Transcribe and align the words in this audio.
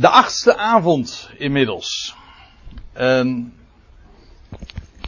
De 0.00 0.08
achtste 0.08 0.56
avond 0.56 1.30
inmiddels. 1.36 2.16
En 2.92 3.54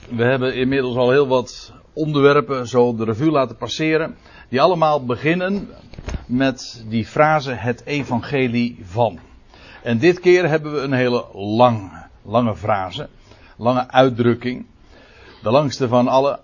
we 0.09 0.25
hebben 0.25 0.55
inmiddels 0.55 0.97
al 0.97 1.11
heel 1.11 1.27
wat 1.29 1.73
onderwerpen 1.93 2.69
zo 2.69 2.97
de 2.97 3.05
revue 3.05 3.31
laten 3.31 3.57
passeren. 3.57 4.17
Die 4.49 4.61
allemaal 4.61 5.05
beginnen 5.05 5.69
met 6.27 6.85
die 6.89 7.07
frase 7.07 7.53
het 7.53 7.85
evangelie 7.85 8.79
van. 8.83 9.19
En 9.83 9.99
dit 9.99 10.21
keer 10.21 10.49
hebben 10.49 10.73
we 10.73 10.81
een 10.81 10.93
hele 10.93 11.27
lange, 11.33 12.07
lange 12.23 12.57
frase. 12.57 13.09
Lange 13.57 13.89
uitdrukking. 13.89 14.67
De 15.43 15.51
langste 15.51 15.89
van 15.89 16.09
alle. 16.09 16.41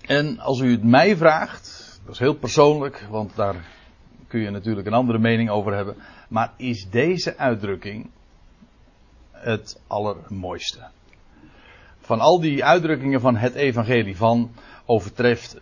En 0.00 0.38
als 0.38 0.60
u 0.60 0.70
het 0.70 0.84
mij 0.84 1.16
vraagt, 1.16 1.98
dat 2.04 2.14
is 2.14 2.20
heel 2.20 2.34
persoonlijk, 2.34 3.06
want 3.10 3.36
daar 3.36 3.56
kun 4.28 4.40
je 4.40 4.50
natuurlijk 4.50 4.86
een 4.86 4.92
andere 4.92 5.18
mening 5.18 5.50
over 5.50 5.74
hebben. 5.74 5.96
Maar 6.28 6.52
is 6.56 6.90
deze 6.90 7.36
uitdrukking 7.36 8.10
het 9.30 9.80
allermooiste? 9.86 10.80
Van 12.00 12.20
al 12.20 12.40
die 12.40 12.64
uitdrukkingen 12.64 13.20
van 13.20 13.36
het 13.36 13.54
evangelie 13.54 14.16
van 14.16 14.50
overtreft 14.84 15.56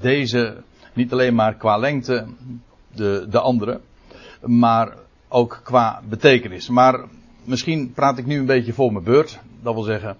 deze 0.00 0.62
niet 0.92 1.12
alleen 1.12 1.34
maar 1.34 1.54
qua 1.54 1.76
lengte 1.76 2.26
de, 2.94 3.26
de 3.30 3.40
andere, 3.40 3.80
maar 4.40 4.96
ook 5.28 5.60
qua 5.62 6.02
betekenis. 6.08 6.68
Maar 6.68 7.04
misschien 7.44 7.92
praat 7.92 8.18
ik 8.18 8.26
nu 8.26 8.38
een 8.38 8.46
beetje 8.46 8.72
voor 8.72 8.92
mijn 8.92 9.04
beurt. 9.04 9.40
Dat 9.62 9.74
wil 9.74 9.82
zeggen, 9.82 10.16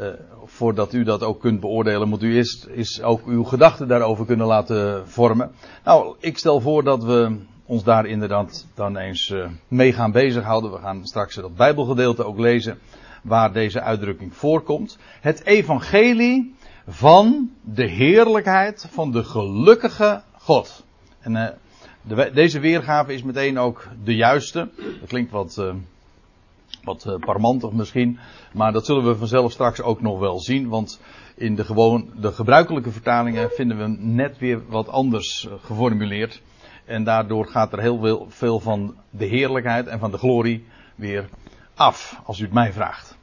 uh, 0.00 0.06
voordat 0.44 0.92
u 0.92 1.04
dat 1.04 1.22
ook 1.22 1.40
kunt 1.40 1.60
beoordelen, 1.60 2.08
moet 2.08 2.22
u 2.22 2.34
eerst 2.34 2.66
is 2.66 3.02
ook 3.02 3.26
uw 3.26 3.44
gedachten 3.44 3.88
daarover 3.88 4.26
kunnen 4.26 4.46
laten 4.46 5.08
vormen. 5.08 5.50
Nou, 5.84 6.16
ik 6.20 6.38
stel 6.38 6.60
voor 6.60 6.84
dat 6.84 7.04
we 7.04 7.38
ons 7.72 7.84
daar 7.84 8.06
inderdaad 8.06 8.66
dan 8.74 8.96
eens 8.96 9.28
uh, 9.28 9.48
mee 9.68 9.92
gaan 9.92 10.12
bezighouden. 10.12 10.72
We 10.72 10.78
gaan 10.78 11.06
straks 11.06 11.34
dat 11.34 11.56
Bijbelgedeelte 11.56 12.24
ook 12.24 12.38
lezen 12.38 12.78
waar 13.22 13.52
deze 13.52 13.80
uitdrukking 13.80 14.34
voorkomt. 14.34 14.98
Het 15.20 15.44
evangelie 15.44 16.54
van 16.86 17.50
de 17.60 17.86
heerlijkheid 17.86 18.86
van 18.90 19.12
de 19.12 19.24
gelukkige 19.24 20.22
God. 20.38 20.84
En 21.20 21.32
uh, 21.32 21.48
de, 22.02 22.30
deze 22.34 22.60
weergave 22.60 23.12
is 23.12 23.22
meteen 23.22 23.58
ook 23.58 23.88
de 24.04 24.14
juiste. 24.14 24.68
Dat 25.00 25.08
klinkt 25.08 25.30
wat, 25.30 25.56
uh, 25.58 25.74
wat 26.84 27.16
parmantig 27.20 27.72
misschien. 27.72 28.18
Maar 28.52 28.72
dat 28.72 28.86
zullen 28.86 29.04
we 29.04 29.16
vanzelf 29.16 29.52
straks 29.52 29.82
ook 29.82 30.00
nog 30.00 30.18
wel 30.18 30.40
zien. 30.40 30.68
Want 30.68 31.00
in 31.36 31.54
de, 31.54 31.64
gewoon, 31.64 32.10
de 32.16 32.32
gebruikelijke 32.32 32.90
vertalingen 32.90 33.50
vinden 33.50 33.76
we 33.76 33.82
hem 33.82 33.98
net 34.00 34.38
weer 34.38 34.60
wat 34.68 34.88
anders 34.88 35.48
geformuleerd. 35.60 36.42
En 36.84 37.04
daardoor 37.04 37.46
gaat 37.46 37.72
er 37.72 37.80
heel 37.80 38.28
veel, 38.28 38.60
van 38.60 38.96
de 39.10 39.24
heerlijkheid 39.24 39.86
en 39.86 39.98
van 39.98 40.10
de 40.10 40.18
glorie 40.18 40.66
weer 40.94 41.28
af, 41.74 42.20
als 42.24 42.38
u 42.38 42.42
het 42.44 42.52
mij 42.52 42.72
vraagt. 42.72 43.16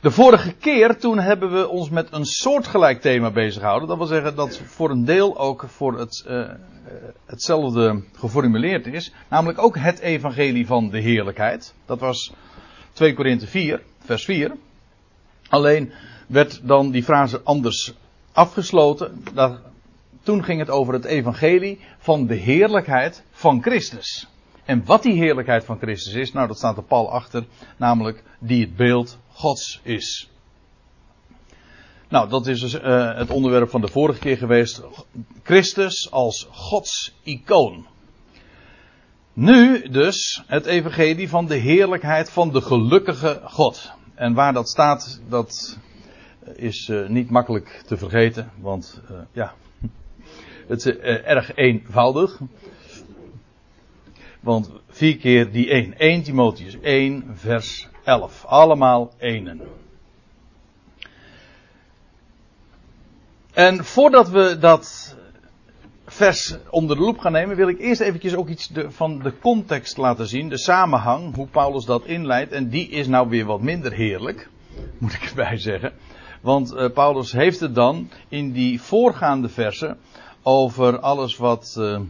De 0.00 0.10
vorige 0.10 0.52
keer 0.52 0.98
toen 0.98 1.18
hebben 1.18 1.52
we 1.52 1.68
ons 1.68 1.90
met 1.90 2.12
een 2.12 2.24
soortgelijk 2.24 3.00
thema 3.00 3.30
bezig 3.30 3.60
gehouden. 3.60 3.88
Dat 3.88 3.98
wil 3.98 4.06
zeggen 4.06 4.34
dat 4.34 4.60
voor 4.64 4.90
een 4.90 5.04
deel 5.04 5.38
ook 5.38 5.64
voor 5.68 5.98
het, 5.98 6.24
uh, 6.28 6.48
hetzelfde 7.26 8.02
geformuleerd 8.16 8.86
is. 8.86 9.12
Namelijk 9.28 9.62
ook 9.62 9.76
het 9.78 9.98
evangelie 9.98 10.66
van 10.66 10.90
de 10.90 10.98
heerlijkheid. 10.98 11.74
Dat 11.86 12.00
was 12.00 12.32
2 12.92 13.14
Korinthe 13.14 13.46
4, 13.46 13.82
vers 13.98 14.24
4. 14.24 14.52
Alleen 15.48 15.92
werd 16.26 16.60
dan 16.62 16.90
die 16.90 17.02
frase 17.02 17.40
anders 17.42 17.94
afgesloten. 18.32 19.24
Toen 20.28 20.44
ging 20.44 20.58
het 20.58 20.70
over 20.70 20.94
het 20.94 21.04
evangelie 21.04 21.80
van 21.98 22.26
de 22.26 22.34
heerlijkheid 22.34 23.24
van 23.30 23.62
Christus. 23.62 24.28
En 24.64 24.84
wat 24.84 25.02
die 25.02 25.12
heerlijkheid 25.12 25.64
van 25.64 25.78
Christus 25.78 26.14
is, 26.14 26.32
nou 26.32 26.46
dat 26.46 26.56
staat 26.56 26.76
er 26.76 26.82
pal 26.82 27.10
achter, 27.10 27.44
namelijk 27.76 28.22
die 28.38 28.60
het 28.60 28.76
beeld 28.76 29.18
Gods 29.32 29.80
is. 29.82 30.30
Nou, 32.08 32.28
dat 32.28 32.46
is 32.46 32.60
dus 32.60 32.74
uh, 32.74 33.16
het 33.16 33.30
onderwerp 33.30 33.70
van 33.70 33.80
de 33.80 33.88
vorige 33.88 34.18
keer 34.18 34.36
geweest. 34.36 34.82
Christus 35.42 36.10
als 36.10 36.48
Gods 36.50 37.14
icoon. 37.22 37.86
Nu 39.32 39.88
dus 39.88 40.42
het 40.46 40.66
evangelie 40.66 41.28
van 41.28 41.46
de 41.46 41.56
heerlijkheid 41.56 42.30
van 42.30 42.52
de 42.52 42.60
gelukkige 42.60 43.40
God. 43.44 43.92
En 44.14 44.34
waar 44.34 44.52
dat 44.52 44.68
staat, 44.68 45.20
dat 45.28 45.78
is 46.54 46.88
uh, 46.88 47.08
niet 47.08 47.30
makkelijk 47.30 47.82
te 47.86 47.96
vergeten, 47.96 48.50
want 48.60 49.02
uh, 49.10 49.18
ja, 49.32 49.54
het 50.68 50.86
is 50.86 50.96
erg 51.22 51.54
eenvoudig. 51.54 52.40
Want 54.40 54.70
vier 54.88 55.16
keer 55.16 55.50
die 55.52 55.70
één. 55.70 55.98
1 55.98 56.22
Timotheus 56.22 56.80
1 56.80 57.24
vers 57.34 57.88
11. 58.04 58.44
Allemaal 58.44 59.12
enen. 59.18 59.60
En 63.52 63.84
voordat 63.84 64.28
we 64.28 64.56
dat 64.58 65.16
vers 66.06 66.56
onder 66.70 66.96
de 66.96 67.02
loep 67.02 67.18
gaan 67.18 67.32
nemen, 67.32 67.56
wil 67.56 67.68
ik 67.68 67.78
eerst 67.78 68.00
eventjes 68.00 68.34
ook 68.34 68.48
iets 68.48 68.70
van 68.88 69.18
de 69.18 69.38
context 69.38 69.96
laten 69.96 70.26
zien. 70.26 70.48
De 70.48 70.58
samenhang, 70.58 71.34
hoe 71.34 71.46
Paulus 71.46 71.84
dat 71.84 72.04
inleidt. 72.04 72.52
En 72.52 72.68
die 72.68 72.88
is 72.88 73.06
nou 73.06 73.28
weer 73.28 73.44
wat 73.44 73.60
minder 73.60 73.92
heerlijk, 73.92 74.48
moet 74.98 75.12
ik 75.12 75.22
erbij 75.22 75.56
zeggen. 75.56 75.92
Want 76.40 76.72
uh, 76.72 76.88
Paulus 76.90 77.32
heeft 77.32 77.60
het 77.60 77.74
dan 77.74 78.10
in 78.28 78.52
die 78.52 78.80
voorgaande 78.80 79.48
versen 79.48 79.98
over 80.48 81.00
alles 81.00 81.36
wat, 81.36 81.76
uh, 81.78 82.00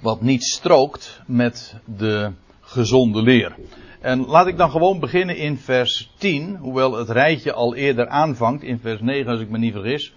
wat 0.00 0.20
niet 0.20 0.44
strookt 0.44 1.20
met 1.26 1.74
de 1.84 2.32
gezonde 2.60 3.22
leer. 3.22 3.56
En 4.00 4.26
laat 4.26 4.46
ik 4.46 4.56
dan 4.56 4.70
gewoon 4.70 5.00
beginnen 5.00 5.36
in 5.36 5.58
vers 5.58 6.12
10, 6.18 6.56
hoewel 6.56 6.92
het 6.92 7.08
rijtje 7.10 7.52
al 7.52 7.74
eerder 7.74 8.08
aanvangt, 8.08 8.62
in 8.62 8.78
vers 8.78 9.00
9 9.00 9.32
als 9.32 9.40
ik 9.40 9.48
me 9.48 9.58
niet 9.58 9.72
vergis, 9.72 10.14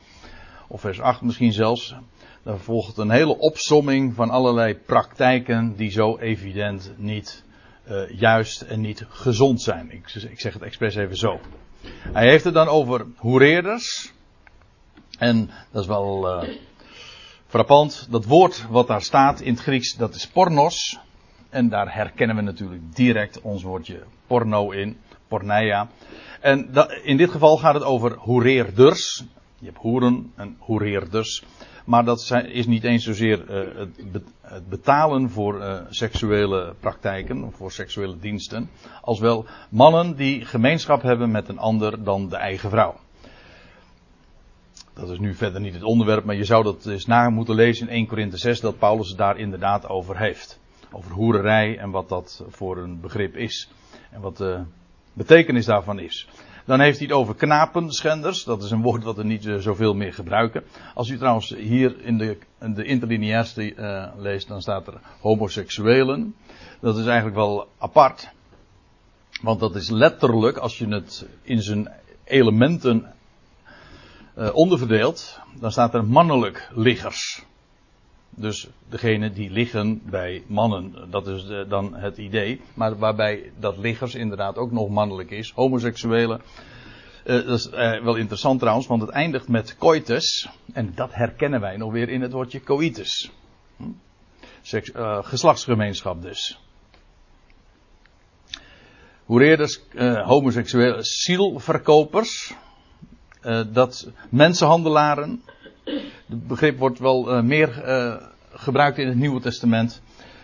of 0.67 0.81
vers 0.81 1.01
8 1.01 1.22
misschien 1.22 1.53
zelfs. 1.53 1.95
Dan 2.44 2.59
volgt 2.59 2.97
een 2.97 3.09
hele 3.09 3.38
opsomming 3.38 4.13
van 4.13 4.29
allerlei 4.29 4.75
praktijken 4.75 5.75
die 5.75 5.91
zo 5.91 6.17
evident 6.17 6.94
niet 6.97 7.44
uh, 7.88 8.09
juist 8.19 8.61
en 8.61 8.81
niet 8.81 9.05
gezond 9.09 9.61
zijn. 9.61 9.91
Ik, 9.91 10.39
zeg 10.39 10.53
het 10.53 10.61
expres 10.61 10.95
even 10.95 11.17
zo. 11.17 11.39
Hij 11.88 12.29
heeft 12.29 12.44
het 12.44 12.53
dan 12.53 12.67
over 12.67 13.05
hoereerders. 13.16 14.13
En 15.17 15.50
dat 15.72 15.81
is 15.81 15.88
wel 15.88 16.44
uh, 16.44 16.50
frappant. 17.47 18.07
Dat 18.09 18.25
woord 18.25 18.66
wat 18.69 18.88
daar 18.88 19.01
staat 19.01 19.41
in 19.41 19.53
het 19.53 19.61
Grieks, 19.61 19.95
dat 19.95 20.16
is 20.16 20.28
pornos. 20.28 21.00
En 21.50 21.69
daar 21.69 21.94
herkennen 21.94 22.35
we 22.35 22.41
natuurlijk 22.41 22.95
direct 22.95 23.41
ons 23.41 23.63
woordje 23.63 24.03
porno 24.28 24.72
in, 24.72 24.97
porneia. 25.28 25.88
En 26.41 26.72
dat, 26.72 26.91
in 27.03 27.17
dit 27.17 27.31
geval 27.31 27.57
gaat 27.57 27.73
het 27.73 27.84
over 27.84 28.16
hoereerders. 28.17 29.23
Je 29.59 29.66
hebt 29.66 29.78
hoeren 29.78 30.31
en 30.35 30.55
hoereerders. 30.59 31.44
Maar 31.85 32.05
dat 32.05 32.44
is 32.47 32.66
niet 32.66 32.84
eens 32.84 33.03
zozeer 33.03 33.50
uh, 33.50 33.78
het, 33.78 34.11
be, 34.11 34.22
het, 34.41 34.69
betalen 34.69 35.29
voor 35.29 35.59
uh, 35.59 35.79
seksuele 35.89 36.75
praktijken, 36.79 37.51
voor 37.51 37.72
seksuele 37.72 38.19
diensten. 38.19 38.69
Als 39.01 39.19
wel 39.19 39.45
mannen 39.69 40.16
die 40.16 40.45
gemeenschap 40.45 41.01
hebben 41.01 41.31
met 41.31 41.47
een 41.50 41.59
ander 41.59 42.03
dan 42.03 42.29
de 42.29 42.35
eigen 42.35 42.69
vrouw. 42.69 42.95
Dat 44.95 45.09
is 45.09 45.19
nu 45.19 45.35
verder 45.35 45.61
niet 45.61 45.73
het 45.73 45.83
onderwerp, 45.83 46.23
maar 46.23 46.35
je 46.35 46.45
zou 46.45 46.63
dat 46.63 46.85
eens 46.85 47.06
na 47.06 47.29
moeten 47.29 47.56
lezen 47.56 47.88
in 47.88 47.94
1 47.94 48.07
Korinthe 48.07 48.38
6, 48.38 48.59
dat 48.59 48.79
Paulus 48.79 49.07
het 49.09 49.17
daar 49.17 49.38
inderdaad 49.38 49.89
over 49.89 50.17
heeft 50.17 50.59
over 50.95 51.11
hoererij 51.11 51.78
en 51.78 51.89
wat 51.89 52.09
dat 52.09 52.44
voor 52.47 52.78
een 52.78 53.00
begrip 53.00 53.35
is. 53.35 53.69
En 54.11 54.22
wat 54.22 54.38
de 54.38 54.61
betekenis 55.13 55.66
daarvan 55.66 56.00
is. 56.00 56.28
Dan 56.66 56.79
heeft 56.79 56.97
hij 56.97 57.07
het 57.07 57.16
over 57.16 57.35
knapenschenders. 57.35 58.44
Dat 58.44 58.63
is 58.63 58.72
een 58.72 58.81
woord 58.81 59.03
wat 59.03 59.16
we 59.16 59.23
niet 59.23 59.50
zoveel 59.59 59.94
meer 59.94 60.13
gebruiken. 60.13 60.63
Als 60.94 61.09
u 61.09 61.17
trouwens 61.17 61.50
hier 61.55 62.01
in 62.01 62.17
de, 62.17 62.38
in 62.59 63.00
de 63.00 63.75
uh, 63.78 64.07
leest, 64.17 64.47
dan 64.47 64.61
staat 64.61 64.88
er 64.88 65.00
homoseksuelen. 65.19 66.35
Dat 66.79 66.97
is 66.97 67.05
eigenlijk 67.05 67.35
wel 67.35 67.67
apart. 67.78 68.29
Want 69.41 69.59
dat 69.59 69.75
is 69.75 69.90
letterlijk, 69.90 70.58
als 70.58 70.78
je 70.78 70.87
het 70.87 71.28
in 71.41 71.61
zijn 71.61 71.91
elementen 72.23 73.14
uh, 74.37 74.55
onderverdeelt, 74.55 75.40
dan 75.59 75.72
staat 75.72 75.93
er 75.93 76.05
mannelijk 76.05 76.70
liggers. 76.73 77.43
Dus 78.29 78.67
degene 78.90 79.32
die 79.32 79.49
liggen 79.49 80.02
bij 80.09 80.43
mannen, 80.47 80.96
dat 81.09 81.28
is 81.28 81.46
dan 81.67 81.96
het 81.96 82.17
idee. 82.17 82.61
Maar 82.73 82.97
waarbij 82.97 83.52
dat 83.59 83.78
liggers 83.78 84.16
inderdaad 84.16 84.58
ook 84.58 84.72
nog 84.72 84.90
mannelijk 84.90 85.32
is. 85.32 85.52
Homoseksuelen. 85.52 86.41
Uh, 87.26 87.46
dat 87.46 87.59
is 87.59 87.67
uh, 87.67 88.03
wel 88.03 88.16
interessant 88.16 88.59
trouwens, 88.59 88.87
want 88.87 89.02
het 89.02 89.09
eindigt 89.09 89.47
met 89.47 89.78
coitus. 89.78 90.49
En 90.73 90.91
dat 90.96 91.14
herkennen 91.14 91.61
wij 91.61 91.78
nog 91.78 91.91
weer 91.91 92.09
in 92.09 92.22
het 92.22 92.32
woordje 92.32 92.64
coitus. 92.64 93.32
Hm? 93.78 93.84
Geslachtsgemeenschap 95.22 96.22
dus. 96.22 96.59
Hoereerders, 99.23 99.82
homoseksuele 100.23 101.03
zielverkopers. 101.03 102.53
Dat 103.72 104.12
mensenhandelaren 104.30 105.42
het 106.28 106.47
begrip 106.47 106.78
wordt 106.78 107.00
wel 107.00 107.38
uh, 107.38 107.42
meer 107.42 107.88
uh, 107.88 108.16
gebruikt 108.53 108.97
in 108.97 109.08
het 109.08 109.18
Nieuwe 109.18 109.42
Testament. 109.42 110.02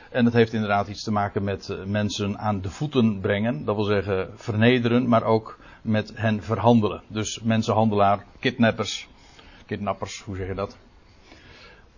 En 0.10 0.26
het 0.26 0.34
heeft 0.34 0.54
inderdaad 0.54 0.88
iets 0.88 1.04
te 1.04 1.12
maken 1.12 1.44
met 1.44 1.70
eh, 1.70 1.84
mensen 1.84 2.40
aan 2.40 2.62
de 2.62 2.70
voeten 2.70 3.20
brengen. 3.20 3.66
Dat 3.66 3.76
wil 3.76 3.84
zeggen 3.84 4.30
vernederen, 4.36 5.08
maar 5.08 5.24
ook 5.24 5.60
met 5.82 6.12
hen 6.16 6.44
verhandelen. 6.44 7.02
Dus 7.08 7.40
mensenhandelaar, 7.42 8.26
kidnappers. 8.40 9.08
Kidnappers, 9.66 10.22
hoe 10.22 10.36
zeg 10.36 10.48
je 10.48 10.54
dat? 10.54 10.78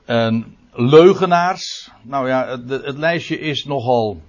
En 0.05 0.57
leugenaars. 0.71 1.91
Nou 2.01 2.27
ja, 2.27 2.47
het, 2.47 2.69
het 2.85 2.97
lijstje 2.97 3.39
is 3.39 3.65
nogal. 3.65 4.21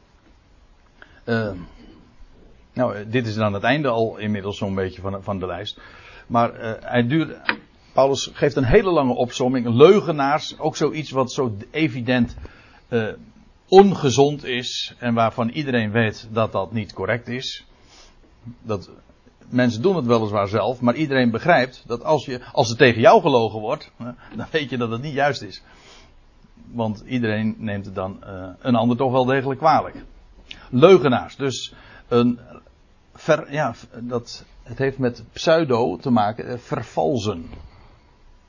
Nou, 2.73 3.09
dit 3.09 3.27
is 3.27 3.35
dan 3.35 3.53
het 3.53 3.63
einde 3.63 3.89
al 3.89 4.17
inmiddels 4.17 4.57
zo'n 4.57 4.75
beetje 4.75 5.01
van, 5.01 5.23
van 5.23 5.39
de 5.39 5.47
lijst. 5.47 5.81
Maar 6.27 6.61
uh, 6.61 6.73
hij 6.81 7.07
duurt. 7.07 7.37
Paulus 7.93 8.31
geeft 8.33 8.57
een 8.57 8.65
hele 8.65 8.91
lange 8.91 9.15
opzomming. 9.15 9.69
Leugenaars, 9.69 10.59
ook 10.59 10.77
zoiets 10.77 11.11
wat 11.11 11.33
zo 11.33 11.57
evident 11.71 12.37
uh, 12.89 13.09
ongezond 13.69 14.45
is 14.45 14.95
en 14.99 15.15
waarvan 15.15 15.49
iedereen 15.49 15.91
weet 15.91 16.29
dat 16.31 16.53
dat 16.53 16.73
niet 16.73 16.93
correct 16.93 17.29
is. 17.29 17.65
Dat, 18.63 18.91
mensen 19.49 19.83
doen 19.83 19.97
het 19.97 20.07
weliswaar 20.07 20.49
zelf, 20.49 20.81
maar 20.81 20.95
iedereen 20.95 21.31
begrijpt 21.31 21.85
dat 21.87 22.05
als, 22.05 22.25
je, 22.25 22.41
als 22.53 22.71
er 22.71 22.77
tegen 22.77 23.01
jou 23.01 23.21
gelogen 23.21 23.61
wordt, 23.61 23.91
dan 24.37 24.47
weet 24.51 24.71
je 24.71 24.77
dat 24.77 24.91
het 24.91 25.03
niet 25.03 25.15
juist 25.15 25.43
is. 25.43 25.63
Want 26.73 27.03
iedereen 27.07 27.55
neemt 27.59 27.85
het 27.85 27.95
dan 27.95 28.19
uh, 28.25 28.49
een 28.61 28.75
ander 28.75 28.97
toch 28.97 29.13
wel 29.13 29.25
degelijk 29.25 29.61
kwalijk. 29.61 30.05
Leugenaars, 30.71 31.37
dus 31.37 31.75
een 32.09 32.39
ver, 33.15 33.53
ja, 33.53 33.75
dat, 34.01 34.45
het 34.65 34.79
heeft 34.79 34.99
met 34.99 35.25
pseudo 35.33 35.97
te 35.97 36.11
maken, 36.11 36.49
eh, 36.49 36.59
vervalsen. 36.59 37.51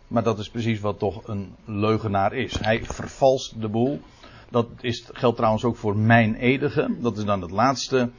Maar 0.08 0.24
dat 0.24 0.40
is 0.40 0.50
precies 0.50 0.80
wat 0.80 1.00
toch 1.00 1.28
een 1.28 1.56
leugenaar 1.66 2.34
is. 2.34 2.60
Hij 2.60 2.84
vervalst 2.84 3.62
de 3.62 3.68
boel. 3.68 4.02
Dat 4.50 4.68
is, 4.82 5.10
geldt 5.14 5.36
trouwens 5.36 5.64
ook 5.64 5.76
voor 5.76 5.98
mijn 5.98 6.36
edige. 6.36 6.96
Dat 7.00 7.18
is 7.18 7.26
dan 7.26 7.42
het 7.42 7.52
laatste, 7.52 8.10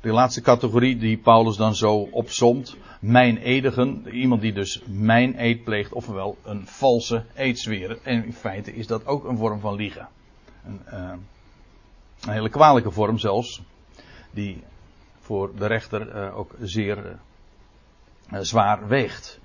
de 0.00 0.12
laatste 0.12 0.40
categorie 0.40 0.98
die 0.98 1.16
Paulus 1.16 1.56
dan 1.56 1.74
zo 1.74 1.96
opsomt. 1.96 2.76
Mijn 3.00 3.36
edigen. 3.36 4.08
Iemand 4.12 4.40
die 4.40 4.52
dus 4.52 4.82
mijn 4.86 5.34
eed 5.42 5.64
pleegt, 5.64 5.92
ofwel 5.92 6.36
een 6.44 6.66
valse 6.66 7.24
eedzweren. 7.34 8.04
En 8.04 8.24
in 8.24 8.32
feite 8.32 8.74
is 8.74 8.86
dat 8.86 9.06
ook 9.06 9.24
een 9.24 9.36
vorm 9.36 9.60
van 9.60 9.74
liegen. 9.74 10.08
Een, 10.66 10.80
uh, 10.92 11.12
een 12.20 12.32
hele 12.32 12.50
kwalijke 12.50 12.90
vorm 12.90 13.18
zelfs. 13.18 13.62
Die 14.30 14.62
voor 15.20 15.50
de 15.56 15.66
rechter 15.66 16.16
uh, 16.16 16.38
ook 16.38 16.54
zeer 16.60 17.18
zwaar 18.30 18.88
weegt. 18.88 19.38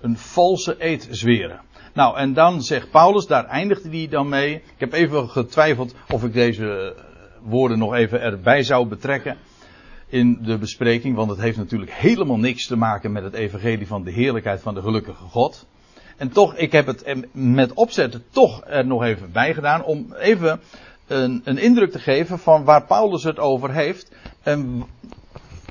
Een 0.00 0.18
valse 0.18 0.74
eed 0.78 1.08
zweren. 1.10 1.60
Nou, 1.92 2.16
en 2.16 2.32
dan 2.32 2.62
zegt 2.62 2.90
Paulus, 2.90 3.26
daar 3.26 3.44
eindigt 3.44 3.84
hij 3.84 4.08
dan 4.10 4.28
mee. 4.28 4.54
Ik 4.54 4.62
heb 4.78 4.92
even 4.92 5.28
getwijfeld 5.28 5.94
of 6.08 6.24
ik 6.24 6.32
deze 6.32 6.96
woorden 7.42 7.78
nog 7.78 7.94
even 7.94 8.20
erbij 8.20 8.62
zou 8.62 8.86
betrekken 8.86 9.36
in 10.10 10.38
de 10.42 10.58
bespreking, 10.58 11.16
want 11.16 11.30
het 11.30 11.40
heeft 11.40 11.56
natuurlijk 11.56 11.92
helemaal 11.92 12.38
niks 12.38 12.66
te 12.66 12.76
maken 12.76 13.12
met 13.12 13.22
het 13.22 13.34
evangelie 13.34 13.86
van 13.86 14.04
de 14.04 14.12
heerlijkheid 14.12 14.60
van 14.60 14.74
de 14.74 14.82
gelukkige 14.82 15.24
God. 15.24 15.66
En 16.16 16.32
toch, 16.32 16.56
ik 16.56 16.72
heb 16.72 16.86
het 16.86 17.16
met 17.32 17.72
opzet 17.72 18.20
toch 18.30 18.62
er 18.66 18.86
nog 18.86 19.02
even 19.02 19.32
bij 19.32 19.54
gedaan 19.54 19.84
om 19.84 20.12
even 20.12 20.60
een, 21.06 21.40
een 21.44 21.58
indruk 21.58 21.90
te 21.90 21.98
geven 21.98 22.38
van 22.38 22.64
waar 22.64 22.84
Paulus 22.84 23.24
het 23.24 23.38
over 23.38 23.72
heeft. 23.72 24.12
En 24.42 24.84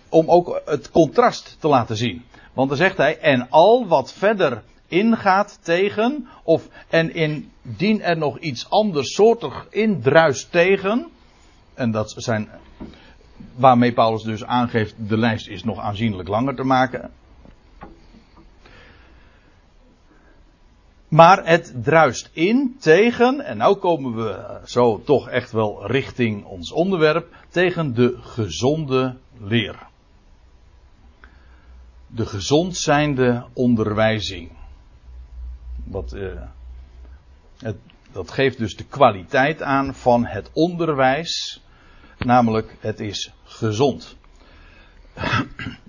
om 0.10 0.30
ook 0.30 0.62
het 0.66 0.92
contrast 0.92 1.58
te 1.60 1.68
laten 1.68 1.98
zien. 1.98 2.24
Want 2.54 2.70
dan 2.70 2.78
zegt 2.78 2.98
hij, 2.98 3.20
en 3.20 3.50
al 3.50 3.88
wat 3.88 4.14
verder 4.14 4.64
ingaat 4.88 5.60
tegen, 5.62 6.28
of 6.44 6.68
en 6.88 7.14
indien 7.14 8.02
er 8.02 8.18
nog 8.18 8.40
iets 8.40 8.70
anders 8.70 9.14
soortig 9.14 9.68
indruist 9.70 10.52
tegen, 10.52 11.08
en 11.74 11.92
dat 11.92 12.14
zijn, 12.18 12.50
waarmee 13.56 13.94
Paulus 13.94 14.24
dus 14.24 14.46
aangeeft, 14.46 14.96
de 14.98 15.18
lijst 15.18 15.48
is 15.48 15.64
nog 15.64 15.80
aanzienlijk 15.80 16.30
langer 16.30 16.56
te 16.56 16.64
maken. 16.64 17.12
Maar 21.08 21.46
het 21.46 21.74
druist 21.84 22.30
in 22.34 22.76
tegen, 22.80 23.46
en 23.46 23.58
nou 23.58 23.76
komen 23.76 24.16
we 24.16 24.60
zo 24.66 25.02
toch 25.04 25.30
echt 25.30 25.52
wel 25.52 25.88
richting 25.88 26.46
ons 26.46 26.72
onderwerp, 26.72 27.36
tegen 27.50 27.94
de 27.94 28.18
gezonde 28.22 29.16
leer. 29.40 29.89
De 32.12 32.26
gezond 32.26 32.78
zijnde 32.78 33.46
onderwijzing. 33.54 34.52
Wat, 35.84 36.14
uh, 36.14 36.42
het, 37.58 37.78
dat 38.12 38.32
geeft 38.32 38.58
dus 38.58 38.76
de 38.76 38.84
kwaliteit 38.84 39.62
aan 39.62 39.96
van 39.96 40.26
het 40.26 40.50
onderwijs, 40.54 41.64
namelijk 42.18 42.78
het 42.80 43.00
is 43.00 43.34
gezond. 43.44 44.18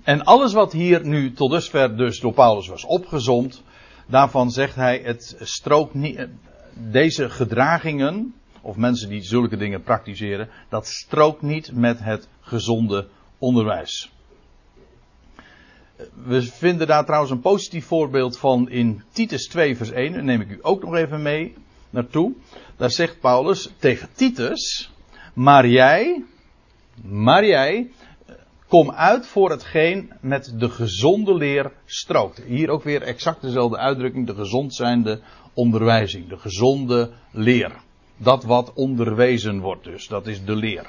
En 0.03 0.23
alles 0.23 0.53
wat 0.53 0.71
hier 0.71 1.05
nu 1.05 1.33
tot 1.33 1.51
dusver 1.51 1.97
dus 1.97 2.19
door 2.19 2.33
Paulus 2.33 2.67
was 2.67 2.85
opgezond, 2.85 3.63
daarvan 4.07 4.51
zegt 4.51 4.75
hij 4.75 5.01
het 5.03 5.35
strookt 5.39 5.93
niet, 5.93 6.27
deze 6.73 7.29
gedragingen, 7.29 8.33
of 8.61 8.75
mensen 8.75 9.09
die 9.09 9.23
zulke 9.23 9.57
dingen 9.57 9.83
praktiseren, 9.83 10.49
dat 10.69 10.87
strookt 10.87 11.41
niet 11.41 11.71
met 11.73 11.99
het 11.99 12.27
gezonde 12.41 13.07
onderwijs. 13.37 14.11
We 16.25 16.41
vinden 16.41 16.87
daar 16.87 17.05
trouwens 17.05 17.31
een 17.31 17.39
positief 17.39 17.85
voorbeeld 17.85 18.37
van 18.37 18.69
in 18.69 19.03
Titus 19.11 19.47
2 19.47 19.77
vers 19.77 19.91
1. 19.91 20.13
Daar 20.13 20.23
neem 20.23 20.41
ik 20.41 20.49
u 20.49 20.59
ook 20.61 20.83
nog 20.83 20.95
even 20.95 21.21
mee 21.21 21.53
naartoe. 21.89 22.33
Daar 22.77 22.91
zegt 22.91 23.19
Paulus 23.19 23.73
tegen 23.77 24.09
Titus, 24.13 24.91
maar 25.33 25.67
jij, 25.67 26.23
maar 27.01 27.45
jij, 27.45 27.91
kom 28.67 28.91
uit 28.91 29.27
voor 29.27 29.49
hetgeen 29.49 30.11
met 30.21 30.53
de 30.57 30.69
gezonde 30.69 31.33
leer 31.33 31.71
strookt. 31.85 32.43
Hier 32.43 32.69
ook 32.69 32.83
weer 32.83 33.01
exact 33.01 33.41
dezelfde 33.41 33.77
uitdrukking, 33.77 34.27
de 34.27 34.35
gezond 34.35 34.75
zijnde 34.75 35.21
onderwijzing, 35.53 36.29
de 36.29 36.37
gezonde 36.37 37.11
leer. 37.31 37.71
Dat 38.17 38.43
wat 38.43 38.73
onderwezen 38.73 39.59
wordt 39.59 39.83
dus, 39.83 40.07
dat 40.07 40.27
is 40.27 40.45
de 40.45 40.55
leer. 40.55 40.85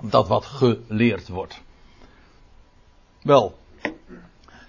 Dat 0.00 0.28
wat 0.28 0.44
geleerd 0.44 1.28
wordt. 1.28 1.62
Wel, 3.22 3.58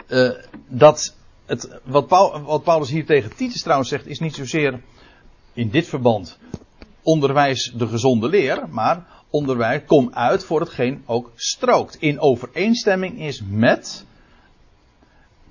uh, 0.07 0.31
dat 0.67 1.15
het, 1.45 1.79
wat 1.83 2.63
Paulus 2.63 2.89
hier 2.89 3.05
tegen 3.05 3.35
Titus 3.35 3.61
trouwens 3.61 3.89
zegt, 3.89 4.07
is 4.07 4.19
niet 4.19 4.35
zozeer 4.35 4.81
in 5.53 5.69
dit 5.69 5.87
verband 5.87 6.37
onderwijs 7.03 7.71
de 7.75 7.87
gezonde 7.87 8.29
leer, 8.29 8.69
maar 8.69 9.05
onderwijs 9.29 9.81
kom 9.85 10.13
uit 10.13 10.43
voor 10.43 10.59
hetgeen 10.59 11.03
ook 11.05 11.31
strookt. 11.35 11.95
In 11.95 12.19
overeenstemming 12.19 13.19
is 13.19 13.41
met, 13.49 14.05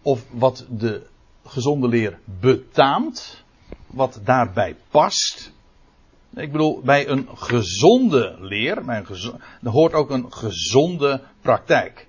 of 0.02 0.25
wat 0.30 0.66
de 0.68 1.06
gezonde 1.44 1.88
leer 1.88 2.18
betaamt, 2.25 3.42
wat 3.87 4.21
daarbij 4.25 4.76
past. 4.90 5.52
Ik 6.35 6.52
bedoel, 6.52 6.80
bij 6.80 7.09
een 7.09 7.28
gezonde 7.35 8.37
leer, 8.40 8.85
bij 8.85 8.99
een 8.99 9.06
gezonde, 9.06 9.40
er 9.62 9.71
hoort 9.71 9.92
ook 9.92 10.11
een 10.11 10.32
gezonde 10.32 11.23
praktijk. 11.40 12.06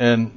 En 0.00 0.32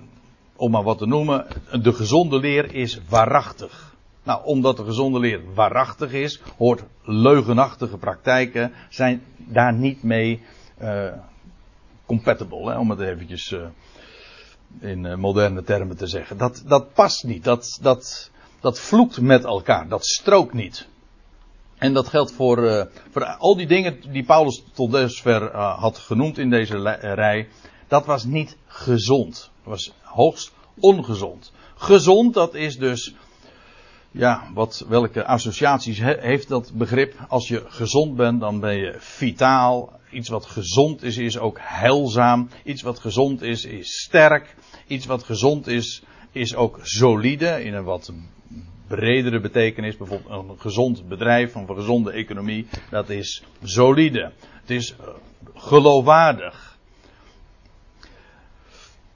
om 0.56 0.72
maar 0.72 0.84
wat 0.84 0.98
te 0.98 1.06
noemen, 1.06 1.48
de 1.82 1.94
gezonde 1.94 2.40
leer 2.40 2.74
is 2.74 3.00
waarachtig. 3.10 3.96
Nou, 4.24 4.46
omdat 4.46 4.78
de 4.78 4.84
gezonde 4.84 5.20
leer 5.20 5.54
waarachtig 5.54 6.12
is, 6.12 6.42
hoort 6.58 6.84
leugenachtige 7.04 7.98
praktijken 7.98 8.74
zijn 8.90 9.24
daar 9.38 9.74
niet 9.74 10.04
mee 10.04 10.42
uh, 10.82 11.14
compatible, 12.06 12.72
hè, 12.72 12.78
om 12.78 12.90
het 12.90 13.00
eventjes 13.00 13.52
uh, 13.52 13.66
in 14.80 15.04
uh, 15.04 15.16
moderne 15.16 15.64
termen 15.64 15.98
te 15.98 16.08
zeggen. 16.08 16.38
Dat, 16.38 16.64
dat 16.68 16.94
past 16.94 17.24
niet, 17.24 17.44
dat, 17.44 17.80
dat, 17.82 18.32
dat 18.60 18.80
vloekt 18.80 19.22
met 19.22 19.44
elkaar, 19.44 19.88
dat 19.88 20.06
strookt 20.06 20.54
niet. 20.54 20.88
En 21.78 21.94
dat 21.94 22.08
geldt 22.08 22.32
voor, 22.32 22.90
voor 23.12 23.26
al 23.26 23.56
die 23.56 23.68
dingen 23.68 24.12
die 24.12 24.24
Paulus 24.24 24.64
tot 24.74 24.92
dusver 24.92 25.56
had 25.58 25.98
genoemd 25.98 26.38
in 26.38 26.50
deze 26.50 26.98
rij. 27.02 27.48
Dat 27.88 28.06
was 28.06 28.24
niet 28.24 28.58
gezond. 28.68 29.52
Was 29.64 29.94
hoogst 30.02 30.52
ongezond. 30.80 31.52
Gezond, 31.76 32.34
dat 32.34 32.56
is 32.56 32.78
dus, 32.78 33.16
ja, 34.12 34.50
wat, 34.54 34.86
welke 34.88 35.26
associaties 35.26 36.00
heeft 36.02 36.48
dat 36.48 36.72
begrip? 36.74 37.26
Als 37.28 37.48
je 37.48 37.64
gezond 37.68 38.16
bent, 38.16 38.40
dan 38.40 38.60
ben 38.60 38.76
je 38.76 38.96
vitaal. 38.98 40.00
Iets 40.12 40.30
wat 40.30 40.46
gezond 40.46 41.04
is, 41.04 41.18
is 41.18 41.38
ook 41.38 41.58
heilzaam. 41.62 42.50
Iets 42.64 42.82
wat 42.82 43.00
gezond 43.00 43.42
is, 43.42 43.66
is 43.66 44.02
sterk. 44.02 44.56
Iets 44.88 45.06
wat 45.06 45.24
gezond 45.24 45.68
is, 45.68 46.04
is 46.32 46.56
ook 46.56 46.80
solide 46.82 47.64
in 47.64 47.74
een 47.74 47.84
wat 47.84 48.14
bredere 48.88 49.40
betekenis. 49.40 49.98
Bijvoorbeeld 49.98 50.50
een 50.50 50.60
gezond 50.60 51.08
bedrijf 51.08 51.56
een 51.56 51.68
gezonde 51.76 52.12
economie. 52.12 52.68
Dat 52.90 53.10
is 53.10 53.44
solide. 53.64 54.32
Het 54.62 54.70
is 54.70 54.96
geloofwaardig. 55.54 56.73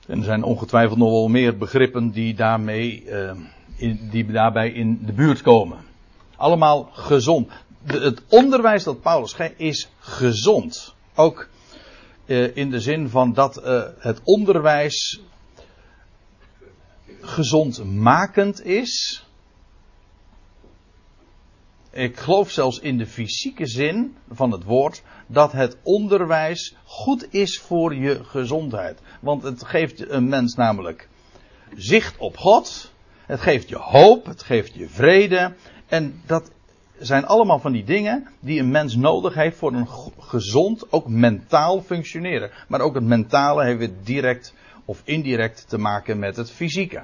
En 0.08 0.18
er 0.18 0.24
zijn 0.24 0.44
ongetwijfeld 0.44 0.98
nog 0.98 1.12
wel 1.12 1.28
meer 1.28 1.58
begrippen 1.58 2.12
die, 2.12 2.34
daarmee, 2.34 3.04
in, 3.76 4.08
die 4.12 4.32
daarbij 4.32 4.70
in 4.70 5.00
de 5.06 5.14
buurt 5.14 5.42
komen. 5.42 5.78
Allemaal 6.36 6.90
gezond. 6.94 7.52
Het 7.86 8.22
onderwijs 8.30 8.84
dat 8.84 9.02
Paulus 9.02 9.34
geeft 9.34 9.54
is 9.58 9.90
gezond. 10.00 10.96
Ook 11.16 11.48
uh, 12.26 12.56
in 12.56 12.70
de 12.70 12.80
zin 12.80 13.10
van 13.10 13.34
dat 13.34 13.62
uh, 13.66 13.84
het 14.00 14.22
onderwijs 14.24 15.22
gezondmakend 17.22 18.66
is. 18.66 19.26
Ik 21.98 22.18
geloof 22.18 22.52
zelfs 22.52 22.80
in 22.80 22.98
de 22.98 23.06
fysieke 23.06 23.66
zin 23.66 24.16
van 24.32 24.52
het 24.52 24.64
woord 24.64 25.04
dat 25.28 25.52
het 25.52 25.78
onderwijs 25.84 26.76
goed 26.84 27.34
is 27.34 27.60
voor 27.60 27.96
je 27.96 28.24
gezondheid. 28.24 29.00
Want 29.20 29.44
het 29.44 29.64
geeft 29.64 30.10
een 30.10 30.30
mens 30.30 30.56
namelijk 30.56 31.10
zicht 31.76 32.18
op 32.18 32.38
God. 32.38 32.92
Het 33.26 33.40
geeft 33.40 33.70
je 33.70 33.76
hoop, 33.76 34.26
het 34.26 34.44
geeft 34.44 34.74
je 34.74 34.90
vrede. 34.90 35.54
En 35.88 36.22
dat 36.26 36.52
zijn 37.00 37.26
allemaal 37.26 37.60
van 37.60 37.72
die 37.72 37.84
dingen 37.84 38.28
die 38.40 38.60
een 38.60 38.72
mens 38.72 38.96
nodig 38.96 39.34
heeft 39.34 39.58
voor 39.58 39.74
een 39.74 39.88
gezond, 40.20 40.92
ook 40.92 41.08
mentaal 41.08 41.82
functioneren. 41.82 42.52
Maar 42.68 42.82
ook 42.82 42.96
het 42.96 43.04
mentale 43.04 43.64
heeft 43.64 43.80
weer 43.80 43.94
direct 44.04 44.54
of 44.86 45.02
indirect 45.04 45.70
te 45.70 45.78
maken 45.78 46.20
met 46.20 46.36
het 46.36 46.52
fysieke. 46.52 47.04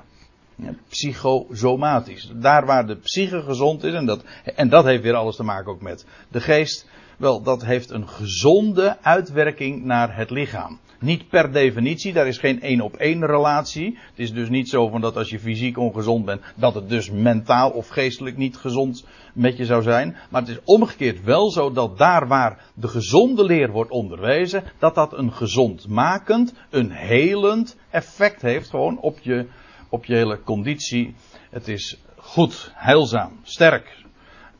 Psychosomatisch. 0.89 2.31
Daar 2.35 2.65
waar 2.65 2.87
de 2.87 2.95
psyche 2.95 3.41
gezond 3.41 3.83
is, 3.83 3.93
en 3.93 4.05
dat, 4.05 4.23
en 4.55 4.69
dat 4.69 4.83
heeft 4.83 5.03
weer 5.03 5.15
alles 5.15 5.35
te 5.35 5.43
maken 5.43 5.71
ook 5.71 5.81
met 5.81 6.05
de 6.27 6.41
geest. 6.41 6.87
Wel, 7.17 7.41
dat 7.41 7.65
heeft 7.65 7.89
een 7.89 8.07
gezonde 8.07 8.97
uitwerking 9.01 9.83
naar 9.83 10.15
het 10.15 10.29
lichaam. 10.29 10.79
Niet 11.03 11.29
per 11.29 11.51
definitie, 11.51 12.13
daar 12.13 12.27
is 12.27 12.37
geen 12.37 12.61
één 12.61 12.81
op 12.81 12.95
één 12.95 13.25
relatie. 13.25 13.97
Het 14.09 14.19
is 14.19 14.33
dus 14.33 14.49
niet 14.49 14.69
zo 14.69 14.89
van 14.89 15.01
dat 15.01 15.17
als 15.17 15.29
je 15.29 15.39
fysiek 15.39 15.77
ongezond 15.77 16.25
bent, 16.25 16.41
dat 16.55 16.73
het 16.73 16.89
dus 16.89 17.11
mentaal 17.11 17.69
of 17.69 17.87
geestelijk 17.87 18.37
niet 18.37 18.57
gezond 18.57 19.05
met 19.33 19.57
je 19.57 19.65
zou 19.65 19.81
zijn. 19.81 20.15
Maar 20.29 20.41
het 20.41 20.49
is 20.49 20.59
omgekeerd 20.63 21.23
wel 21.23 21.51
zo 21.51 21.71
dat 21.71 21.97
daar 21.97 22.27
waar 22.27 22.65
de 22.73 22.87
gezonde 22.87 23.43
leer 23.43 23.71
wordt 23.71 23.91
onderwezen, 23.91 24.63
dat 24.79 24.95
dat 24.95 25.17
een 25.17 25.31
gezondmakend, 25.31 26.53
een 26.69 26.91
helend 26.91 27.77
effect 27.89 28.41
heeft 28.41 28.69
gewoon 28.69 28.99
op 28.99 29.19
je, 29.19 29.47
op 29.93 30.05
je 30.05 30.15
hele 30.15 30.43
conditie. 30.43 31.15
Het 31.49 31.67
is 31.67 31.97
goed, 32.17 32.71
heilzaam, 32.73 33.39
sterk 33.43 33.97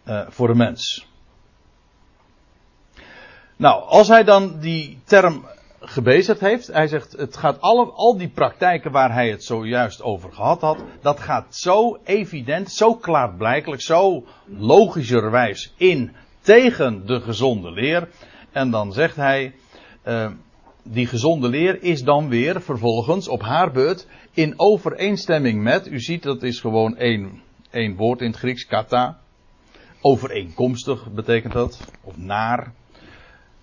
uh, 0.08 0.26
voor 0.30 0.48
de 0.48 0.56
mens. 0.56 1.08
Nou, 3.56 3.84
als 3.84 4.08
hij 4.08 4.24
dan 4.24 4.60
die 4.60 5.00
term 5.04 5.46
gebezigd 5.80 6.40
heeft. 6.40 6.68
Hij 6.68 6.88
zegt, 6.88 7.12
het 7.12 7.38
gaat 7.38 7.62
alle, 7.62 7.92
al 7.92 8.18
die 8.18 8.30
praktijken 8.30 8.92
waar 8.92 9.14
hij 9.14 9.30
het 9.30 9.44
zojuist 9.44 10.02
over 10.02 10.34
gehad 10.34 10.62
had, 10.62 10.84
dat 11.02 11.20
gaat 11.20 11.56
zo 11.56 11.98
evident, 12.04 12.72
zo 12.72 12.96
klaarblijkelijk, 12.96 13.82
zo 13.82 14.24
logischerwijs 14.46 15.74
in 15.78 16.16
tegen 16.42 17.06
de 17.06 17.22
gezonde 17.22 17.72
leer. 17.72 18.10
En 18.52 18.72
dan 18.72 18.94
zegt 18.94 19.16
hij, 19.16 19.56
uh, 20.08 20.32
die 20.84 21.08
gezonde 21.08 21.48
leer 21.48 21.84
is 21.84 22.04
dan 22.04 22.30
weer 22.30 22.62
vervolgens 22.62 23.28
op 23.28 23.42
haar 23.42 23.72
beurt 23.72 24.08
in 24.32 24.54
overeenstemming 24.60 25.62
met, 25.62 25.88
u 25.88 26.00
ziet 26.00 26.24
dat 26.24 26.44
is 26.44 26.60
gewoon 26.60 26.98
één, 26.98 27.42
één 27.70 27.96
woord 27.96 28.22
in 28.22 28.28
het 28.28 28.38
Grieks, 28.38 28.66
kata. 28.66 29.20
Overeenkomstig 30.02 31.12
betekent 31.12 31.54
dat, 31.54 31.92
of 32.02 32.18
naar 32.18 32.74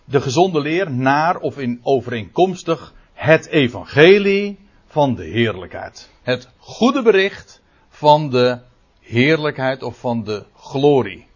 de 0.04 0.20
gezonde 0.20 0.60
leer 0.60 0.90
naar 0.90 1.36
of 1.36 1.58
in 1.58 1.80
overeenkomstig 1.82 2.94
het 3.12 3.46
evangelie 3.46 4.58
van 4.86 5.14
de 5.14 5.24
heerlijkheid. 5.24 6.10
Het 6.22 6.48
goede 6.58 7.02
bericht 7.02 7.62
van 7.88 8.30
de 8.30 8.60
heerlijkheid 9.00 9.82
of 9.82 9.98
van 9.98 10.24
de 10.24 10.44
glorie. 10.56 11.29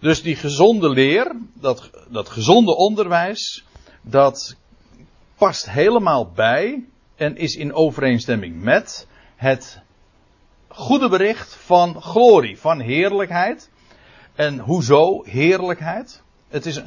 Dus 0.00 0.22
die 0.22 0.36
gezonde 0.36 0.88
leer, 0.88 1.36
dat, 1.54 1.90
dat 2.08 2.28
gezonde 2.28 2.76
onderwijs, 2.76 3.64
dat 4.02 4.56
past 5.36 5.70
helemaal 5.70 6.30
bij 6.30 6.84
en 7.16 7.36
is 7.36 7.56
in 7.56 7.72
overeenstemming 7.72 8.62
met 8.62 9.06
het 9.36 9.80
goede 10.68 11.08
bericht 11.08 11.54
van 11.54 12.02
glorie, 12.02 12.58
van 12.58 12.80
heerlijkheid. 12.80 13.70
En 14.34 14.58
hoezo 14.58 15.22
heerlijkheid? 15.24 16.22
Het 16.48 16.66
is, 16.66 16.82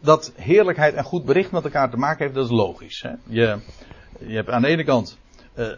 dat 0.00 0.32
heerlijkheid 0.36 0.94
en 0.94 1.04
goed 1.04 1.24
bericht 1.24 1.50
met 1.50 1.64
elkaar 1.64 1.90
te 1.90 1.96
maken 1.96 2.22
heeft, 2.22 2.34
dat 2.34 2.44
is 2.44 2.50
logisch. 2.50 3.02
Hè? 3.02 3.12
Je, 3.26 3.58
je 4.18 4.34
hebt 4.34 4.50
aan 4.50 4.62
de 4.62 4.68
ene 4.68 4.84
kant 4.84 5.18
uh, 5.56 5.68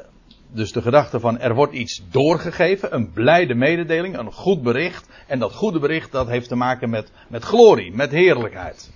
dus 0.50 0.72
de 0.72 0.82
gedachte 0.82 1.20
van 1.20 1.38
er 1.38 1.54
wordt 1.54 1.72
iets 1.72 2.02
doorgegeven, 2.10 2.94
een 2.94 3.12
blijde 3.12 3.54
mededeling, 3.54 4.18
een 4.18 4.32
goed 4.32 4.62
bericht. 4.62 5.08
En 5.26 5.38
dat 5.38 5.54
goede 5.54 5.78
bericht 5.78 6.12
dat 6.12 6.28
heeft 6.28 6.48
te 6.48 6.56
maken 6.56 6.90
met, 6.90 7.10
met 7.28 7.44
glorie, 7.44 7.92
met 7.92 8.10
heerlijkheid. 8.10 8.90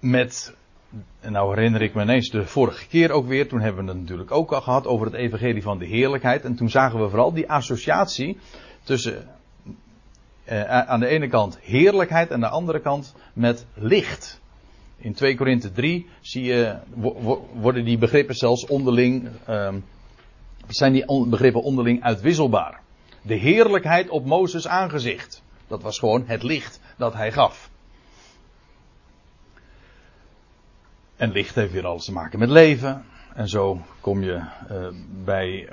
Met, 0.00 0.54
nou 1.20 1.54
herinner 1.54 1.82
ik 1.82 1.94
me 1.94 2.02
ineens 2.02 2.30
de 2.30 2.46
vorige 2.46 2.86
keer 2.86 3.10
ook 3.10 3.26
weer, 3.26 3.48
toen 3.48 3.60
hebben 3.60 3.84
we 3.84 3.90
het 3.90 4.00
natuurlijk 4.00 4.30
ook 4.30 4.52
al 4.52 4.60
gehad 4.60 4.86
over 4.86 5.06
het 5.06 5.14
evangelie 5.14 5.62
van 5.62 5.78
de 5.78 5.86
heerlijkheid. 5.86 6.44
En 6.44 6.54
toen 6.54 6.70
zagen 6.70 7.00
we 7.00 7.08
vooral 7.08 7.32
die 7.32 7.50
associatie 7.50 8.38
tussen 8.82 9.26
uh, 10.50 10.62
aan 10.62 11.00
de 11.00 11.06
ene 11.06 11.28
kant 11.28 11.58
heerlijkheid 11.60 12.28
en 12.28 12.34
aan 12.34 12.40
de 12.40 12.48
andere 12.48 12.80
kant 12.80 13.14
met 13.32 13.66
licht. 13.74 14.40
In 15.00 15.14
2 15.14 15.36
Korinthe 15.36 15.72
3 15.72 16.06
zie 16.20 16.44
je, 16.44 16.76
worden 17.54 17.84
die 17.84 17.98
begrippen 17.98 18.34
zelfs 18.34 18.66
onderling, 18.66 19.28
uh, 19.48 19.74
zijn 20.68 20.92
die 20.92 21.26
begrippen 21.28 21.62
onderling 21.62 22.02
uitwisselbaar. 22.02 22.80
De 23.22 23.34
heerlijkheid 23.34 24.08
op 24.08 24.24
Mozes 24.24 24.68
aangezicht. 24.68 25.42
Dat 25.66 25.82
was 25.82 25.98
gewoon 25.98 26.24
het 26.26 26.42
licht 26.42 26.80
dat 26.96 27.14
hij 27.14 27.32
gaf. 27.32 27.70
En 31.16 31.32
licht 31.32 31.54
heeft 31.54 31.72
weer 31.72 31.86
alles 31.86 32.04
te 32.04 32.12
maken 32.12 32.38
met 32.38 32.48
leven. 32.48 33.04
En 33.34 33.48
zo 33.48 33.80
kom 34.00 34.22
je 34.22 34.34
uh, 34.70 34.88
bij 35.24 35.68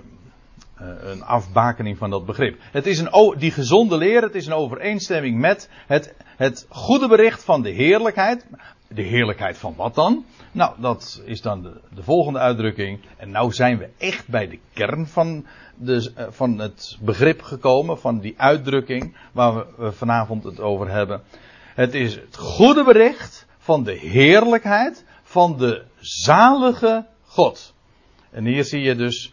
uh, 0.81 0.87
een 0.99 1.23
afbakening 1.23 1.97
van 1.97 2.09
dat 2.09 2.25
begrip. 2.25 2.59
Het 2.71 2.85
is 2.85 2.99
een, 2.99 3.35
die 3.37 3.51
gezonde 3.51 3.97
leer, 3.97 4.21
het 4.21 4.35
is 4.35 4.45
een 4.45 4.53
overeenstemming 4.53 5.39
met 5.39 5.69
het, 5.87 6.13
het 6.37 6.65
goede 6.69 7.07
bericht 7.07 7.43
van 7.43 7.61
de 7.61 7.69
heerlijkheid. 7.69 8.45
De 8.95 9.01
heerlijkheid 9.01 9.57
van 9.57 9.75
wat 9.75 9.95
dan? 9.95 10.25
Nou, 10.51 10.81
dat 10.81 11.21
is 11.25 11.41
dan 11.41 11.61
de, 11.61 11.81
de 11.95 12.03
volgende 12.03 12.39
uitdrukking. 12.39 12.99
En 13.17 13.31
nou 13.31 13.51
zijn 13.51 13.77
we 13.77 13.89
echt 13.97 14.27
bij 14.27 14.47
de 14.47 14.59
kern 14.73 15.07
van, 15.07 15.45
de, 15.75 16.13
uh, 16.17 16.25
van 16.29 16.59
het 16.59 16.97
begrip 17.01 17.41
gekomen, 17.41 17.99
van 17.99 18.19
die 18.19 18.33
uitdrukking 18.37 19.17
waar 19.31 19.65
we, 19.77 19.91
vanavond 19.91 20.43
het 20.43 20.59
over 20.59 20.89
hebben. 20.89 21.23
Het 21.73 21.93
is 21.93 22.15
het 22.15 22.37
goede 22.37 22.83
bericht 22.83 23.45
van 23.57 23.83
de 23.83 23.93
heerlijkheid 23.93 25.05
van 25.23 25.57
de 25.57 25.83
zalige 25.99 27.05
God. 27.25 27.73
En 28.31 28.45
hier 28.45 28.63
zie 28.63 28.81
je 28.81 28.95
dus 28.95 29.31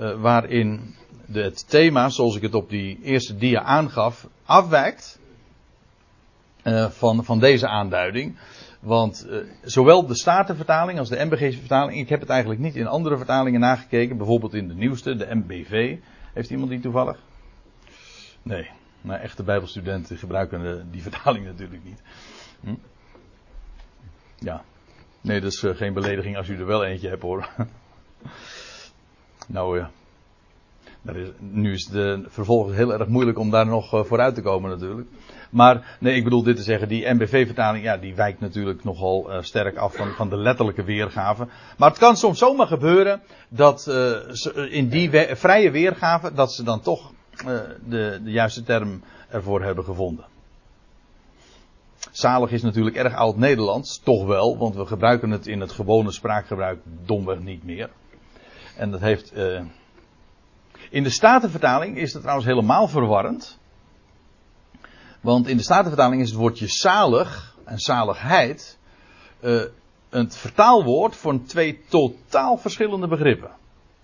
uh, 0.00 0.20
waarin 0.20 0.94
het 1.32 1.68
thema, 1.68 2.08
zoals 2.08 2.36
ik 2.36 2.42
het 2.42 2.54
op 2.54 2.70
die 2.70 2.98
eerste 3.02 3.36
dia 3.36 3.62
aangaf, 3.62 4.26
afwijkt 4.44 5.18
uh, 6.64 6.90
van, 6.90 7.24
van 7.24 7.38
deze 7.38 7.68
aanduiding. 7.68 8.36
Want 8.86 9.26
uh, 9.28 9.42
zowel 9.62 10.06
de 10.06 10.16
Statenvertaling 10.16 10.98
als 10.98 11.08
de 11.08 11.24
MBG-vertaling, 11.24 11.98
ik 11.98 12.08
heb 12.08 12.20
het 12.20 12.28
eigenlijk 12.28 12.60
niet 12.60 12.76
in 12.76 12.86
andere 12.86 13.16
vertalingen 13.16 13.60
nagekeken, 13.60 14.16
bijvoorbeeld 14.16 14.54
in 14.54 14.68
de 14.68 14.74
nieuwste, 14.74 15.16
de 15.16 15.34
MBV. 15.34 15.96
Heeft 16.32 16.50
iemand 16.50 16.70
die 16.70 16.80
toevallig? 16.80 17.18
Nee, 18.42 18.70
maar 19.00 19.20
echte 19.20 19.42
Bijbelstudenten 19.42 20.16
gebruiken 20.16 20.60
de, 20.60 20.84
die 20.90 21.02
vertaling 21.08 21.44
natuurlijk 21.44 21.84
niet. 21.84 22.02
Hm? 22.60 22.74
Ja, 24.38 24.64
nee, 25.20 25.40
dat 25.40 25.52
is 25.52 25.64
geen 25.66 25.94
belediging 25.94 26.36
als 26.36 26.48
u 26.48 26.58
er 26.58 26.66
wel 26.66 26.84
eentje 26.84 27.08
hebt 27.08 27.22
hoor. 27.22 27.48
Nou 29.48 29.78
ja. 29.78 29.90
Nu 31.38 31.72
is 31.72 31.88
het 31.92 32.20
vervolgens 32.26 32.76
heel 32.76 32.92
erg 32.92 33.08
moeilijk 33.08 33.38
om 33.38 33.50
daar 33.50 33.66
nog 33.66 33.94
uh, 33.94 34.04
vooruit 34.04 34.34
te 34.34 34.42
komen 34.42 34.70
natuurlijk. 34.70 35.08
Maar 35.50 35.96
nee, 36.00 36.14
ik 36.14 36.24
bedoel 36.24 36.42
dit 36.42 36.56
te 36.56 36.62
zeggen, 36.62 36.88
die 36.88 37.14
MBV-vertaling, 37.14 37.84
ja, 37.84 37.96
die 37.96 38.14
wijkt 38.14 38.40
natuurlijk 38.40 38.84
nogal 38.84 39.30
uh, 39.30 39.42
sterk 39.42 39.76
af 39.76 39.94
van, 39.94 40.08
van 40.08 40.28
de 40.28 40.36
letterlijke 40.36 40.84
weergave. 40.84 41.46
Maar 41.78 41.88
het 41.88 41.98
kan 41.98 42.16
soms 42.16 42.38
zomaar 42.38 42.66
gebeuren 42.66 43.22
dat 43.48 43.86
uh, 43.88 44.72
in 44.72 44.88
die 44.88 45.10
vrije 45.36 45.70
weergave, 45.70 46.32
dat 46.32 46.52
ze 46.52 46.62
dan 46.62 46.80
toch 46.80 47.12
de, 47.88 48.20
de 48.24 48.30
juiste 48.30 48.62
term 48.62 49.02
ervoor 49.28 49.62
hebben 49.62 49.84
gevonden. 49.84 50.24
Zalig 52.10 52.50
is 52.50 52.62
natuurlijk 52.62 52.96
erg 52.96 53.14
oud-Nederlands, 53.14 53.98
toch 53.98 54.26
wel, 54.26 54.58
want 54.58 54.74
we 54.74 54.86
gebruiken 54.86 55.30
het 55.30 55.46
in 55.46 55.60
het 55.60 55.72
gewone 55.72 56.10
spraakgebruik 56.10 56.78
domweg 57.04 57.38
niet 57.38 57.64
meer. 57.64 57.90
En 58.76 58.90
dat 58.90 59.00
heeft. 59.00 59.32
In 60.90 61.02
de 61.02 61.10
Statenvertaling 61.10 61.96
is 61.96 62.12
het 62.12 62.20
trouwens 62.20 62.48
helemaal 62.48 62.88
verwarrend. 62.88 63.58
Want 65.20 65.48
in 65.48 65.56
de 65.56 65.62
Statenvertaling 65.62 66.22
is 66.22 66.28
het 66.28 66.38
woordje 66.38 66.66
zalig 66.66 67.56
en 67.64 67.78
zaligheid. 67.78 68.78
Uh, 69.40 69.62
een 70.10 70.30
vertaalwoord 70.30 71.16
voor 71.16 71.42
twee 71.44 71.80
totaal 71.88 72.56
verschillende 72.56 73.08
begrippen. 73.08 73.50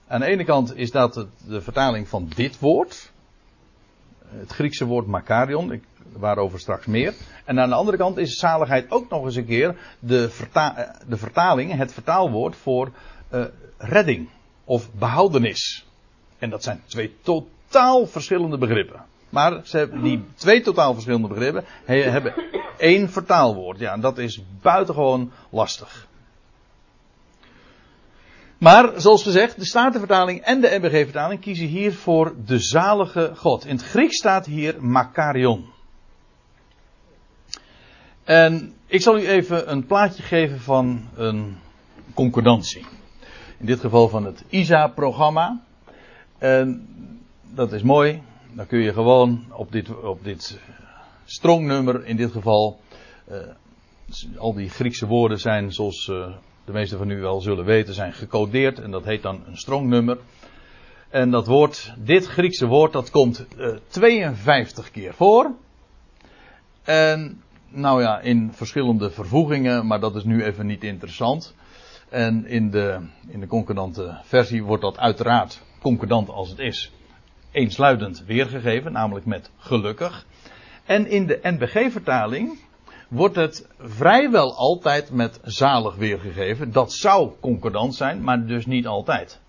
Aan 0.07 0.21
de 0.21 0.27
ene 0.27 0.45
kant 0.45 0.77
is 0.77 0.91
dat 0.91 1.15
het, 1.15 1.29
de 1.47 1.61
vertaling 1.61 2.09
van 2.09 2.29
dit 2.35 2.59
woord. 2.59 3.11
Het 4.29 4.53
Griekse 4.53 4.85
woord 4.85 5.07
makarion, 5.07 5.73
ik, 5.73 5.83
waarover 6.13 6.61
straks 6.61 6.87
meer. 6.87 7.15
En 7.45 7.61
aan 7.61 7.69
de 7.69 7.75
andere 7.75 7.97
kant 7.97 8.17
is 8.17 8.39
zaligheid 8.39 8.91
ook 8.91 9.09
nog 9.09 9.25
eens 9.25 9.37
een 9.37 9.47
keer 9.47 9.77
de, 9.99 10.31
verta 10.31 10.97
de 11.09 11.17
vertaling, 11.17 11.77
het 11.77 11.93
vertaalwoord 11.93 12.57
voor 12.57 12.93
uh, 13.31 13.45
redding 13.79 14.29
of 14.65 14.93
behoudenis. 14.93 15.87
En 16.43 16.51
dat 16.51 16.63
zijn 16.63 16.83
twee 16.87 17.17
totaal 17.21 18.07
verschillende 18.07 18.59
begrippen. 18.59 19.05
Maar 19.29 19.61
ze 19.65 19.77
hebben 19.77 20.03
die 20.03 20.25
twee 20.35 20.61
totaal 20.61 20.93
verschillende 20.93 21.29
begrippen 21.29 21.65
hebben 21.85 22.35
één 22.79 23.11
vertaalwoord. 23.11 23.79
Ja, 23.79 23.93
en 23.93 24.01
dat 24.01 24.19
is 24.19 24.43
buitengewoon 24.61 25.33
lastig. 25.51 26.07
Maar, 28.59 29.01
zoals 29.01 29.23
gezegd, 29.23 29.59
de 29.59 29.65
Statenvertaling 29.65 30.41
en 30.41 30.61
de 30.61 30.79
NBG-vertaling 30.81 31.41
kiezen 31.41 31.67
hier 31.67 31.95
voor 31.95 32.35
de 32.45 32.59
zalige 32.59 33.33
God. 33.37 33.65
In 33.65 33.77
het 33.77 33.85
Grieks 33.85 34.17
staat 34.17 34.47
hier 34.47 34.85
Makarion. 34.85 35.67
En 38.25 38.75
ik 38.87 39.03
zal 39.03 39.19
u 39.19 39.29
even 39.29 39.71
een 39.71 39.87
plaatje 39.87 40.23
geven 40.23 40.61
van 40.61 41.09
een 41.15 41.59
concordantie. 42.15 42.87
In 43.59 43.67
dit 43.67 43.81
geval 43.81 44.09
van 44.09 44.25
het 44.25 44.45
ISA-programma. 44.49 45.61
En 46.43 46.89
dat 47.55 47.73
is 47.73 47.83
mooi. 47.83 48.23
Dan 48.53 48.67
kun 48.67 48.79
je 48.79 48.93
gewoon 48.93 49.45
op 49.53 49.73
dit, 49.73 50.03
op 50.03 50.25
dit 50.25 50.61
strongnummer, 51.25 52.07
in 52.07 52.17
dit 52.17 52.33
geval, 52.33 52.81
uh, 53.31 53.39
al 54.39 54.55
die 54.55 54.69
Griekse 54.69 55.07
woorden 55.07 55.39
zijn, 55.39 55.73
zoals 55.73 56.07
uh, 56.07 56.35
de 56.65 56.73
meesten 56.73 56.99
van 56.99 57.11
u 57.11 57.21
wel 57.21 57.41
zullen 57.41 57.65
weten, 57.65 57.95
zijn 57.95 58.13
gecodeerd. 58.13 58.79
En 58.79 58.91
dat 58.91 59.05
heet 59.05 59.23
dan 59.23 59.43
een 59.47 59.57
strongnummer. 59.57 60.19
En 61.09 61.31
dat 61.31 61.47
woord, 61.47 61.95
dit 61.99 62.27
Griekse 62.27 62.67
woord, 62.67 62.93
dat 62.93 63.11
komt 63.11 63.47
uh, 63.57 63.69
eh, 63.69 63.79
52 63.89 64.91
keer 64.91 65.15
voor. 65.15 65.51
En 66.83 67.43
nou 67.69 68.03
ja, 68.03 68.21
in 68.21 68.53
verschillende 68.53 69.11
vervoegingen, 69.11 69.87
maar 69.87 70.01
dat 70.01 70.17
is 70.17 70.25
nu 70.25 70.45
even 70.45 70.67
niet 70.67 70.85
interessant. 70.85 71.55
En 72.09 72.47
in 72.47 72.71
de, 72.71 73.07
in 73.29 73.41
de 73.41 73.47
concordante 73.47 74.19
versie 74.23 74.65
wordt 74.65 74.83
dat 74.83 74.99
uiteraard 74.99 75.63
concordant 75.83 76.29
als 76.29 76.49
het 76.49 76.59
is, 76.59 76.93
eensluidend 77.51 78.25
weergegeven, 78.27 78.93
namelijk 78.93 79.27
met 79.27 79.51
gelukkig. 79.57 80.27
En 80.85 81.07
in 81.07 81.27
de 81.27 81.39
NBG-vertaling 81.43 82.59
wordt 83.09 83.37
het 83.37 83.69
vrijwel 83.79 84.57
altijd 84.57 85.11
met 85.11 85.41
zalig 85.43 85.95
weergegeven. 85.95 86.73
Dat 86.73 86.93
zou 86.93 87.33
concordant 87.41 87.95
zijn, 87.95 88.23
maar 88.23 88.47
dus 88.47 88.67
niet 88.67 88.87
altijd. 88.87 89.41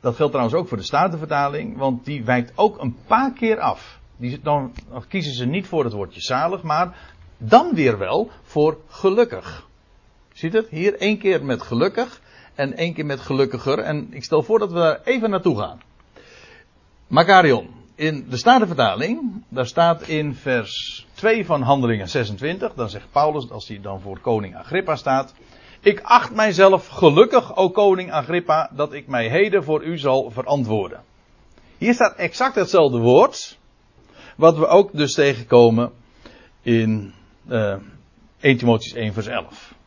Dat 0.00 0.16
geldt 0.16 0.32
trouwens 0.32 0.58
ook 0.58 0.68
voor 0.68 0.76
de 0.76 0.82
Statenvertaling, 0.82 1.76
want 1.76 2.04
die 2.04 2.24
wijkt 2.24 2.52
ook 2.54 2.80
een 2.80 2.96
paar 3.06 3.32
keer 3.32 3.58
af. 3.58 4.00
Die, 4.16 4.40
dan 4.42 4.72
kiezen 5.08 5.32
ze 5.32 5.46
niet 5.46 5.66
voor 5.66 5.84
het 5.84 5.92
woordje 5.92 6.20
zalig, 6.20 6.62
maar 6.62 6.96
dan 7.38 7.74
weer 7.74 7.98
wel 7.98 8.30
voor 8.42 8.78
gelukkig. 8.88 9.68
Ziet 10.32 10.52
het? 10.52 10.68
Hier 10.68 10.94
één 10.98 11.18
keer 11.18 11.44
met 11.44 11.62
gelukkig 11.62 12.20
en 12.60 12.76
één 12.76 12.94
keer 12.94 13.06
met 13.06 13.20
gelukkiger. 13.20 13.78
En 13.78 14.06
ik 14.10 14.24
stel 14.24 14.42
voor 14.42 14.58
dat 14.58 14.72
we 14.72 14.78
daar 14.78 15.00
even 15.04 15.30
naartoe 15.30 15.58
gaan. 15.58 15.80
Makarion. 17.06 17.68
In 17.94 18.26
de 18.28 18.36
Statenvertaling, 18.36 19.42
daar 19.48 19.66
staat 19.66 20.08
in 20.08 20.34
vers 20.34 21.06
2 21.14 21.44
van 21.46 21.62
Handelingen 21.62 22.08
26, 22.08 22.74
dan 22.74 22.90
zegt 22.90 23.06
Paulus, 23.12 23.50
als 23.50 23.68
hij 23.68 23.80
dan 23.80 24.00
voor 24.00 24.20
koning 24.20 24.56
Agrippa 24.56 24.96
staat. 24.96 25.34
Ik 25.80 26.00
acht 26.00 26.34
mijzelf 26.34 26.86
gelukkig, 26.86 27.56
o 27.56 27.70
koning 27.70 28.12
Agrippa, 28.12 28.70
dat 28.74 28.92
ik 28.92 29.06
mij 29.06 29.28
heden 29.28 29.64
voor 29.64 29.84
u 29.84 29.98
zal 29.98 30.30
verantwoorden. 30.30 31.00
Hier 31.78 31.94
staat 31.94 32.16
exact 32.16 32.54
hetzelfde 32.54 32.98
woord, 32.98 33.58
wat 34.36 34.56
we 34.56 34.66
ook 34.66 34.92
dus 34.92 35.14
tegenkomen 35.14 35.92
in 36.62 37.12
uh, 37.48 37.74
1 38.40 38.58
Timotheüs 38.58 38.96
1 38.96 39.12
vers 39.12 39.26
11. 39.26 39.78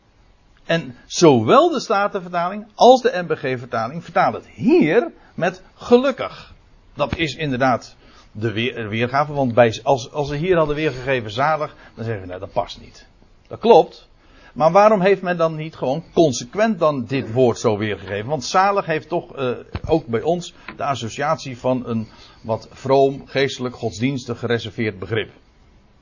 En 0.65 0.95
zowel 1.06 1.69
de 1.69 1.80
Statenvertaling 1.80 2.65
als 2.76 3.02
de 3.02 3.23
NBG-vertaling 3.28 4.04
vertalen 4.04 4.41
het 4.41 4.49
hier 4.49 5.12
met 5.34 5.62
gelukkig. 5.76 6.54
Dat 6.93 7.17
is 7.17 7.36
inderdaad 7.36 7.95
de 8.32 8.52
weer, 8.52 8.89
weergave, 8.89 9.34
want 9.34 9.54
bij, 9.54 9.80
als, 9.84 10.12
als 10.12 10.28
ze 10.28 10.36
hier 10.36 10.58
hadden 10.58 10.76
weergegeven 10.76 11.32
zalig, 11.32 11.76
dan 11.95 12.04
zeggen 12.04 12.21
we 12.21 12.28
nou, 12.28 12.39
dat 12.39 12.52
past 12.52 12.80
niet. 12.82 13.08
Dat 13.47 13.60
klopt. 13.60 14.08
Maar 14.54 14.71
waarom 14.71 15.02
heeft 15.02 15.21
men 15.21 15.38
dan 15.38 15.56
niet 15.56 15.76
gewoon 15.76 16.04
consequent 16.13 16.80
dan 16.80 17.06
dit 17.06 17.32
woord 17.32 17.60
zo 17.60 17.78
weergegeven? 17.78 18.30
Want 18.30 18.43
zalig 18.43 18.86
heeft 18.86 19.10
toch 19.10 19.39
uh, 19.39 19.52
ook 19.86 20.06
bij 20.06 20.21
ons 20.21 20.54
de 20.78 20.84
associatie 20.84 21.58
van 21.58 21.88
een 21.88 22.08
wat 22.41 22.67
vroom, 22.71 23.21
geestelijk, 23.26 23.76
godsdienstig 23.76 24.39
gereserveerd 24.39 24.99
begrip. 24.99 25.32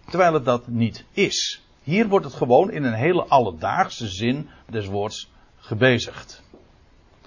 Terwijl 0.09 0.33
het 0.33 0.45
dat 0.45 0.67
niet 0.67 1.05
is. 1.11 1.61
Hier 1.81 2.07
wordt 2.07 2.25
het 2.25 2.33
gewoon 2.33 2.71
in 2.71 2.83
een 2.83 2.93
hele 2.93 3.23
alledaagse 3.23 4.07
zin 4.07 4.49
des 4.69 4.85
woords 4.85 5.31
gebezigd. 5.55 6.43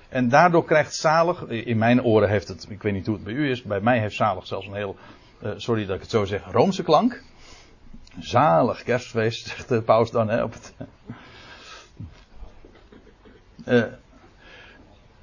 En 0.09 0.29
daardoor 0.29 0.65
krijgt 0.65 0.95
zalig, 0.95 1.43
in 1.47 1.79
mijn 1.79 2.03
oren 2.03 2.29
heeft 2.29 2.49
het, 2.49 2.67
ik 2.69 2.83
weet 2.83 2.93
niet 2.93 3.07
hoe 3.07 3.15
het 3.15 3.25
bij 3.25 3.33
u 3.33 3.51
is, 3.51 3.63
bij 3.63 3.81
mij 3.81 4.01
heeft 4.01 4.17
zalig 4.17 4.47
zelfs 4.47 4.67
een 4.67 4.75
heel, 4.75 4.97
uh, 5.43 5.51
sorry 5.57 5.87
dat 5.87 5.95
ik 5.95 6.01
het 6.01 6.11
zo 6.11 6.25
zeg, 6.25 6.43
roomse 6.51 6.83
klank. 6.83 7.23
Zalig 8.19 8.83
kerstfeest, 8.83 9.47
zegt 9.49 9.69
de 9.69 9.83
paus 9.83 10.11
dan, 10.11 10.29
hè, 10.29 10.43
op 10.43 10.53
het. 10.53 10.75
Uh, 13.67 13.85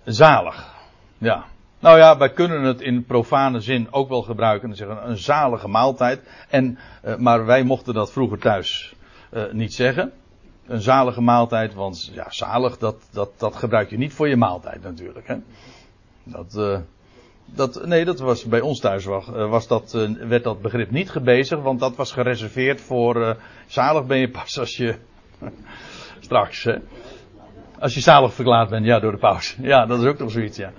zalig, 0.03 0.73
ja. 1.17 1.45
Nou 1.79 1.97
ja, 1.97 2.17
wij 2.17 2.31
kunnen 2.31 2.63
het 2.63 2.81
in 2.81 3.05
profane 3.05 3.59
zin 3.59 3.87
ook 3.91 4.09
wel 4.09 4.21
gebruiken. 4.21 4.69
En 4.69 4.75
zeggen 4.75 5.09
een 5.09 5.17
zalige 5.17 5.67
maaltijd. 5.67 6.21
En, 6.49 6.77
uh, 7.05 7.15
maar 7.15 7.45
wij 7.45 7.63
mochten 7.63 7.93
dat 7.93 8.11
vroeger 8.11 8.39
thuis 8.39 8.95
uh, 9.33 9.51
niet 9.51 9.73
zeggen. 9.73 10.11
Een 10.65 10.81
zalige 10.81 11.21
maaltijd, 11.21 11.73
want 11.73 12.11
ja, 12.13 12.25
zalig, 12.29 12.77
dat, 12.77 12.95
dat, 13.11 13.29
dat 13.37 13.55
gebruik 13.55 13.89
je 13.89 13.97
niet 13.97 14.13
voor 14.13 14.29
je 14.29 14.35
maaltijd 14.35 14.83
natuurlijk. 14.83 15.27
Hè? 15.27 15.35
Dat, 16.23 16.55
uh, 16.57 16.79
dat, 17.45 17.85
nee, 17.85 18.05
dat 18.05 18.19
was 18.19 18.45
bij 18.45 18.61
ons 18.61 18.79
thuis 18.79 19.05
was, 19.05 19.27
was 19.27 19.67
dat, 19.67 19.91
werd 20.27 20.43
dat 20.43 20.61
begrip 20.61 20.91
niet 20.91 21.09
gebezigd, 21.09 21.61
want 21.61 21.79
dat 21.79 21.95
was 21.95 22.11
gereserveerd 22.11 22.81
voor 22.81 23.37
zalig 23.67 24.05
ben 24.05 24.17
je 24.17 24.29
pas 24.29 24.59
als 24.59 24.77
je 24.77 24.95
straks, 26.19 26.63
hè? 26.63 26.75
Als 27.79 27.93
je 27.93 27.99
zalig 27.99 28.33
verklaard 28.33 28.69
bent, 28.69 28.85
ja, 28.85 28.99
door 28.99 29.11
de 29.11 29.17
paus. 29.17 29.57
Ja, 29.61 29.85
dat 29.85 29.99
is 29.99 30.05
ook 30.05 30.19
nog 30.19 30.31
zoiets, 30.31 30.57
ja. 30.57 30.71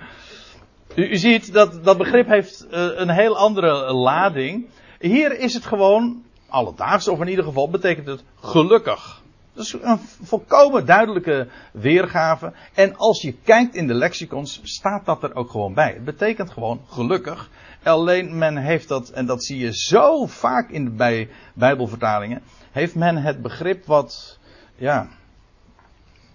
U, 0.94 1.08
u 1.08 1.16
ziet 1.16 1.52
dat 1.52 1.84
dat 1.84 1.98
begrip 1.98 2.26
heeft 2.26 2.66
een 2.70 3.10
heel 3.10 3.36
andere 3.36 3.92
lading. 3.92 4.68
Hier 4.98 5.38
is 5.38 5.54
het 5.54 5.66
gewoon 5.66 6.22
alledaags, 6.52 7.08
of 7.08 7.20
in 7.20 7.28
ieder 7.28 7.44
geval 7.44 7.70
betekent 7.70 8.06
het 8.06 8.24
gelukkig. 8.40 9.22
Dat 9.54 9.64
is 9.64 9.72
een 9.72 9.98
volkomen 10.22 10.86
duidelijke 10.86 11.48
weergave. 11.72 12.52
En 12.74 12.96
als 12.96 13.22
je 13.22 13.32
kijkt 13.32 13.74
in 13.74 13.86
de 13.86 13.94
lexicons, 13.94 14.60
staat 14.62 15.04
dat 15.04 15.22
er 15.22 15.34
ook 15.34 15.50
gewoon 15.50 15.74
bij. 15.74 15.92
Het 15.92 16.04
betekent 16.04 16.50
gewoon 16.50 16.80
gelukkig. 16.88 17.50
Alleen 17.82 18.38
men 18.38 18.56
heeft 18.56 18.88
dat, 18.88 19.08
en 19.08 19.26
dat 19.26 19.44
zie 19.44 19.58
je 19.58 19.74
zo 19.74 20.26
vaak 20.26 20.70
in, 20.70 20.96
bij 20.96 21.28
Bijbelvertalingen, 21.54 22.42
heeft 22.70 22.94
men 22.94 23.16
het 23.16 23.42
begrip 23.42 23.86
wat, 23.86 24.38
ja, 24.76 25.08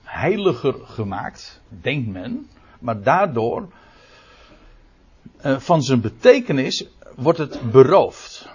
heiliger 0.04 0.76
gemaakt, 0.84 1.62
denkt 1.70 2.08
men. 2.08 2.50
Maar 2.80 3.02
daardoor, 3.02 3.70
uh, 5.46 5.60
van 5.60 5.82
zijn 5.82 6.02
betekenis, 6.02 6.88
wordt 7.16 7.40
het 7.40 7.72
beroofd. 7.72 8.50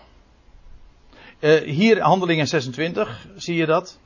Uh, 1.42 1.60
hier, 1.60 2.00
handelingen 2.00 2.46
26, 2.46 3.26
zie 3.36 3.56
je 3.56 3.66
dat. 3.66 3.98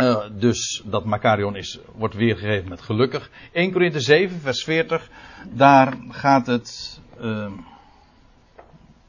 Uh, 0.00 0.24
dus 0.32 0.82
dat 0.84 1.04
Makarion 1.04 1.56
is, 1.56 1.78
wordt 1.94 2.14
weergegeven 2.14 2.68
met 2.68 2.80
gelukkig. 2.80 3.30
1 3.52 3.72
Korinthe 3.72 4.00
7, 4.00 4.40
vers 4.40 4.64
40. 4.64 5.08
Daar 5.52 5.96
gaat 6.08 6.46
het. 6.46 7.00
Uh, 7.20 7.50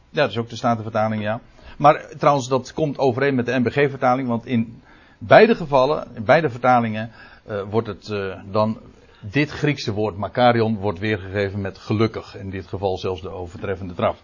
ja, 0.09 0.21
dat 0.21 0.29
is 0.29 0.37
ook 0.37 0.49
de 0.49 0.55
Statenvertaling, 0.55 1.21
ja. 1.21 1.41
Maar 1.77 2.07
trouwens, 2.17 2.47
dat 2.47 2.73
komt 2.73 2.97
overeen 2.97 3.35
met 3.35 3.45
de 3.45 3.59
NBG-vertaling. 3.59 4.27
Want 4.27 4.45
in 4.45 4.81
beide 5.17 5.55
gevallen, 5.55 6.07
in 6.15 6.23
beide 6.23 6.49
vertalingen, 6.49 7.11
uh, 7.49 7.61
wordt 7.69 7.87
het 7.87 8.13
dan. 8.51 8.79
Dit 9.19 9.49
Griekse 9.49 9.93
woord 9.93 10.17
Makarion 10.17 10.77
wordt 10.77 10.99
weergegeven 10.99 11.61
met 11.61 11.77
gelukkig. 11.77 12.35
In 12.35 12.49
dit 12.49 12.67
geval 12.67 12.97
zelfs 12.97 13.21
de 13.21 13.29
overtreffende 13.29 13.93
trap. 13.93 14.17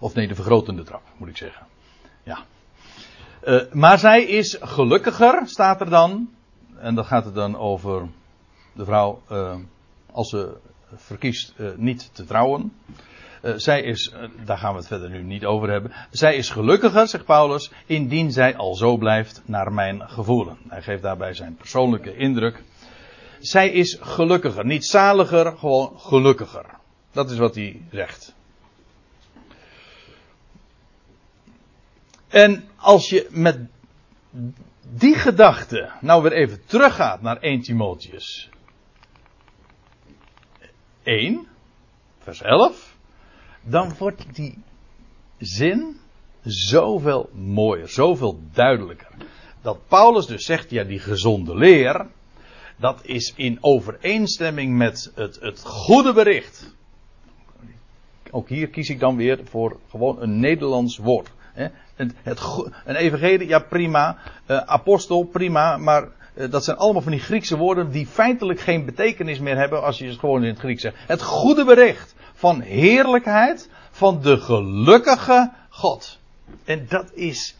Of 0.00 0.14
nee, 0.14 0.28
de 0.28 0.34
vergrotende 0.34 0.82
trap, 0.82 1.02
moet 1.16 1.28
ik 1.28 1.36
zeggen. 1.36 1.66
Ja. 2.22 2.44
Uh, 3.44 3.72
maar 3.72 3.98
zij 3.98 4.24
is 4.24 4.56
gelukkiger, 4.60 5.48
staat 5.48 5.80
er 5.80 5.90
dan. 5.90 6.30
En 6.78 6.94
dan 6.94 7.04
gaat 7.04 7.24
het 7.24 7.34
dan 7.34 7.56
over 7.56 8.08
de 8.72 8.84
vrouw, 8.84 9.22
uh, 9.30 9.56
als 10.12 10.28
ze 10.28 10.56
verkiest 10.94 11.54
uh, 11.56 11.68
niet 11.76 12.10
te 12.14 12.24
trouwen. 12.24 12.72
zij 13.56 13.82
is, 13.82 14.14
daar 14.44 14.58
gaan 14.58 14.72
we 14.72 14.78
het 14.78 14.86
verder 14.86 15.10
nu 15.10 15.22
niet 15.22 15.44
over 15.44 15.70
hebben. 15.70 15.92
Zij 16.10 16.36
is 16.36 16.50
gelukkiger, 16.50 17.08
zegt 17.08 17.24
Paulus, 17.24 17.70
indien 17.86 18.32
zij 18.32 18.56
al 18.56 18.74
zo 18.74 18.96
blijft 18.96 19.42
naar 19.44 19.72
mijn 19.72 20.08
gevoelen. 20.08 20.56
Hij 20.68 20.82
geeft 20.82 21.02
daarbij 21.02 21.34
zijn 21.34 21.56
persoonlijke 21.56 22.16
indruk. 22.16 22.62
zij 23.38 23.70
is 23.70 23.98
gelukkiger. 24.00 24.66
Niet 24.66 24.84
zaliger, 24.84 25.58
gewoon 25.58 25.92
gelukkiger. 25.96 26.66
Dat 27.12 27.30
is 27.30 27.38
wat 27.38 27.54
hij 27.54 27.82
zegt. 27.90 28.34
En 32.30 32.64
als 32.76 33.08
je 33.08 33.28
met 33.30 33.58
die 34.90 35.14
gedachte 35.14 35.90
nou 36.00 36.22
weer 36.22 36.32
even 36.32 36.66
teruggaat 36.66 37.22
naar 37.22 37.36
1 37.36 37.60
Timotheus 37.60 38.48
1, 41.02 41.46
vers 42.18 42.42
11, 42.42 42.96
dan 43.62 43.94
wordt 43.98 44.34
die 44.34 44.58
zin 45.38 45.96
zoveel 46.42 47.30
mooier, 47.32 47.88
zoveel 47.88 48.40
duidelijker. 48.52 49.08
Dat 49.62 49.78
Paulus 49.88 50.26
dus 50.26 50.44
zegt, 50.44 50.70
ja, 50.70 50.84
die 50.84 50.98
gezonde 50.98 51.56
leer, 51.56 52.06
dat 52.76 53.00
is 53.04 53.32
in 53.36 53.58
overeenstemming 53.60 54.76
met 54.76 55.12
het, 55.14 55.40
het 55.40 55.64
goede 55.64 56.12
bericht. 56.12 56.74
Ook 58.30 58.48
hier 58.48 58.68
kies 58.68 58.88
ik 58.88 59.00
dan 59.00 59.16
weer 59.16 59.40
voor 59.44 59.80
gewoon 59.88 60.22
een 60.22 60.40
Nederlands 60.40 60.96
woord. 60.96 61.30
Het, 61.54 62.12
het, 62.22 62.40
een 62.84 62.94
evangelie, 62.94 63.48
ja 63.48 63.58
prima. 63.58 64.16
Uh, 64.46 64.56
apostel, 64.56 65.22
prima. 65.22 65.76
Maar 65.76 66.08
uh, 66.34 66.50
dat 66.50 66.64
zijn 66.64 66.76
allemaal 66.76 67.02
van 67.02 67.12
die 67.12 67.20
Griekse 67.20 67.56
woorden 67.56 67.90
die 67.90 68.06
feitelijk 68.06 68.60
geen 68.60 68.84
betekenis 68.84 69.38
meer 69.38 69.56
hebben 69.56 69.82
als 69.82 69.98
je 69.98 70.06
het 70.06 70.18
gewoon 70.18 70.42
in 70.42 70.48
het 70.48 70.58
Grieks 70.58 70.82
zegt. 70.82 70.96
Het 71.06 71.22
goede 71.22 71.64
bericht 71.64 72.14
van 72.34 72.60
heerlijkheid 72.60 73.68
van 73.90 74.20
de 74.22 74.38
gelukkige 74.38 75.50
God. 75.68 76.18
En 76.64 76.86
dat 76.88 77.10
is, 77.14 77.56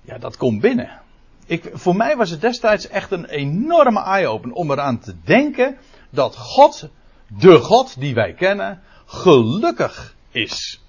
ja 0.00 0.18
dat 0.18 0.36
komt 0.36 0.60
binnen. 0.60 1.00
Ik, 1.46 1.70
voor 1.72 1.96
mij 1.96 2.16
was 2.16 2.30
het 2.30 2.40
destijds 2.40 2.88
echt 2.88 3.10
een 3.10 3.24
enorme 3.24 4.02
eye-open 4.02 4.52
om 4.52 4.70
eraan 4.70 4.98
te 4.98 5.14
denken 5.24 5.76
dat 6.10 6.36
God, 6.36 6.88
de 7.26 7.58
God 7.58 8.00
die 8.00 8.14
wij 8.14 8.32
kennen, 8.32 8.82
gelukkig 9.06 10.14
is. 10.30 10.84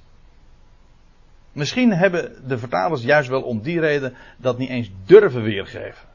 Misschien 1.57 1.93
hebben 1.93 2.47
de 2.47 2.57
vertalers 2.57 3.03
juist 3.03 3.29
wel 3.29 3.41
om 3.41 3.61
die 3.61 3.79
reden 3.79 4.15
dat 4.37 4.57
niet 4.57 4.69
eens 4.69 4.91
durven 5.05 5.41
weergeven. 5.41 6.07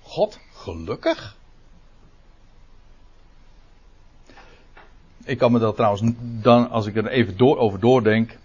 God 0.00 0.40
gelukkig? 0.52 1.36
Ik 5.24 5.38
kan 5.38 5.52
me 5.52 5.58
dat 5.58 5.76
trouwens 5.76 6.12
dan, 6.18 6.70
als 6.70 6.86
ik 6.86 6.96
er 6.96 7.06
even 7.06 7.36
door, 7.36 7.58
over 7.58 7.80
doordenk, 7.80 8.38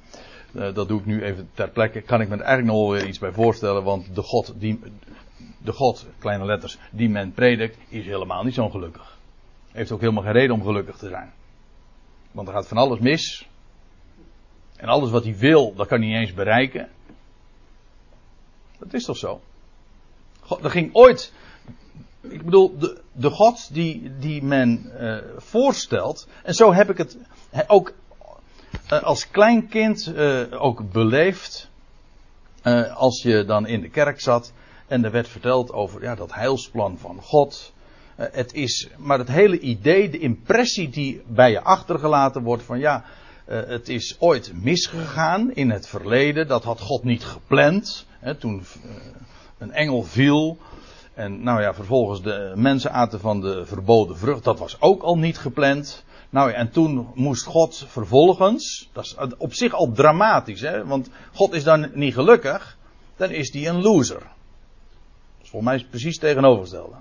uh, 0.52 0.74
dat 0.74 0.88
doe 0.88 1.00
ik 1.00 1.06
nu 1.06 1.24
even 1.24 1.50
ter 1.54 1.70
plekke, 1.70 2.02
kan 2.02 2.22
ik 2.22 2.30
me 2.30 2.36
er 2.36 2.42
eigenlijk 2.42 2.78
nog 2.78 2.88
wel 2.88 2.98
weer 2.98 3.08
iets 3.08 3.20
bij 3.20 3.32
voorstellen, 3.32 3.84
want 3.84 4.16
de 4.16 4.22
God, 4.22 4.54
die, 4.58 4.80
de 5.58 5.72
God, 5.72 6.08
kleine 6.20 6.46
letters, 6.46 6.78
die 6.92 7.10
men 7.10 7.32
predikt, 7.32 7.78
is 7.90 8.06
helemaal 8.06 8.44
niet 8.44 8.54
zo 8.54 8.70
gelukkig. 8.70 9.18
Heeft 9.72 9.92
ook 9.92 10.02
helemaal 10.02 10.24
geen 10.24 10.32
reden 10.32 10.56
om 10.56 10.64
gelukkig 10.64 10.98
te 10.98 11.10
zijn. 11.10 11.34
Want 12.32 12.48
er 12.48 12.54
gaat 12.54 12.68
van 12.68 12.78
alles 12.78 13.00
mis. 13.00 13.47
En 14.78 14.88
alles 14.88 15.10
wat 15.10 15.24
hij 15.24 15.38
wil, 15.38 15.74
dat 15.76 15.88
kan 15.88 16.00
hij 16.00 16.08
niet 16.08 16.18
eens 16.18 16.34
bereiken. 16.34 16.90
Dat 18.80 18.94
is 18.94 19.06
toch 19.06 19.18
zo? 19.18 19.42
God, 20.40 20.64
er 20.64 20.70
ging 20.70 20.94
ooit. 20.94 21.34
Ik 22.22 22.44
bedoel, 22.44 22.78
de, 22.78 23.02
de 23.12 23.30
God 23.30 23.74
die, 23.74 24.12
die 24.20 24.44
men 24.44 24.92
uh, 25.00 25.18
voorstelt. 25.38 26.28
En 26.44 26.54
zo 26.54 26.74
heb 26.74 26.90
ik 26.90 26.98
het 26.98 27.18
ook 27.68 27.94
uh, 28.92 29.04
als 29.04 29.30
klein 29.30 29.68
kind 29.68 30.08
uh, 30.08 30.62
ook 30.62 30.92
beleefd. 30.92 31.70
als 32.94 33.22
je 33.22 33.46
dan 33.46 33.68
in 33.68 33.82
de 33.82 33.90
kerk 33.90 34.22
zat. 34.22 34.54
En 34.88 35.06
er 35.06 35.12
werd 35.12 35.28
verteld 35.28 35.72
over 35.72 36.02
ja, 36.02 36.16
dat 36.16 36.34
heilsplan 36.34 36.98
van 36.98 37.22
God. 37.22 37.74
het 38.16 38.54
is, 38.54 38.90
maar 38.98 39.18
het 39.20 39.28
hele 39.28 39.60
idee, 39.60 40.10
de 40.10 40.20
impressie 40.20 40.90
die 40.90 41.22
bij 41.28 41.52
je 41.52 41.62
achtergelaten 41.62 42.44
wordt 42.44 42.64
van 42.64 42.80
ja, 42.80 43.06
het 43.48 43.90
is 43.90 44.16
ooit 44.20 44.52
misgegaan 44.54 45.54
in 45.54 45.70
het 45.70 45.88
verleden. 45.88 46.48
Dat 46.48 46.64
had 46.64 46.80
God 46.80 47.04
niet 47.04 47.24
gepland. 47.24 48.06
Hè, 48.20 48.36
toen 48.36 48.64
uh, 48.86 48.92
een 49.58 49.72
engel 49.72 50.04
viel. 50.04 50.58
En 51.14 51.44
nou 51.44 51.62
ja, 51.62 51.74
vervolgens 51.74 52.22
de 52.22 52.52
mensen 52.56 52.92
aten 52.92 53.20
van 53.20 53.42
de 53.42 53.66
verboden 53.66 54.18
vrucht. 54.18 54.44
Dat 54.44 54.60
was 54.60 54.82
ook 54.82 55.04
al 55.04 55.18
niet 55.18 55.38
gepland. 55.38 56.04
Nou 56.30 56.50
ja, 56.50 56.56
en 56.56 56.72
toen 56.72 57.08
moest 57.14 57.46
God 57.46 57.86
vervolgens. 57.88 58.90
Dat 58.94 59.04
is 59.04 59.16
op 59.38 59.54
zich 59.54 59.74
al 59.74 59.92
dramatisch, 59.92 60.62
hè? 60.62 60.86
Want 60.86 61.10
God 61.34 61.54
is 61.54 61.64
dan 61.64 61.90
niet 61.94 62.14
gelukkig. 62.14 62.78
Dan 63.16 63.30
is 63.30 63.54
hij 63.54 63.68
een 63.68 63.82
loser. 63.82 64.20
Dat 64.20 65.44
is 65.44 65.50
volgens 65.50 65.72
mij 65.72 65.86
precies 65.90 66.18
tegenovergestelde. 66.18 66.96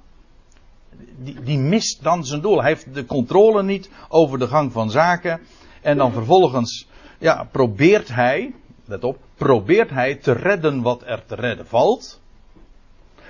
Die, 1.16 1.42
die 1.42 1.58
mist 1.58 2.02
dan 2.02 2.24
zijn 2.24 2.40
doel. 2.40 2.60
Hij 2.60 2.70
heeft 2.70 2.94
de 2.94 3.06
controle 3.06 3.62
niet 3.62 3.90
over 4.08 4.38
de 4.38 4.46
gang 4.46 4.72
van 4.72 4.90
zaken. 4.90 5.40
En 5.86 5.96
dan 5.96 6.12
vervolgens, 6.12 6.86
ja, 7.18 7.44
probeert 7.44 8.08
hij, 8.08 8.54
let 8.84 9.04
op, 9.04 9.18
probeert 9.34 9.90
hij 9.90 10.14
te 10.14 10.32
redden 10.32 10.82
wat 10.82 11.02
er 11.04 11.26
te 11.26 11.34
redden 11.34 11.66
valt. 11.66 12.20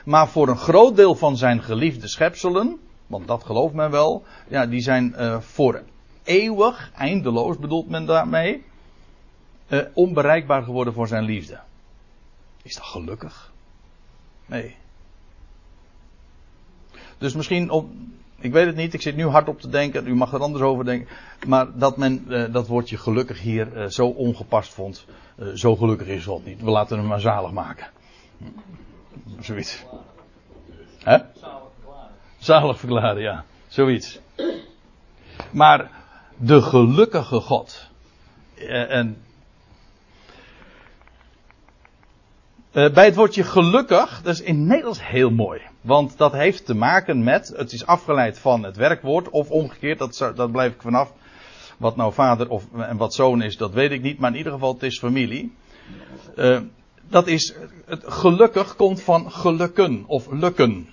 Maar 0.05 0.29
voor 0.29 0.49
een 0.49 0.57
groot 0.57 0.97
deel 0.97 1.15
van 1.15 1.37
zijn 1.37 1.63
geliefde 1.63 2.09
schepselen, 2.09 2.79
want 3.07 3.27
dat 3.27 3.45
gelooft 3.45 3.75
men 3.75 3.91
wel, 3.91 4.25
ja, 4.49 4.67
die 4.67 4.81
zijn 4.81 5.15
uh, 5.17 5.41
voor 5.41 5.83
eeuwig, 6.25 6.91
eindeloos 6.95 7.59
bedoelt 7.59 7.89
men 7.89 8.07
daarmee, 8.07 8.65
uh, 9.69 9.81
onbereikbaar 9.95 10.63
geworden 10.63 10.93
voor 10.93 11.09
zijn 11.09 11.25
liefde. 11.25 11.61
Is 12.63 12.75
dat 12.75 12.85
gelukkig? 12.85 13.53
Nee. 14.47 14.77
Dus 17.19 17.35
misschien 17.35 17.71
om, 17.71 18.15
ik 18.41 18.53
weet 18.53 18.67
het 18.67 18.77
niet, 18.77 18.95
ik 18.95 19.03
zit 19.03 19.17
nu 19.17 19.27
hard 19.27 19.49
op 19.49 19.61
te 19.61 19.69
denken, 19.69 20.07
u 20.07 20.15
mag 20.15 20.33
er 20.33 20.41
anders 20.41 20.65
over 20.65 20.85
denken. 20.85 21.09
Maar 21.47 21.79
dat 21.79 21.97
men 21.97 22.25
uh, 22.29 22.45
dat 22.53 22.67
woordje 22.67 22.97
gelukkig 22.97 23.41
hier 23.41 23.77
uh, 23.77 23.87
zo 23.87 24.07
ongepast 24.07 24.75
vond, 24.75 25.07
uh, 25.39 25.49
zo 25.55 25.77
gelukkig 25.77 26.07
is 26.07 26.25
God 26.25 26.45
niet. 26.45 26.63
We 26.63 26.71
laten 26.71 26.99
hem 26.99 27.07
maar 27.07 27.21
zalig 27.21 27.51
maken. 27.51 27.87
Zoiets. 29.41 29.85
Zalig 31.05 31.27
verklaren. 31.35 32.11
Zalig 32.39 32.79
verklaren, 32.79 33.23
ja. 33.23 33.45
Zoiets. 33.69 34.21
Maar 35.51 35.91
de 36.37 36.63
gelukkige 36.63 37.41
God. 37.41 37.89
en 38.89 39.17
bij 42.77 43.05
het 43.05 43.15
woordje 43.15 43.43
gelukkig, 43.43 44.23
dat 44.23 44.35
is 44.35 44.41
in 44.41 44.67
Nederlands 44.67 45.07
heel 45.07 45.31
mooi. 45.31 45.61
Want 45.81 46.19
dat 46.19 46.33
heeft 46.33 46.67
te 46.67 46.75
maken 46.75 47.25
met, 47.25 47.53
het 47.57 47.73
is 47.73 47.87
afgeleid 47.87 48.39
van 48.39 48.63
het 48.63 48.77
werkwoord, 48.77 49.31
of 49.31 49.51
omgekeerd, 49.51 49.99
dat, 49.99 50.33
dat 50.37 50.53
blijf 50.53 50.73
ik 50.73 50.83
vanaf. 50.83 51.13
Wat 51.77 51.97
nou 51.97 52.13
vader 52.13 52.49
of, 52.49 52.65
en 52.77 52.97
wat 52.97 53.15
zoon 53.15 53.43
is, 53.43 53.57
dat 53.57 53.73
weet 53.73 53.91
ik 53.91 54.03
niet, 54.03 54.19
maar 54.19 54.31
in 54.31 54.37
ieder 54.37 54.53
geval 54.53 54.73
het 54.73 54.83
is 54.83 54.99
familie. 54.99 55.55
Uh, 56.37 56.61
dat 57.09 57.27
is, 57.27 57.55
het 57.87 58.03
gelukkig 58.07 58.77
komt 58.77 59.03
van 59.03 59.33
gelukken 59.33 60.05
of 60.07 60.27
lukken. 60.31 60.89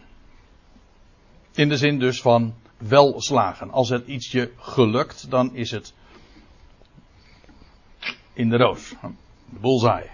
In 1.54 1.70
de 1.70 1.78
zin 1.78 2.00
dus 2.00 2.22
van 2.22 2.54
welslagen. 2.78 3.72
Als 3.72 3.90
het 3.90 4.08
ietsje 4.08 4.52
gelukt, 4.58 5.30
dan 5.30 5.56
is 5.56 5.72
het 5.72 5.94
in 8.34 8.50
de 8.50 8.58
roos. 8.58 8.90
De 9.50 9.60
bullseye 9.60 10.10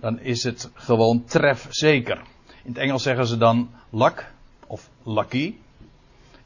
dan 0.00 0.20
is 0.20 0.42
het 0.42 0.70
gewoon 0.74 1.24
trefzeker. 1.24 2.22
In 2.62 2.72
het 2.72 2.78
Engels 2.78 3.02
zeggen 3.02 3.26
ze 3.26 3.36
dan 3.36 3.70
luck 3.90 4.32
of 4.66 4.90
lucky. 5.02 5.54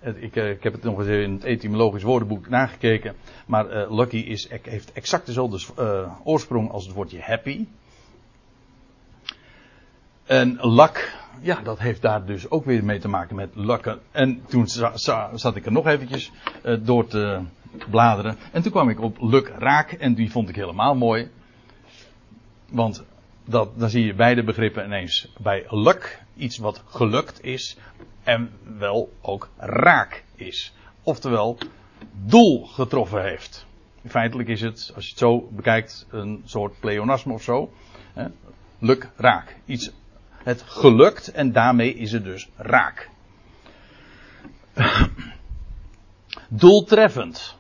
Ik, 0.00 0.36
eh, 0.36 0.50
ik, 0.50 0.62
heb 0.62 0.72
het 0.72 0.82
nog 0.82 0.98
eens 0.98 1.08
in 1.08 1.32
het 1.32 1.44
etymologisch 1.44 2.02
woordenboek 2.02 2.48
nagekeken. 2.48 3.14
Maar 3.46 3.72
uh, 3.72 3.96
lucky 3.96 4.16
is, 4.16 4.48
heeft 4.62 4.92
exact 4.92 5.26
dezelfde 5.26 5.58
uh, 5.78 6.12
oorsprong 6.24 6.70
als 6.70 6.84
het 6.84 6.94
woordje 6.94 7.20
happy. 7.20 7.66
En 10.24 10.58
luck, 10.60 11.16
ja, 11.40 11.60
dat 11.60 11.78
heeft 11.78 12.02
daar 12.02 12.26
dus 12.26 12.50
ook 12.50 12.64
weer 12.64 12.84
mee 12.84 12.98
te 12.98 13.08
maken 13.08 13.36
met 13.36 13.50
lukken. 13.54 14.00
En 14.10 14.42
toen 14.46 14.66
zat 15.34 15.56
ik 15.56 15.66
er 15.66 15.72
nog 15.72 15.86
eventjes 15.86 16.32
door 16.80 17.06
te 17.06 17.40
bladeren. 17.90 18.36
En 18.52 18.62
toen 18.62 18.72
kwam 18.72 18.88
ik 18.88 19.00
op 19.00 19.16
luk 19.20 19.52
raak. 19.58 19.92
En 19.92 20.14
die 20.14 20.30
vond 20.30 20.48
ik 20.48 20.56
helemaal 20.56 20.94
mooi. 20.94 21.30
Want 22.70 23.04
dat, 23.44 23.78
dan 23.78 23.90
zie 23.90 24.04
je 24.04 24.14
beide 24.14 24.44
begrippen 24.44 24.84
ineens 24.84 25.32
bij 25.38 25.64
luck, 25.68 26.22
iets 26.36 26.58
wat 26.58 26.82
gelukt 26.86 27.44
is, 27.44 27.76
en 28.22 28.50
wel 28.78 29.12
ook 29.20 29.48
raak 29.56 30.24
is. 30.34 30.74
Oftewel, 31.02 31.58
doel 32.12 32.66
getroffen 32.66 33.22
heeft. 33.22 33.66
Feitelijk 34.06 34.48
is 34.48 34.60
het, 34.60 34.92
als 34.94 35.04
je 35.04 35.10
het 35.10 35.18
zo 35.18 35.48
bekijkt, 35.50 36.06
een 36.10 36.42
soort 36.44 36.80
pleonasme 36.80 37.32
of 37.32 37.42
zo. 37.42 37.72
Hè? 38.12 38.26
Luk, 38.78 39.10
raak. 39.16 39.56
Iets, 39.64 39.90
het 40.42 40.62
gelukt 40.62 41.32
en 41.32 41.52
daarmee 41.52 41.94
is 41.94 42.12
het 42.12 42.24
dus 42.24 42.48
raak. 42.56 43.10
Doeltreffend. 46.48 47.56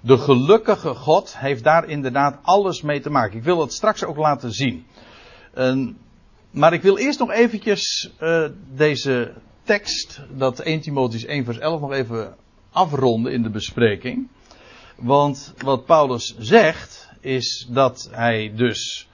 De 0.00 0.18
gelukkige 0.18 0.94
God 0.94 1.38
heeft 1.38 1.64
daar 1.64 1.88
inderdaad 1.88 2.38
alles 2.42 2.82
mee 2.82 3.00
te 3.00 3.10
maken. 3.10 3.36
Ik 3.36 3.44
wil 3.44 3.60
het 3.60 3.72
straks 3.72 4.04
ook 4.04 4.16
laten 4.16 4.52
zien. 4.52 4.86
Uh, 5.58 5.88
maar 6.50 6.72
ik 6.72 6.82
wil 6.82 6.96
eerst 6.98 7.18
nog 7.18 7.30
eventjes 7.30 8.10
uh, 8.20 8.48
deze 8.74 9.32
tekst, 9.62 10.20
dat 10.30 10.60
1 10.60 10.80
Timotheüs 10.80 11.26
1 11.26 11.44
vers 11.44 11.58
11 11.58 11.80
nog 11.80 11.92
even 11.92 12.34
afronden 12.70 13.32
in 13.32 13.42
de 13.42 13.50
bespreking. 13.50 14.28
Want 14.96 15.54
wat 15.58 15.84
Paulus 15.84 16.34
zegt, 16.38 17.08
is 17.20 17.66
dat 17.70 18.08
hij 18.12 18.52
dus 18.56 19.08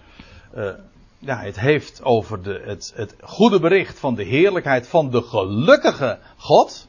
uh, 0.56 0.70
ja, 1.18 1.40
het 1.40 1.60
heeft 1.60 2.02
over 2.02 2.42
de, 2.42 2.62
het, 2.64 2.92
het 2.94 3.14
goede 3.20 3.60
bericht 3.60 3.98
van 3.98 4.14
de 4.14 4.24
heerlijkheid 4.24 4.88
van 4.88 5.10
de 5.10 5.22
gelukkige 5.22 6.18
God. 6.36 6.88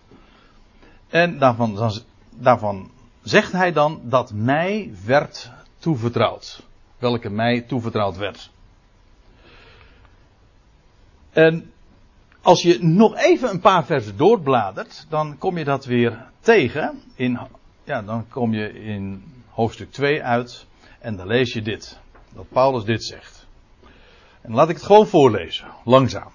En 1.08 1.38
daarvan, 1.38 1.92
daarvan 2.30 2.92
zegt 3.24 3.52
hij 3.52 3.72
dan 3.72 4.02
dat 4.04 4.34
mij 4.34 4.94
werd 5.06 5.52
toevertrouwd. 5.80 6.64
Welke 6.98 7.30
mij 7.30 7.62
toevertrouwd 7.62 8.18
werd. 8.18 8.50
En 11.40 11.72
als 12.42 12.62
je 12.62 12.84
nog 12.84 13.16
even 13.16 13.50
een 13.50 13.60
paar 13.60 13.86
versen 13.86 14.18
doorbladert, 14.18 15.06
dan 15.10 15.38
kom 15.38 15.58
je 15.58 15.64
dat 15.64 15.86
weer 15.86 16.26
tegen. 16.40 17.02
In, 17.16 17.40
ja, 17.84 18.02
dan 18.02 18.26
kom 18.30 18.54
je 18.54 18.84
in 18.84 19.24
hoofdstuk 19.50 19.92
2 19.92 20.24
uit 20.24 20.66
en 21.00 21.16
dan 21.16 21.28
lees 21.28 21.54
je 21.54 21.62
dit. 21.62 22.00
Dat 22.34 22.46
Paulus 22.50 22.84
dit 22.84 23.04
zegt. 23.04 23.48
En 24.42 24.54
laat 24.54 24.70
ik 24.70 24.76
het 24.76 24.86
gewoon 24.86 25.08
voorlezen, 25.08 25.68
langzaam. 25.86 26.32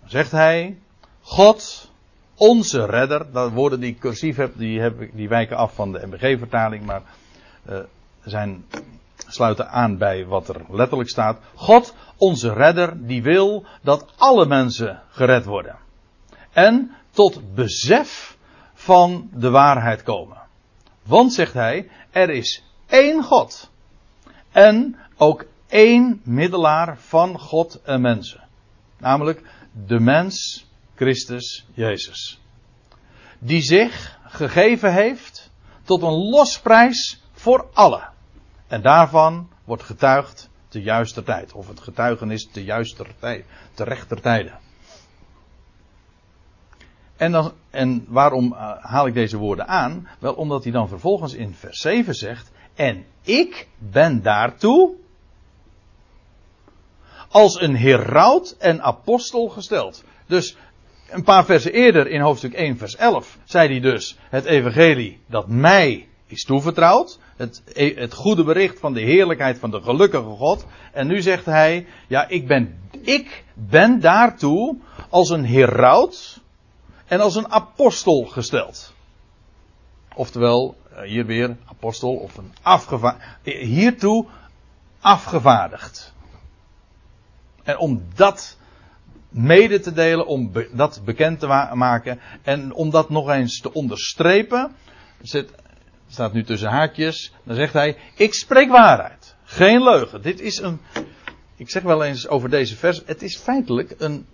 Dan 0.00 0.10
zegt 0.10 0.30
hij, 0.30 0.78
God, 1.20 1.90
onze 2.34 2.86
redder, 2.86 3.32
dat 3.32 3.52
woorden 3.52 3.80
die 3.80 3.90
ik 3.90 3.98
cursief 3.98 4.36
heb, 4.36 4.52
die, 4.56 4.80
heb, 4.80 5.08
die 5.12 5.28
wijken 5.28 5.56
af 5.56 5.74
van 5.74 5.92
de 5.92 6.06
MBG-vertaling, 6.06 6.84
maar 6.84 7.02
uh, 7.68 7.78
zijn, 8.24 8.64
sluiten 9.16 9.70
aan 9.70 9.98
bij 9.98 10.26
wat 10.26 10.48
er 10.48 10.60
letterlijk 10.68 11.08
staat. 11.08 11.38
God, 11.54 11.94
onze 12.22 12.52
redder, 12.52 13.06
die 13.06 13.22
wil 13.22 13.64
dat 13.82 14.12
alle 14.16 14.46
mensen 14.46 15.02
gered 15.10 15.44
worden. 15.44 15.78
En 16.52 16.90
tot 17.10 17.54
besef 17.54 18.36
van 18.74 19.28
de 19.32 19.50
waarheid 19.50 20.02
komen. 20.02 20.38
Want, 21.02 21.32
zegt 21.32 21.52
hij, 21.52 21.90
er 22.10 22.30
is 22.30 22.64
één 22.86 23.22
God. 23.22 23.70
En 24.50 24.96
ook 25.16 25.44
één 25.68 26.20
middelaar 26.24 26.98
van 26.98 27.38
God 27.38 27.82
en 27.82 28.00
mensen. 28.00 28.40
Namelijk 28.98 29.42
de 29.86 30.00
mens 30.00 30.66
Christus 30.94 31.66
Jezus. 31.74 32.40
Die 33.38 33.62
zich 33.62 34.18
gegeven 34.24 34.92
heeft 34.92 35.50
tot 35.84 36.02
een 36.02 36.28
losprijs 36.30 37.22
voor 37.32 37.66
allen. 37.72 38.10
En 38.66 38.82
daarvan 38.82 39.48
wordt 39.64 39.82
getuigd 39.82 40.50
te 40.72 40.82
juiste 40.82 41.22
tijd. 41.22 41.52
Of 41.52 41.68
het 41.68 41.80
getuigenis 41.80 42.48
te 42.52 42.64
juiste 42.64 43.04
tijd, 43.18 43.44
te 43.74 43.84
rechter 43.84 44.20
tijden. 44.20 44.58
En, 47.16 47.32
dan, 47.32 47.52
en 47.70 48.04
waarom 48.08 48.52
uh, 48.52 48.72
haal 48.80 49.06
ik 49.06 49.14
deze 49.14 49.36
woorden 49.36 49.68
aan? 49.68 50.08
Wel 50.18 50.34
omdat 50.34 50.62
hij 50.62 50.72
dan 50.72 50.88
vervolgens 50.88 51.34
in 51.34 51.54
vers 51.54 51.80
7 51.80 52.14
zegt: 52.14 52.50
En 52.74 53.04
ik 53.22 53.68
ben 53.78 54.22
daartoe 54.22 54.94
als 57.28 57.60
een 57.60 57.76
heraut 57.76 58.56
en 58.58 58.82
apostel 58.82 59.48
gesteld. 59.48 60.04
Dus 60.26 60.56
een 61.10 61.24
paar 61.24 61.44
versen 61.44 61.72
eerder 61.72 62.06
in 62.06 62.20
hoofdstuk 62.20 62.52
1 62.52 62.76
vers 62.76 62.96
11 62.96 63.38
zei 63.44 63.68
hij 63.68 63.80
dus 63.80 64.18
het 64.28 64.44
evangelie 64.44 65.20
dat 65.26 65.48
mij 65.48 66.08
is 66.32 66.44
toevertrouwd. 66.44 67.18
Het, 67.36 67.62
e, 67.72 67.94
het 67.94 68.14
goede 68.14 68.44
bericht 68.44 68.78
van 68.78 68.92
de 68.92 69.00
heerlijkheid 69.00 69.58
van 69.58 69.70
de 69.70 69.82
gelukkige 69.82 70.30
God. 70.30 70.66
En 70.92 71.06
nu 71.06 71.22
zegt 71.22 71.44
hij, 71.44 71.86
ja 72.08 72.28
ik 72.28 72.46
ben, 72.46 72.80
ik 73.00 73.44
ben 73.54 74.00
daartoe 74.00 74.76
als 75.08 75.30
een 75.30 75.46
heraut 75.46 76.40
en 77.06 77.20
als 77.20 77.34
een 77.34 77.52
apostel 77.52 78.24
gesteld. 78.24 78.92
Oftewel, 80.14 80.76
eh, 80.90 81.02
hier 81.02 81.26
weer 81.26 81.56
apostel 81.64 82.14
of 82.14 82.36
een 82.36 82.52
afgevaardigd. 82.62 83.38
Hiertoe 83.42 84.26
afgevaardigd. 85.00 86.14
En 87.62 87.78
om 87.78 88.02
dat 88.14 88.56
mede 89.28 89.80
te 89.80 89.92
delen, 89.92 90.26
om 90.26 90.52
dat 90.72 91.00
bekend 91.04 91.40
te 91.40 91.46
maken 91.74 92.20
en 92.42 92.72
om 92.72 92.90
dat 92.90 93.10
nog 93.10 93.30
eens 93.30 93.60
te 93.60 93.72
onderstrepen, 93.72 94.74
zit, 95.22 95.50
staat 96.12 96.32
nu 96.32 96.44
tussen 96.44 96.68
haakjes, 96.68 97.32
dan 97.44 97.56
zegt 97.56 97.72
hij, 97.72 97.96
ik 98.16 98.34
spreek 98.34 98.70
waarheid, 98.70 99.34
geen 99.44 99.82
leugen. 99.82 100.22
Dit 100.22 100.40
is 100.40 100.58
een, 100.58 100.80
ik 101.56 101.70
zeg 101.70 101.82
wel 101.82 102.04
eens 102.04 102.28
over 102.28 102.50
deze 102.50 102.76
vers, 102.76 103.02
het 103.06 103.22
is 103.22 103.36
feitelijk 103.36 103.94
een, 103.98 104.26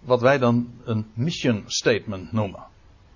wat 0.00 0.20
wij 0.20 0.38
dan 0.38 0.70
een 0.84 1.10
mission 1.14 1.64
statement 1.66 2.32
noemen. 2.32 2.62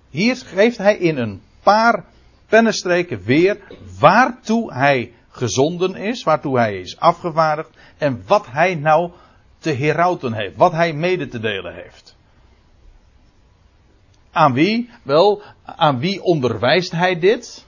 Hier 0.09 0.35
geeft 0.35 0.77
hij 0.77 0.97
in 0.97 1.17
een 1.17 1.41
paar 1.63 2.05
pennenstreken 2.47 3.21
weer 3.21 3.57
waartoe 3.99 4.73
hij 4.73 5.13
gezonden 5.29 5.95
is, 5.95 6.23
waartoe 6.23 6.57
hij 6.57 6.79
is 6.79 6.99
afgevaardigd 6.99 7.69
en 7.97 8.23
wat 8.27 8.47
hij 8.47 8.75
nou 8.75 9.11
te 9.57 9.71
herauten 9.71 10.33
heeft, 10.33 10.55
wat 10.55 10.71
hij 10.71 10.93
mede 10.93 11.27
te 11.27 11.39
delen 11.39 11.73
heeft. 11.73 12.15
Aan 14.31 14.53
wie? 14.53 14.89
Wel, 15.03 15.41
aan 15.65 15.99
wie 15.99 16.21
onderwijst 16.23 16.91
hij 16.91 17.19
dit? 17.19 17.65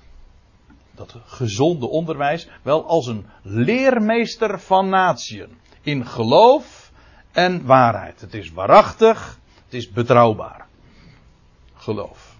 Dat 0.97 1.15
gezonde 1.25 1.88
onderwijs, 1.88 2.47
wel 2.62 2.86
als 2.86 3.07
een 3.07 3.25
leermeester 3.41 4.60
van 4.60 4.89
natieën. 4.89 5.57
In 5.81 6.05
geloof 6.05 6.91
en 7.31 7.65
waarheid. 7.65 8.21
Het 8.21 8.33
is 8.33 8.51
waarachtig, 8.51 9.39
het 9.65 9.73
is 9.73 9.91
betrouwbaar. 9.91 10.67
Geloof. 11.75 12.36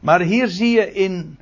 Maar 0.00 0.20
hier 0.20 0.48
zie 0.48 0.70
je 0.70 0.92
in 0.92 1.38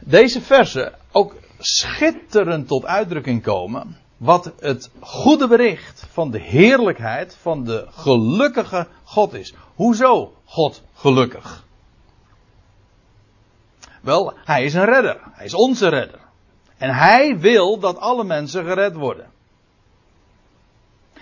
deze 0.00 0.40
verse 0.40 0.94
ook 1.12 1.36
schitterend 1.58 2.68
tot 2.68 2.84
uitdrukking 2.84 3.42
komen 3.42 3.96
wat 4.16 4.52
het 4.58 4.90
goede 5.00 5.48
bericht 5.48 6.06
van 6.10 6.30
de 6.30 6.40
heerlijkheid 6.40 7.36
van 7.40 7.64
de 7.64 7.86
gelukkige 7.90 8.86
God 9.04 9.32
is. 9.32 9.54
Hoezo 9.74 10.32
God 10.44 10.82
gelukkig? 10.94 11.66
Wel, 14.04 14.34
hij 14.44 14.64
is 14.64 14.74
een 14.74 14.84
redder. 14.84 15.20
Hij 15.32 15.44
is 15.44 15.54
onze 15.54 15.88
redder. 15.88 16.20
En 16.76 16.94
hij 16.94 17.38
wil 17.38 17.78
dat 17.78 17.98
alle 17.98 18.24
mensen 18.24 18.64
gered 18.64 18.94
worden. 18.94 19.30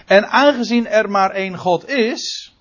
En 0.06 0.28
aangezien 0.28 0.86
er 0.86 1.10
maar 1.10 1.30
één 1.30 1.58
God 1.58 1.88
is, 1.88 2.54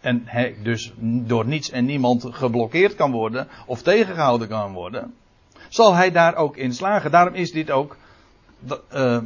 en 0.00 0.22
hij 0.24 0.56
dus 0.62 0.92
door 0.98 1.46
niets 1.46 1.70
en 1.70 1.84
niemand 1.84 2.24
geblokkeerd 2.30 2.94
kan 2.94 3.10
worden 3.10 3.48
of 3.66 3.82
tegengehouden 3.82 4.48
kan 4.48 4.72
worden, 4.72 5.14
zal 5.68 5.94
hij 5.94 6.10
daar 6.10 6.36
ook 6.36 6.56
in 6.56 6.74
slagen. 6.74 7.10
Daarom 7.10 7.34
is 7.34 7.52
dit 7.52 7.70
ook 7.70 7.96
uh, 8.92 9.18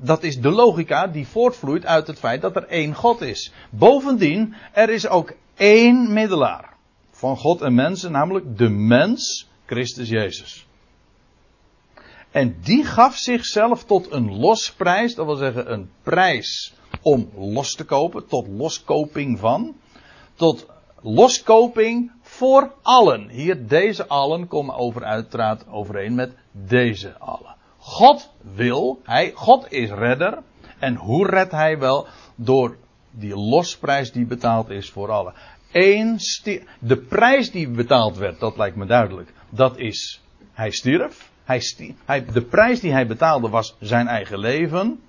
dat 0.00 0.22
is 0.22 0.40
de 0.40 0.50
logica 0.50 1.06
die 1.06 1.26
voortvloeit 1.26 1.86
uit 1.86 2.06
het 2.06 2.18
feit 2.18 2.40
dat 2.40 2.56
er 2.56 2.66
één 2.66 2.94
God 2.94 3.20
is. 3.20 3.52
Bovendien, 3.70 4.54
er 4.72 4.90
is 4.90 5.08
ook 5.08 5.32
één 5.56 6.12
middelaar 6.12 6.76
van 7.10 7.36
God 7.36 7.60
en 7.60 7.74
mensen, 7.74 8.12
namelijk 8.12 8.58
de 8.58 8.68
mens, 8.68 9.49
Christus 9.70 10.08
Jezus. 10.08 10.66
En 12.30 12.56
die 12.62 12.84
gaf 12.84 13.16
zichzelf 13.16 13.84
tot 13.84 14.12
een 14.12 14.38
losprijs, 14.38 15.14
dat 15.14 15.26
wil 15.26 15.36
zeggen 15.36 15.72
een 15.72 15.90
prijs 16.02 16.74
om 17.02 17.30
los 17.36 17.74
te 17.74 17.84
kopen, 17.84 18.26
tot 18.26 18.48
loskoping 18.48 19.38
van, 19.38 19.76
tot 20.34 20.66
loskoping 21.02 22.12
voor 22.22 22.72
allen. 22.82 23.28
Hier, 23.28 23.66
deze 23.66 24.06
allen 24.06 24.46
komen 24.46 24.74
over 24.74 25.04
uiteraard 25.04 25.68
overeen 25.68 26.14
met 26.14 26.32
deze 26.52 27.18
allen. 27.18 27.56
God 27.78 28.30
wil, 28.54 29.00
hij, 29.02 29.32
God 29.34 29.72
is 29.72 29.90
redder. 29.90 30.42
En 30.78 30.94
hoe 30.94 31.26
redt 31.26 31.52
hij 31.52 31.78
wel? 31.78 32.06
Door 32.34 32.76
die 33.10 33.36
losprijs 33.36 34.12
die 34.12 34.26
betaald 34.26 34.68
is 34.68 34.90
voor 34.90 35.10
allen. 35.10 35.34
Eén 35.72 36.18
de 36.78 36.96
prijs 37.08 37.50
die 37.50 37.68
betaald 37.68 38.16
werd, 38.16 38.40
dat 38.40 38.56
lijkt 38.56 38.76
me 38.76 38.86
duidelijk. 38.86 39.32
Dat 39.50 39.78
is, 39.78 40.20
hij 40.52 40.70
stierf. 40.70 41.30
Hij 41.44 41.60
stierf 41.60 41.96
hij, 42.04 42.24
de 42.24 42.42
prijs 42.42 42.80
die 42.80 42.92
hij 42.92 43.06
betaalde 43.06 43.48
was 43.48 43.76
zijn 43.80 44.08
eigen 44.08 44.38
leven. 44.38 45.00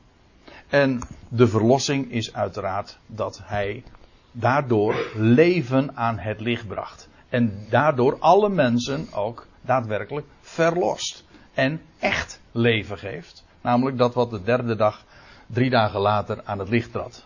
En 0.67 1.01
de 1.27 1.47
verlossing 1.47 2.12
is 2.12 2.34
uiteraard 2.34 2.97
dat 3.06 3.41
hij 3.43 3.84
daardoor 4.32 5.12
leven 5.15 5.97
aan 5.97 6.17
het 6.19 6.39
licht 6.39 6.67
bracht. 6.67 7.10
En 7.30 7.65
daardoor 7.69 8.19
alle 8.19 8.49
mensen 8.49 9.08
ook 9.13 9.47
daadwerkelijk 9.62 10.27
verlost 10.41 11.25
en 11.54 11.82
echt 11.99 12.41
leven 12.51 12.97
geeft. 12.97 13.45
Namelijk 13.62 13.97
dat 13.97 14.13
wat 14.13 14.30
de 14.30 14.43
derde 14.43 14.75
dag, 14.75 15.04
drie 15.47 15.69
dagen 15.69 15.99
later, 15.99 16.41
aan 16.43 16.60
het 16.60 16.69
licht 16.69 16.91
trad. 16.91 17.25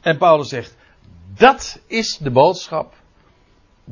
En 0.00 0.18
Paulus 0.18 0.48
zegt, 0.48 0.76
dat 1.34 1.80
is 1.86 2.16
de 2.16 2.30
boodschap 2.30 2.94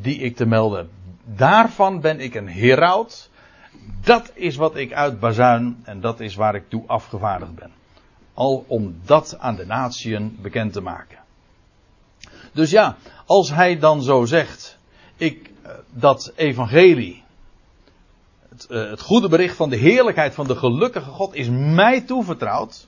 die 0.02 0.18
ik 0.18 0.36
te 0.36 0.46
melden. 0.46 0.90
Daarvan 1.24 2.00
ben 2.00 2.20
ik 2.20 2.34
een 2.34 2.48
heraut. 2.48 3.30
Dat 4.00 4.30
is 4.34 4.56
wat 4.56 4.76
ik 4.76 4.92
uitbazuin 4.92 5.80
en 5.84 6.00
dat 6.00 6.20
is 6.20 6.34
waar 6.34 6.54
ik 6.54 6.68
toe 6.68 6.84
afgevaardigd 6.86 7.54
ben. 7.54 7.70
al 8.34 8.64
om 8.68 9.00
dat 9.04 9.36
aan 9.38 9.56
de 9.56 9.66
natieën 9.66 10.38
bekend 10.40 10.72
te 10.72 10.80
maken. 10.80 11.18
Dus 12.52 12.70
ja, 12.70 12.96
als 13.26 13.50
hij 13.50 13.78
dan 13.78 14.02
zo 14.02 14.24
zegt, 14.24 14.78
ik, 15.16 15.50
eh, 15.62 15.72
dat 15.90 16.32
evangelie, 16.36 17.22
het, 18.48 18.66
uh, 18.70 18.90
het 18.90 19.00
goede 19.00 19.28
bericht 19.28 19.56
van 19.56 19.70
de 19.70 19.76
heerlijkheid 19.76 20.34
van 20.34 20.46
de 20.46 20.56
gelukkige 20.56 21.10
God 21.10 21.34
is 21.34 21.48
mij 21.50 22.00
toevertrouwd. 22.00 22.86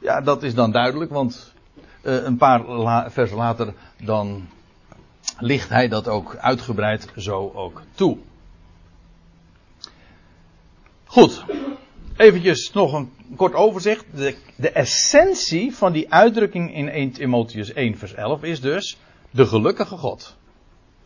Ja, 0.00 0.20
dat 0.20 0.42
is 0.42 0.54
dan 0.54 0.70
duidelijk, 0.70 1.10
want 1.10 1.54
uh, 2.02 2.24
een 2.24 2.36
paar 2.36 3.10
versen 3.10 3.36
later 3.36 3.74
dan 4.02 4.48
licht 5.38 5.68
hij 5.68 5.88
dat 5.88 6.08
ook 6.08 6.36
uitgebreid 6.36 7.08
zo 7.16 7.52
ook 7.54 7.82
toe. 7.94 8.18
Goed, 11.04 11.44
eventjes 12.16 12.72
nog 12.72 12.92
een 12.92 13.12
kort 13.36 13.54
overzicht. 13.54 14.04
De, 14.14 14.36
de, 14.56 14.70
essentie 14.70 15.74
van 15.74 15.92
die 15.92 16.12
uitdrukking 16.12 16.74
in 16.74 16.88
1 16.88 17.10
Timotheus 17.10 17.72
1 17.72 17.98
vers 17.98 18.14
11 18.14 18.42
is 18.42 18.60
dus 18.60 18.98
de 19.30 19.46
gelukkige 19.46 19.96
God. 19.96 20.36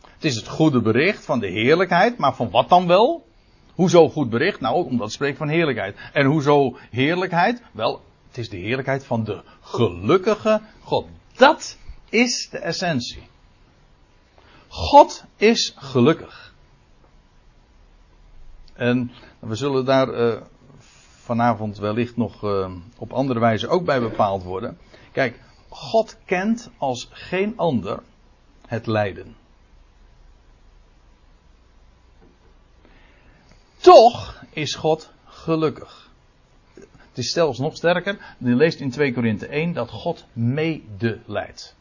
Het 0.01 0.23
is 0.23 0.35
het 0.35 0.47
goede 0.47 0.81
bericht 0.81 1.25
van 1.25 1.39
de 1.39 1.47
heerlijkheid, 1.47 2.17
maar 2.17 2.35
van 2.35 2.49
wat 2.49 2.69
dan 2.69 2.87
wel? 2.87 3.25
Hoezo 3.73 4.09
goed 4.09 4.29
bericht? 4.29 4.59
Nou, 4.59 4.85
omdat 4.85 5.05
het 5.05 5.11
spreekt 5.11 5.37
van 5.37 5.47
heerlijkheid. 5.47 5.97
En 6.13 6.25
hoezo 6.25 6.77
heerlijkheid? 6.89 7.61
Wel, 7.71 8.01
het 8.27 8.37
is 8.37 8.49
de 8.49 8.57
heerlijkheid 8.57 9.05
van 9.05 9.23
de 9.23 9.41
gelukkige 9.61 10.61
God. 10.81 11.07
Dat 11.35 11.77
is 12.09 12.49
de 12.51 12.57
essentie. 12.57 13.31
God 14.73 15.23
is 15.37 15.73
gelukkig. 15.75 16.53
En 18.73 19.11
we 19.39 19.55
zullen 19.55 19.85
daar 19.85 20.09
uh, 20.09 20.41
vanavond 21.23 21.77
wellicht 21.77 22.17
nog 22.17 22.43
uh, 22.43 22.71
op 22.97 23.13
andere 23.13 23.39
wijze 23.39 23.67
ook 23.67 23.85
bij 23.85 23.99
bepaald 23.99 24.43
worden. 24.43 24.77
Kijk, 25.11 25.39
God 25.69 26.17
kent 26.25 26.69
als 26.77 27.09
geen 27.11 27.57
ander 27.57 28.03
het 28.67 28.87
lijden. 28.87 29.35
Toch 33.77 34.43
is 34.49 34.75
God 34.75 35.11
gelukkig. 35.25 36.11
Het 36.73 37.17
is 37.17 37.31
zelfs 37.31 37.59
nog 37.59 37.75
sterker. 37.75 38.35
Je 38.37 38.55
leest 38.55 38.79
in 38.79 38.91
2 38.91 39.13
Korinthe 39.13 39.47
1 39.47 39.73
dat 39.73 39.89
God 39.89 40.25
medeleidt. 40.33 41.75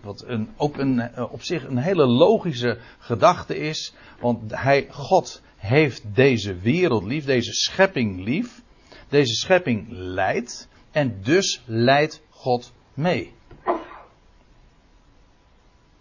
Wat 0.00 0.24
een, 0.26 0.48
ook 0.56 0.76
een, 0.76 1.00
eh, 1.00 1.32
op 1.32 1.42
zich 1.42 1.66
een 1.66 1.78
hele 1.78 2.06
logische 2.06 2.78
gedachte 2.98 3.56
is. 3.56 3.94
Want 4.20 4.54
hij, 4.54 4.86
God 4.90 5.42
heeft 5.56 6.14
deze 6.14 6.54
wereld 6.54 7.04
lief, 7.04 7.24
deze 7.24 7.52
schepping 7.52 8.24
lief. 8.24 8.62
Deze 9.08 9.34
schepping 9.34 9.86
leidt. 9.90 10.68
En 10.90 11.20
dus 11.22 11.62
leidt 11.66 12.22
God 12.28 12.72
mee. 12.94 13.32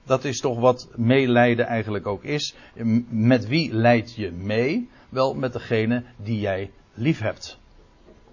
Dat 0.03 0.23
is 0.23 0.39
toch 0.39 0.59
wat 0.59 0.89
meelijden 0.95 1.65
eigenlijk 1.65 2.07
ook 2.07 2.23
is. 2.23 2.55
Met 3.09 3.47
wie 3.47 3.73
leid 3.73 4.15
je 4.15 4.31
mee? 4.31 4.89
Wel 5.09 5.33
met 5.33 5.53
degene 5.53 6.03
die 6.17 6.39
jij 6.39 6.71
lief 6.93 7.19
hebt. 7.19 7.59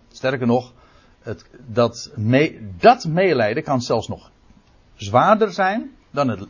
Sterker 0.09 0.47
nog, 0.47 0.73
het, 1.21 1.51
dat, 1.67 2.13
mee, 2.15 2.69
dat 2.79 3.05
meelijden 3.05 3.63
kan 3.63 3.81
zelfs 3.81 4.09
nog 4.09 4.31
zwaarder 4.97 5.53
zijn 5.53 5.91
dan 6.11 6.29
het 6.29 6.47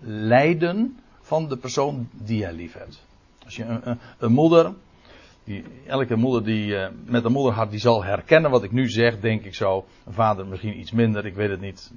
lijden 0.00 0.98
van 1.20 1.48
de 1.48 1.56
persoon 1.56 2.08
die 2.12 2.38
jij 2.38 2.52
lief 2.52 2.72
hebt. 2.72 3.06
Als 3.44 3.56
je 3.56 3.64
een, 3.64 3.98
een, 4.18 4.32
moeder, 4.32 4.72
die, 5.44 5.64
elke 5.86 6.16
moeder 6.16 6.44
die 6.44 6.66
uh, 6.66 6.86
met 7.04 7.24
een 7.24 7.32
moederhart 7.32 7.70
die 7.70 7.80
zal 7.80 8.04
herkennen 8.04 8.50
wat 8.50 8.62
ik 8.62 8.72
nu 8.72 8.88
zeg, 8.88 9.20
denk 9.20 9.44
ik 9.44 9.54
zo. 9.54 9.84
Een 10.06 10.12
vader 10.12 10.46
misschien 10.46 10.78
iets 10.78 10.92
minder, 10.92 11.26
ik 11.26 11.34
weet 11.34 11.50
het 11.50 11.60
niet. 11.60 11.92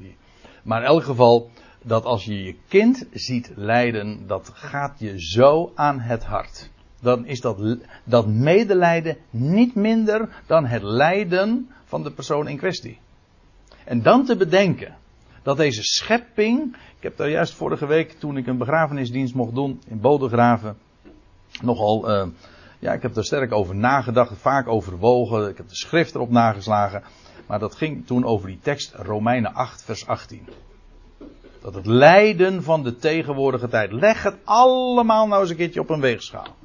Maar 0.63 0.81
in 0.81 0.87
elk 0.87 1.03
geval, 1.03 1.49
dat 1.83 2.03
als 2.03 2.25
je 2.25 2.43
je 2.43 2.55
kind 2.67 3.07
ziet 3.11 3.51
lijden, 3.55 4.27
dat 4.27 4.51
gaat 4.53 4.99
je 4.99 5.21
zo 5.21 5.71
aan 5.75 5.99
het 5.99 6.23
hart. 6.23 6.69
Dan 7.01 7.25
is 7.25 7.41
dat, 7.41 7.77
dat 8.03 8.27
medelijden 8.27 9.17
niet 9.29 9.75
minder 9.75 10.29
dan 10.45 10.65
het 10.65 10.83
lijden 10.83 11.69
van 11.85 12.03
de 12.03 12.11
persoon 12.11 12.47
in 12.47 12.57
kwestie. 12.57 12.99
En 13.85 14.01
dan 14.01 14.25
te 14.25 14.37
bedenken 14.37 14.95
dat 15.47 15.57
deze 15.57 15.83
schepping, 15.83 16.75
ik 16.75 17.03
heb 17.03 17.17
daar 17.17 17.29
juist 17.29 17.53
vorige 17.53 17.85
week 17.85 18.11
toen 18.11 18.37
ik 18.37 18.47
een 18.47 18.57
begrafenisdienst 18.57 19.33
mocht 19.33 19.55
doen 19.55 19.81
in 19.87 19.99
Bodegraven, 19.99 20.77
nogal, 21.61 22.09
uh, 22.09 22.27
ja, 22.79 22.93
ik 22.93 23.01
heb 23.01 23.15
er 23.15 23.25
sterk 23.25 23.51
over 23.51 23.75
nagedacht, 23.75 24.37
vaak 24.37 24.67
overwogen, 24.67 25.49
ik 25.49 25.57
heb 25.57 25.67
de 25.67 25.75
schrift 25.75 26.15
erop 26.15 26.29
nageslagen, 26.29 27.03
maar 27.45 27.59
dat 27.59 27.75
ging 27.75 28.05
toen 28.05 28.25
over 28.25 28.47
die 28.47 28.59
tekst 28.61 28.93
Romeinen 28.93 29.53
8 29.53 29.83
vers 29.83 30.07
18. 30.07 30.47
Dat 31.61 31.73
het 31.73 31.85
lijden 31.85 32.63
van 32.63 32.83
de 32.83 32.95
tegenwoordige 32.95 33.67
tijd, 33.67 33.91
leg 33.91 34.23
het 34.23 34.37
allemaal 34.43 35.27
nou 35.27 35.41
eens 35.41 35.49
een 35.49 35.55
keertje 35.55 35.81
op 35.81 35.89
een 35.89 36.01
weegschaal. 36.01 36.55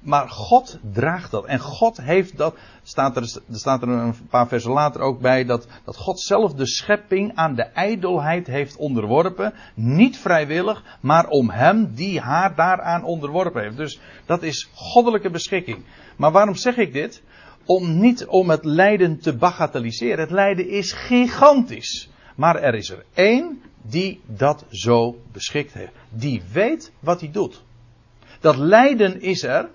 Maar 0.00 0.28
God 0.28 0.78
draagt 0.92 1.30
dat. 1.30 1.44
En 1.44 1.58
God 1.58 2.00
heeft 2.00 2.36
dat. 2.36 2.56
Staat 2.82 3.16
er, 3.16 3.22
er 3.22 3.58
staat 3.58 3.82
er 3.82 3.88
een 3.88 4.28
paar 4.30 4.48
versen 4.48 4.70
later 4.70 5.00
ook 5.00 5.20
bij. 5.20 5.44
Dat, 5.44 5.66
dat 5.84 5.96
God 5.96 6.20
zelf 6.20 6.54
de 6.54 6.66
schepping 6.66 7.32
aan 7.34 7.54
de 7.54 7.62
ijdelheid 7.62 8.46
heeft 8.46 8.76
onderworpen. 8.76 9.54
Niet 9.74 10.18
vrijwillig, 10.18 10.98
maar 11.00 11.28
om 11.28 11.50
hem 11.50 11.94
die 11.94 12.20
haar 12.20 12.54
daaraan 12.54 13.04
onderworpen 13.04 13.62
heeft. 13.62 13.76
Dus 13.76 14.00
dat 14.26 14.42
is 14.42 14.68
goddelijke 14.74 15.30
beschikking. 15.30 15.84
Maar 16.16 16.32
waarom 16.32 16.54
zeg 16.54 16.76
ik 16.76 16.92
dit? 16.92 17.22
Om 17.64 18.00
niet 18.00 18.26
om 18.26 18.50
het 18.50 18.64
lijden 18.64 19.20
te 19.20 19.36
bagatelliseren. 19.36 20.18
Het 20.18 20.30
lijden 20.30 20.68
is 20.68 20.92
gigantisch. 20.92 22.10
Maar 22.34 22.56
er 22.56 22.74
is 22.74 22.90
er 22.90 23.04
één 23.14 23.62
die 23.82 24.20
dat 24.26 24.64
zo 24.70 25.16
beschikt 25.32 25.72
heeft. 25.72 25.92
Die 26.08 26.42
weet 26.52 26.92
wat 27.00 27.20
hij 27.20 27.30
doet. 27.30 27.62
Dat 28.40 28.56
lijden 28.56 29.20
is 29.20 29.42
er. 29.42 29.68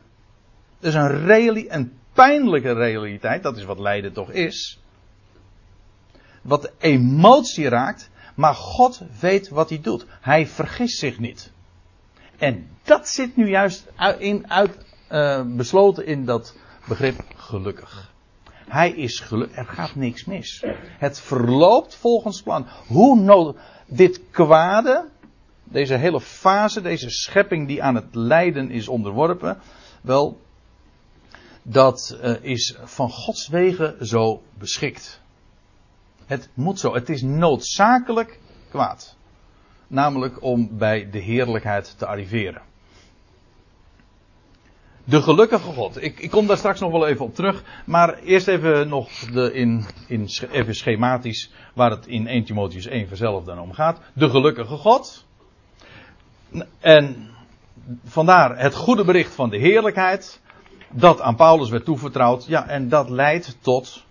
Dat 0.86 0.94
is 0.94 1.00
een, 1.00 1.26
reali 1.26 1.66
een 1.70 1.98
pijnlijke 2.14 2.74
realiteit. 2.74 3.44
Dat 3.44 3.58
is 3.58 3.64
wat 3.64 3.80
lijden 3.80 4.14
toch 4.14 4.32
is. 4.32 4.80
Wat 6.42 6.62
de 6.62 6.72
emotie 6.80 7.70
raakt. 7.70 8.10
Maar 8.36 8.54
God 8.54 9.02
weet 9.20 9.50
wat 9.50 9.70
hij 9.70 9.82
doet. 9.82 10.06
Hij 10.22 10.48
vergist 10.48 11.00
zich 11.00 11.20
niet. 11.20 11.52
En 12.38 12.68
dat 12.84 13.08
zit 13.08 13.36
nu 13.36 13.50
juist 13.50 13.88
in, 14.20 14.52
uit, 14.52 14.78
uh, 15.12 15.42
besloten 15.46 16.06
in 16.06 16.26
dat 16.26 16.56
begrip 16.88 17.22
gelukkig. 17.36 18.12
Hij 18.68 18.92
is 18.92 19.20
gelukkig. 19.20 19.58
Er 19.58 19.66
gaat 19.66 19.96
niks 19.96 20.26
mis. 20.26 20.64
Het 20.98 21.20
verloopt 21.20 21.96
volgens 21.96 22.42
plan. 22.42 22.68
Hoe 22.88 23.20
nodig. 23.20 23.62
Dit 23.88 24.22
kwade. 24.32 25.10
Deze 25.64 25.96
hele 25.96 26.22
fase. 26.22 26.82
Deze 26.82 27.10
schepping 27.10 27.68
die 27.68 27.84
aan 27.84 27.96
het 27.96 28.16
lijden 28.16 28.72
is 28.72 28.88
onderworpen. 28.88 29.58
Wel. 30.02 30.44
Dat 31.68 32.18
uh, 32.24 32.36
is 32.42 32.76
van 32.84 33.10
Gods 33.10 33.48
wegen 33.48 34.08
zo 34.08 34.42
beschikt. 34.58 35.22
Het 36.26 36.50
moet 36.54 36.80
zo. 36.80 36.94
Het 36.94 37.10
is 37.10 37.22
noodzakelijk 37.22 38.40
kwaad. 38.70 39.16
Namelijk 39.88 40.42
om 40.42 40.78
bij 40.78 41.10
de 41.10 41.20
heerlijkheid 41.20 41.98
te 41.98 42.06
arriveren. 42.06 42.62
De 45.04 45.22
gelukkige 45.22 45.72
God. 45.72 46.02
Ik, 46.02 46.20
ik, 46.20 46.30
kom 46.30 46.48
daar 46.48 46.58
straks 46.58 46.80
nog 46.80 46.92
wel 46.92 47.08
even 47.08 47.26
op 47.26 47.36
terug. 47.36 47.64
Maar 47.86 48.20
eerst 48.20 48.48
even 48.48 48.88
nog 48.88 49.10
de 49.10 49.54
in, 49.54 49.86
in, 50.08 50.30
even 50.52 50.76
schematisch 50.76 51.52
waar 51.74 51.92
het 51.92 52.08
in 52.08 52.28
1 52.28 52.44
Timotheus 52.44 52.86
1 52.86 53.08
vanzelf 53.08 53.44
dan 53.44 53.60
om 53.60 53.74
gaat. 53.74 54.00
De 54.14 54.30
gelukkige 54.30 54.78
God. 54.78 55.26
En 56.80 57.30
vandaar 58.04 58.60
het 58.60 58.76
goede 58.76 59.06
bericht 59.06 59.34
van 59.34 59.50
de 59.50 59.58
heerlijkheid. 59.58 60.44
Dat 60.92 61.22
aan 61.22 61.36
Paulus 61.36 61.70
werd 61.70 61.86
toevertrouwd. 61.86 62.46
Ja, 62.46 62.68
en 62.68 62.90
dat 62.90 63.10
leidt 63.10 63.58
tot 63.62 64.04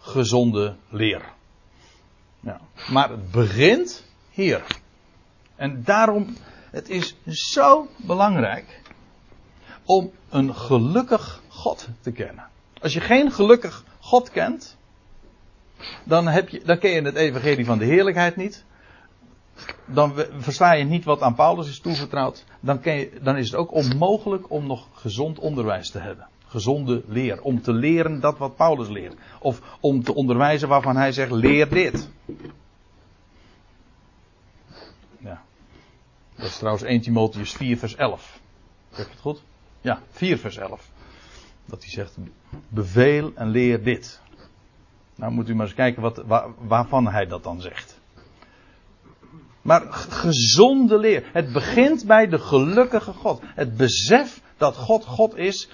gezonde 0.00 0.76
leer. 0.88 1.36
Maar 2.90 3.10
het 3.10 3.30
begint 3.30 4.04
hier. 4.30 4.62
En 5.56 5.82
daarom, 5.84 6.36
het 6.70 6.88
is 6.88 7.16
zo 7.26 7.88
belangrijk 7.96 8.80
om 9.84 10.10
een 10.28 10.54
gelukkig 10.54 11.42
God 11.48 11.88
te 12.00 12.12
kennen. 12.12 12.46
Als 12.80 12.92
je 12.92 13.00
geen 13.00 13.32
gelukkig 13.32 13.84
God 14.00 14.30
kent, 14.30 14.76
dan, 16.04 16.26
heb 16.26 16.48
je, 16.48 16.62
dan 16.64 16.78
ken 16.78 16.90
je 16.90 17.02
het 17.02 17.14
evangelie 17.14 17.64
van 17.64 17.78
de 17.78 17.84
heerlijkheid 17.84 18.36
niet. 18.36 18.64
Dan 19.84 20.12
versta 20.38 20.72
je 20.72 20.84
niet 20.84 21.04
wat 21.04 21.22
aan 21.22 21.34
Paulus 21.34 21.68
is 21.68 21.80
toevertrouwd. 21.80 22.44
Dan, 22.60 22.80
je, 22.82 23.18
dan 23.22 23.36
is 23.36 23.46
het 23.50 23.60
ook 23.60 23.72
onmogelijk 23.72 24.50
om 24.50 24.66
nog 24.66 24.86
gezond 24.92 25.38
onderwijs 25.38 25.90
te 25.90 25.98
hebben. 25.98 26.28
Gezonde 26.46 27.02
leer. 27.06 27.42
Om 27.42 27.62
te 27.62 27.72
leren 27.72 28.20
dat 28.20 28.38
wat 28.38 28.56
Paulus 28.56 28.88
leert. 28.88 29.14
Of 29.40 29.60
om 29.80 30.02
te 30.02 30.14
onderwijzen 30.14 30.68
waarvan 30.68 30.96
hij 30.96 31.12
zegt, 31.12 31.30
leer 31.30 31.68
dit. 31.68 32.08
Ja. 35.18 35.42
Dat 36.34 36.46
is 36.46 36.58
trouwens 36.58 36.84
1 36.84 37.00
Timotheus 37.00 37.52
4 37.52 37.78
vers 37.78 37.96
11. 37.96 38.40
Zeg 38.90 39.04
je 39.04 39.12
het 39.12 39.20
goed? 39.20 39.42
Ja, 39.80 40.02
4 40.10 40.38
vers 40.38 40.56
11. 40.56 40.90
Dat 41.64 41.82
hij 41.82 41.90
zegt, 41.90 42.16
beveel 42.68 43.32
en 43.34 43.48
leer 43.48 43.82
dit. 43.82 44.20
Nou 45.14 45.32
moet 45.32 45.48
u 45.48 45.54
maar 45.54 45.66
eens 45.66 45.74
kijken 45.74 46.02
wat, 46.02 46.22
waarvan 46.58 47.06
hij 47.06 47.26
dat 47.26 47.42
dan 47.42 47.60
zegt. 47.60 47.97
Maar 49.68 49.82
gezonde 50.08 50.98
leer. 50.98 51.28
Het 51.32 51.52
begint 51.52 52.06
bij 52.06 52.28
de 52.28 52.38
gelukkige 52.38 53.12
God. 53.12 53.40
Het 53.54 53.76
besef 53.76 54.40
dat 54.56 54.76
God 54.76 55.04
God 55.04 55.36
is. 55.36 55.68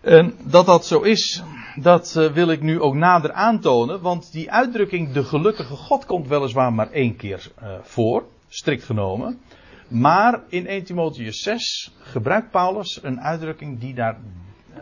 En 0.00 0.34
dat 0.42 0.66
dat 0.66 0.86
zo 0.86 1.00
is, 1.00 1.42
dat 1.74 2.16
eh, 2.16 2.32
wil 2.32 2.50
ik 2.50 2.62
nu 2.62 2.80
ook 2.80 2.94
nader 2.94 3.32
aantonen. 3.32 4.00
Want 4.00 4.32
die 4.32 4.50
uitdrukking 4.50 5.12
de 5.12 5.24
gelukkige 5.24 5.76
God 5.76 6.06
komt 6.06 6.28
weliswaar 6.28 6.72
maar 6.72 6.90
één 6.90 7.16
keer 7.16 7.50
uh, 7.62 7.74
voor. 7.82 8.24
Strikt 8.48 8.84
genomen. 8.84 9.40
Maar 9.88 10.40
in 10.48 10.66
1 10.66 10.84
Timotheus 10.84 11.42
6 11.42 11.94
gebruikt 11.98 12.50
Paulus 12.50 13.02
een 13.02 13.20
uitdrukking 13.20 13.80
die 13.80 13.94
daar 13.94 14.18
uh, 14.76 14.78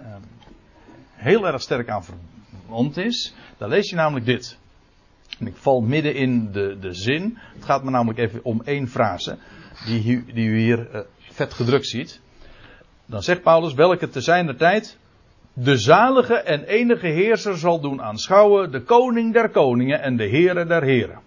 heel 1.13 1.47
erg 1.47 1.61
sterk 1.61 1.89
aan 1.89 2.05
verwant 2.05 2.97
is. 2.97 3.35
Daar 3.57 3.69
lees 3.69 3.91
je 3.91 3.97
namelijk 3.97 4.27
dit. 4.27 4.59
Ik 5.39 5.57
val 5.57 5.81
midden 5.81 6.15
in 6.15 6.53
de, 6.53 6.77
de 6.81 6.93
zin. 6.93 7.39
Het 7.55 7.65
gaat 7.65 7.85
me 7.85 7.91
namelijk 7.91 8.19
even 8.19 8.41
om 8.43 8.63
één 8.65 8.89
frase. 8.89 9.39
Die, 9.87 10.25
die 10.35 10.49
u 10.49 10.59
hier 10.59 10.89
uh, 10.95 11.01
vet 11.19 11.55
gedrukt 11.55 11.87
ziet. 11.87 12.21
Dan 13.07 13.23
zegt 13.23 13.43
Paulus, 13.43 13.75
welke 13.75 14.09
te 14.09 14.21
zijner 14.21 14.57
tijd 14.57 14.99
de 15.53 15.77
zalige 15.77 16.35
en 16.35 16.65
enige 16.65 17.07
heerser 17.07 17.59
zal 17.59 17.81
doen 17.81 18.03
aanschouwen, 18.03 18.71
de 18.73 18.83
koning 18.83 19.33
der 19.33 19.49
koningen 19.51 20.03
en 20.03 20.17
de 20.17 20.29
Heere 20.29 20.67
der 20.67 20.83
heren. 20.83 21.21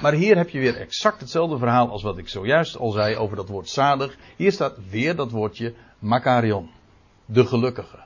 Maar 0.00 0.12
hier 0.12 0.36
heb 0.36 0.48
je 0.48 0.58
weer 0.58 0.76
exact 0.76 1.20
hetzelfde 1.20 1.58
verhaal 1.58 1.90
als 1.90 2.02
wat 2.02 2.18
ik 2.18 2.28
zojuist 2.28 2.76
al 2.76 2.90
zei 2.90 3.16
over 3.16 3.36
dat 3.36 3.48
woord 3.48 3.68
zalig. 3.68 4.16
Hier 4.36 4.52
staat 4.52 4.76
weer 4.90 5.16
dat 5.16 5.30
woordje 5.30 5.74
Makarion, 5.98 6.70
de 7.24 7.46
gelukkige. 7.46 7.98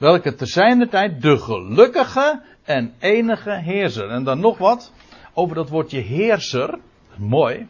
Welke 0.00 0.34
te 0.34 0.46
zijner 0.46 0.88
tijd 0.88 1.22
de 1.22 1.38
gelukkige 1.38 2.42
en 2.62 2.94
enige 2.98 3.60
heerser. 3.60 4.10
En 4.10 4.24
dan 4.24 4.40
nog 4.40 4.58
wat 4.58 4.92
over 5.34 5.54
dat 5.54 5.68
woordje 5.68 6.00
heerser. 6.00 6.78
Mooi. 7.16 7.68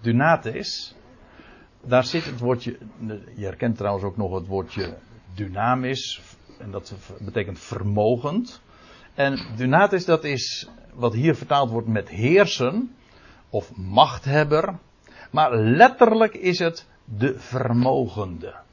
Dunatis. 0.00 0.94
Daar 1.82 2.04
zit 2.04 2.24
het 2.24 2.40
woordje. 2.40 2.78
Je 3.36 3.44
herkent 3.44 3.76
trouwens 3.76 4.04
ook 4.04 4.16
nog 4.16 4.34
het 4.34 4.46
woordje 4.46 4.96
dynamis. 5.34 6.20
En 6.58 6.70
dat 6.70 6.94
betekent 7.20 7.58
vermogend. 7.58 8.62
En 9.14 9.46
dunatis, 9.56 10.04
dat 10.04 10.24
is 10.24 10.68
wat 10.94 11.14
hier 11.14 11.34
vertaald 11.34 11.70
wordt 11.70 11.88
met 11.88 12.08
heersen. 12.08 12.96
Of 13.50 13.76
machthebber. 13.76 14.78
Maar 15.30 15.56
letterlijk 15.56 16.34
is 16.34 16.58
het 16.58 16.86
de 17.04 17.38
vermogende. 17.38 18.64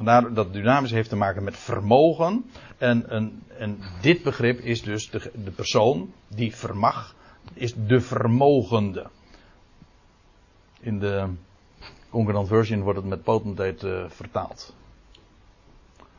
Vandaar 0.00 0.32
dat 0.34 0.52
dynamisch 0.52 0.90
heeft 0.90 1.08
te 1.08 1.16
maken 1.16 1.44
met 1.44 1.56
vermogen. 1.56 2.50
En, 2.78 3.08
en, 3.58 3.82
dit 4.00 4.22
begrip 4.22 4.58
is 4.58 4.82
dus 4.82 5.10
de, 5.10 5.30
de 5.44 5.50
persoon 5.50 6.12
die 6.28 6.56
vermag, 6.56 7.14
is 7.54 7.74
de 7.86 8.00
vermogende. 8.00 9.06
In 10.80 10.98
de 10.98 11.28
Concordant 12.10 12.48
Version 12.48 12.82
wordt 12.82 12.98
het 12.98 13.08
met 13.08 13.22
potentate 13.22 13.88
uh, 13.88 14.10
vertaald. 14.10 14.74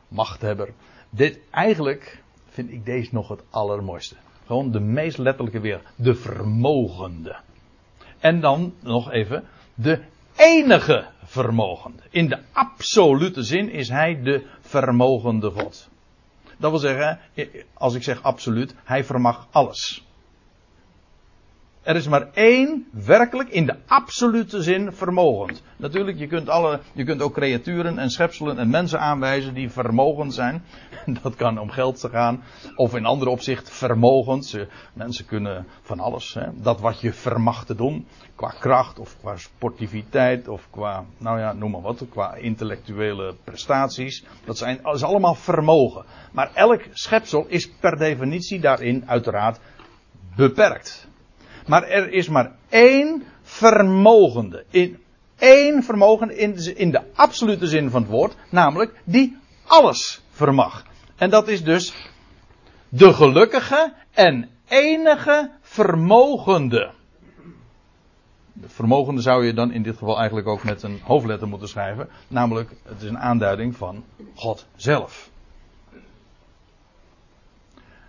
Machthebber. 0.08 0.72
Dit, 1.10 1.38
eigenlijk 1.50 2.22
vind 2.48 2.70
ik 2.70 2.84
deze 2.84 3.08
nog 3.12 3.28
het 3.28 3.42
allermooiste. 3.50 4.16
Gewoon 4.46 4.70
de 4.70 4.80
meest 4.80 5.18
letterlijke 5.18 5.60
weer. 5.60 5.80
De 5.96 6.14
vermogende. 6.14 7.36
En 8.18 8.40
dan 8.40 8.74
nog 8.80 9.10
even 9.10 9.44
de 9.74 10.02
enige 10.36 11.06
vermogende. 11.32 12.02
In 12.10 12.28
de 12.28 12.38
absolute 12.52 13.42
zin 13.42 13.70
is 13.70 13.88
hij 13.88 14.22
de 14.22 14.46
vermogende 14.60 15.50
God. 15.50 15.88
Dat 16.56 16.70
wil 16.70 16.80
zeggen, 16.80 17.18
als 17.74 17.94
ik 17.94 18.02
zeg 18.02 18.22
absoluut, 18.22 18.74
hij 18.84 19.04
vermag 19.04 19.46
alles. 19.50 20.04
Er 21.82 21.96
is 21.96 22.08
maar 22.08 22.28
één 22.32 22.86
werkelijk 22.92 23.48
in 23.48 23.66
de 23.66 23.76
absolute 23.86 24.62
zin 24.62 24.92
vermogend. 24.92 25.62
Natuurlijk, 25.76 26.18
je 26.18 26.26
kunt, 26.26 26.48
alle, 26.48 26.80
je 26.92 27.04
kunt 27.04 27.22
ook 27.22 27.34
creaturen 27.34 27.98
en 27.98 28.10
schepselen 28.10 28.58
en 28.58 28.70
mensen 28.70 29.00
aanwijzen 29.00 29.54
die 29.54 29.70
vermogend 29.70 30.34
zijn. 30.34 30.64
Dat 31.22 31.34
kan 31.34 31.58
om 31.58 31.70
geld 31.70 32.00
te 32.00 32.08
gaan. 32.08 32.42
Of 32.76 32.94
in 32.94 33.04
andere 33.04 33.30
opzicht 33.30 33.70
vermogend. 33.70 34.58
Mensen 34.92 35.26
kunnen 35.26 35.66
van 35.82 36.00
alles. 36.00 36.34
Hè. 36.34 36.46
Dat 36.54 36.80
wat 36.80 37.00
je 37.00 37.12
vermag 37.12 37.64
te 37.64 37.74
doen. 37.74 38.06
Qua 38.34 38.54
kracht 38.58 38.98
of 38.98 39.16
qua 39.20 39.36
sportiviteit 39.36 40.48
of 40.48 40.66
qua, 40.70 41.04
nou 41.18 41.38
ja, 41.38 41.52
noem 41.52 41.70
maar 41.70 41.80
wat. 41.80 42.04
Qua 42.10 42.34
intellectuele 42.34 43.34
prestaties. 43.44 44.24
Dat, 44.44 44.58
zijn, 44.58 44.78
dat 44.82 44.94
is 44.94 45.02
allemaal 45.02 45.34
vermogen. 45.34 46.04
Maar 46.32 46.50
elk 46.54 46.82
schepsel 46.92 47.44
is 47.48 47.70
per 47.70 47.96
definitie 47.96 48.60
daarin 48.60 49.02
uiteraard 49.06 49.60
beperkt. 50.36 51.10
Maar 51.66 51.82
er 51.82 52.12
is 52.12 52.28
maar 52.28 52.52
één 52.68 53.24
vermogende. 53.42 54.64
In 54.70 54.98
één 55.38 55.82
vermogen 55.82 56.38
in 56.38 56.54
de, 56.54 56.74
in 56.74 56.90
de 56.90 57.02
absolute 57.14 57.66
zin 57.66 57.90
van 57.90 58.02
het 58.02 58.10
woord. 58.10 58.36
Namelijk 58.50 59.00
die 59.04 59.36
alles 59.66 60.22
vermag. 60.30 60.84
En 61.16 61.30
dat 61.30 61.48
is 61.48 61.64
dus 61.64 61.94
de 62.88 63.12
gelukkige 63.12 63.92
en 64.12 64.50
enige 64.68 65.50
vermogende. 65.60 66.90
De 68.52 68.68
vermogende 68.68 69.20
zou 69.20 69.46
je 69.46 69.54
dan 69.54 69.72
in 69.72 69.82
dit 69.82 69.96
geval 69.96 70.18
eigenlijk 70.18 70.46
ook 70.46 70.64
met 70.64 70.82
een 70.82 71.00
hoofdletter 71.02 71.48
moeten 71.48 71.68
schrijven. 71.68 72.08
Namelijk, 72.28 72.70
het 72.82 73.02
is 73.02 73.08
een 73.08 73.18
aanduiding 73.18 73.76
van 73.76 74.04
God 74.34 74.66
zelf. 74.76 75.30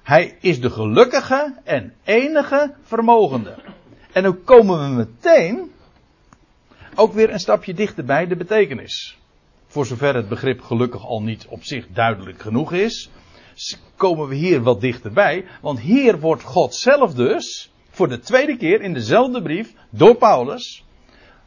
Hij 0.03 0.37
is 0.39 0.61
de 0.61 0.69
gelukkige 0.69 1.55
en 1.63 1.93
enige 2.03 2.73
vermogende. 2.81 3.55
En 4.11 4.23
dan 4.23 4.43
komen 4.43 4.79
we 4.79 4.95
meteen 4.95 5.71
ook 6.95 7.13
weer 7.13 7.29
een 7.29 7.39
stapje 7.39 7.73
dichterbij 7.73 8.27
de 8.27 8.35
betekenis. 8.35 9.17
Voor 9.67 9.85
zover 9.85 10.15
het 10.15 10.29
begrip 10.29 10.61
gelukkig 10.61 11.05
al 11.05 11.21
niet 11.21 11.45
op 11.47 11.63
zich 11.63 11.87
duidelijk 11.87 12.41
genoeg 12.41 12.73
is, 12.73 13.09
komen 13.95 14.27
we 14.27 14.35
hier 14.35 14.61
wat 14.61 14.81
dichterbij. 14.81 15.45
Want 15.61 15.79
hier 15.79 16.19
wordt 16.19 16.43
God 16.43 16.75
zelf 16.75 17.13
dus, 17.13 17.71
voor 17.89 18.07
de 18.07 18.19
tweede 18.19 18.57
keer 18.57 18.81
in 18.81 18.93
dezelfde 18.93 19.41
brief, 19.41 19.73
door 19.89 20.15
Paulus, 20.15 20.83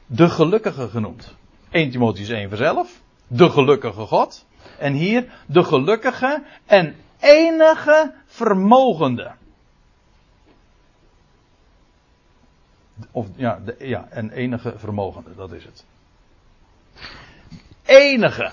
de 0.07 0.29
gelukkige 0.29 0.89
genoemd. 0.89 1.35
1 1.71 1.91
Timotheus 1.91 2.29
1 2.29 2.49
vanzelf, 2.49 3.03
de 3.27 3.51
gelukkige 3.51 4.07
God. 4.07 4.47
En 4.79 4.93
hier 4.93 5.33
de 5.47 5.65
gelukkige 5.65 6.43
en 6.67 6.95
enige 7.21 8.13
vermogende. 8.27 9.33
Of 13.11 13.27
ja, 13.37 13.61
de, 13.65 13.77
ja, 13.79 14.07
en 14.11 14.31
enige 14.31 14.73
vermogende, 14.77 15.35
dat 15.35 15.53
is 15.53 15.65
het. 15.65 15.85
Enige. 17.85 18.51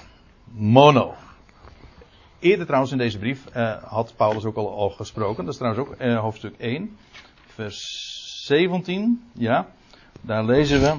Mono. 0.51 1.13
Eerder 2.39 2.65
trouwens 2.65 2.91
in 2.91 2.97
deze 2.97 3.19
brief 3.19 3.55
uh, 3.55 3.83
had 3.83 4.13
Paulus 4.15 4.45
ook 4.45 4.55
al, 4.55 4.75
al 4.75 4.89
gesproken. 4.89 5.43
Dat 5.45 5.53
is 5.53 5.59
trouwens 5.59 5.87
ook 5.87 6.01
uh, 6.01 6.19
hoofdstuk 6.19 6.55
1, 6.57 6.97
vers 7.45 7.77
17. 8.45 9.23
Ja, 9.33 9.67
daar 10.21 10.45
lezen 10.45 10.81
we. 10.81 10.95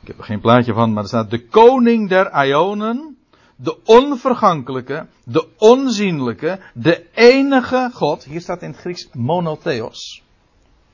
Ik 0.00 0.10
heb 0.10 0.18
er 0.18 0.24
geen 0.24 0.40
plaatje 0.40 0.72
van, 0.72 0.92
maar 0.92 1.02
er 1.02 1.08
staat: 1.08 1.30
De 1.30 1.46
koning 1.46 2.08
der 2.08 2.46
Ionen 2.46 3.13
de 3.56 3.76
onvergankelijke, 3.84 5.06
de 5.24 5.48
onzienlijke, 5.58 6.58
de 6.74 7.06
enige 7.14 7.90
God. 7.92 8.24
Hier 8.24 8.40
staat 8.40 8.62
in 8.62 8.70
het 8.70 8.78
Grieks 8.78 9.08
monotheos. 9.12 10.22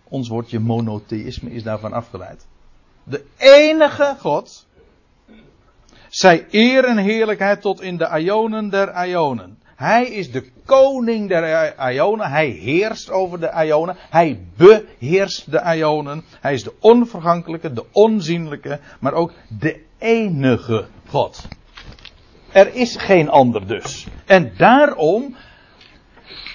Ons 0.08 0.28
woordje 0.28 0.58
monotheïsme 0.58 1.50
is 1.50 1.62
daarvan 1.62 1.92
afgeleid. 1.92 2.46
De 3.04 3.24
enige 3.36 4.16
God. 4.18 4.66
Zij 6.08 6.46
eer 6.50 6.84
en 6.84 6.96
heerlijkheid 6.96 7.61
tot 7.61 7.80
in 7.80 7.96
de 7.96 8.18
Ionen 8.18 8.68
der 8.68 9.06
Ionen. 9.08 9.58
Hij 9.76 10.04
is 10.04 10.32
de 10.32 10.50
koning 10.64 11.28
der 11.28 11.74
Ionen. 11.92 12.30
Hij 12.30 12.48
heerst 12.48 13.11
over 13.11 13.40
de 13.40 13.64
Ionen. 13.66 13.96
Hij 14.11 14.40
beheerst 14.56 15.50
de 15.50 15.76
Ionen. 15.76 16.24
Hij 16.40 16.52
is 16.54 16.62
de 16.62 16.72
onvergankelijke, 16.80 17.72
de 17.72 17.84
onzienlijke, 17.92 18.80
maar 19.00 19.12
ook 19.12 19.32
de 19.58 19.80
enige 19.98 20.86
God. 21.06 21.48
Er 22.53 22.74
is 22.74 22.96
geen 22.96 23.28
ander 23.28 23.66
dus. 23.66 24.07
En 24.26 24.53
daarom, 24.57 25.36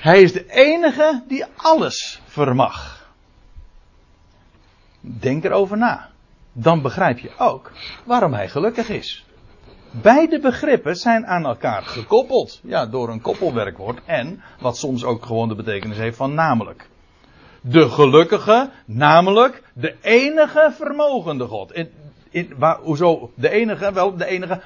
hij 0.02 0.22
is 0.22 0.34
de 0.34 0.46
enige 0.52 1.24
die 1.28 1.46
alles 1.56 2.22
vermag. 2.26 3.10
Denk 5.02 5.43
erover 5.43 5.78
na. 5.78 6.10
Dan 6.52 6.82
begrijp 6.82 7.20
je 7.20 7.32
ook 7.38 7.72
waarom 8.04 8.34
hij 8.34 8.50
gelukkig 8.50 8.89
is. 8.89 9.26
Beide 10.02 10.39
begrippen 10.39 10.96
zijn 10.96 11.28
aan 11.28 11.46
elkaar 11.46 11.82
gekoppeld. 11.82 12.60
Ja, 12.64 12.86
door 12.86 13.10
een 13.10 13.22
koppelwerkwoord. 13.22 14.00
En 14.06 14.41
wat 14.60 14.78
soms 14.78 15.04
ook 15.04 15.26
gewoon 15.26 15.48
de 15.48 15.56
betekenis 15.56 15.98
heeft 15.98 16.18
van 16.18 16.34
namelijk. 16.34 16.89
De 17.62 17.89
gelukkige, 17.89 18.70
namelijk 18.86 19.64
de 19.74 19.96
enige 20.02 20.72
vermogende 20.76 21.46
God. 21.46 21.74
In, 21.74 21.89
in, 22.30 22.54
hoezo 22.84 23.32
de 23.36 23.50
enige? 23.50 23.93
Wel, 23.93 24.18
de 24.18 24.26
enige 24.26 24.62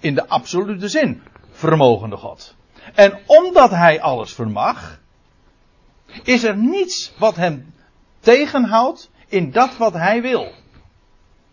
in 0.00 0.14
de 0.14 0.28
absolute 0.28 0.88
zin. 0.88 1.22
vermogende 1.50 2.16
God. 2.16 2.54
En 2.94 3.18
omdat 3.26 3.70
hij 3.70 4.00
alles 4.00 4.32
vermag, 4.32 5.00
is 6.22 6.44
er 6.44 6.56
niets 6.56 7.12
wat 7.18 7.36
hem 7.36 7.74
tegenhoudt 8.20 9.10
in 9.28 9.50
dat 9.50 9.76
wat 9.76 9.92
hij 9.92 10.22
wil. 10.22 10.52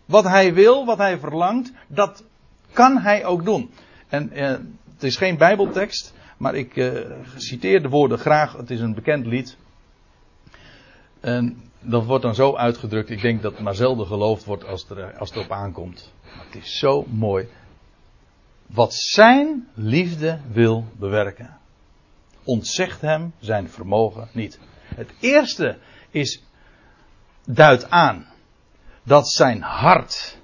Wat 0.04 0.24
hij 0.24 0.54
wil, 0.54 0.84
wat 0.84 0.98
hij 0.98 1.18
verlangt, 1.18 1.72
dat 1.86 2.24
kan 2.72 2.98
hij 2.98 3.24
ook 3.24 3.44
doen. 3.44 3.70
En 4.08 4.30
eh, 4.30 4.48
het 4.94 5.02
is 5.02 5.16
geen 5.16 5.36
Bijbeltekst, 5.36 6.14
maar 6.36 6.54
ik 6.54 6.76
eh, 6.76 7.10
citeer 7.36 7.82
de 7.82 7.88
woorden 7.88 8.18
graag. 8.18 8.56
Het 8.56 8.70
is 8.70 8.80
een 8.80 8.94
bekend 8.94 9.26
lied. 9.26 9.56
En 11.20 11.70
dat 11.80 12.04
wordt 12.04 12.22
dan 12.22 12.34
zo 12.34 12.56
uitgedrukt. 12.56 13.10
Ik 13.10 13.20
denk 13.20 13.42
dat 13.42 13.52
het 13.52 13.60
maar 13.60 13.74
zelden 13.74 14.06
geloofd 14.06 14.44
wordt 14.44 14.66
als, 14.66 14.90
er, 14.90 15.18
als 15.18 15.28
het 15.28 15.38
erop 15.38 15.50
aankomt. 15.50 16.12
Maar 16.36 16.44
het 16.44 16.54
is 16.54 16.78
zo 16.78 17.04
mooi. 17.08 17.48
Wat 18.66 18.94
zijn 18.94 19.68
liefde 19.74 20.38
wil 20.52 20.84
bewerken, 20.98 21.56
ontzegt 22.44 23.00
hem 23.00 23.32
zijn 23.38 23.70
vermogen 23.70 24.28
niet. 24.32 24.58
Het 24.94 25.10
eerste 25.20 25.78
is, 26.10 26.42
duidt 27.44 27.90
aan 27.90 28.26
dat 29.06 29.28
zijn 29.28 29.62
hart 29.62 30.38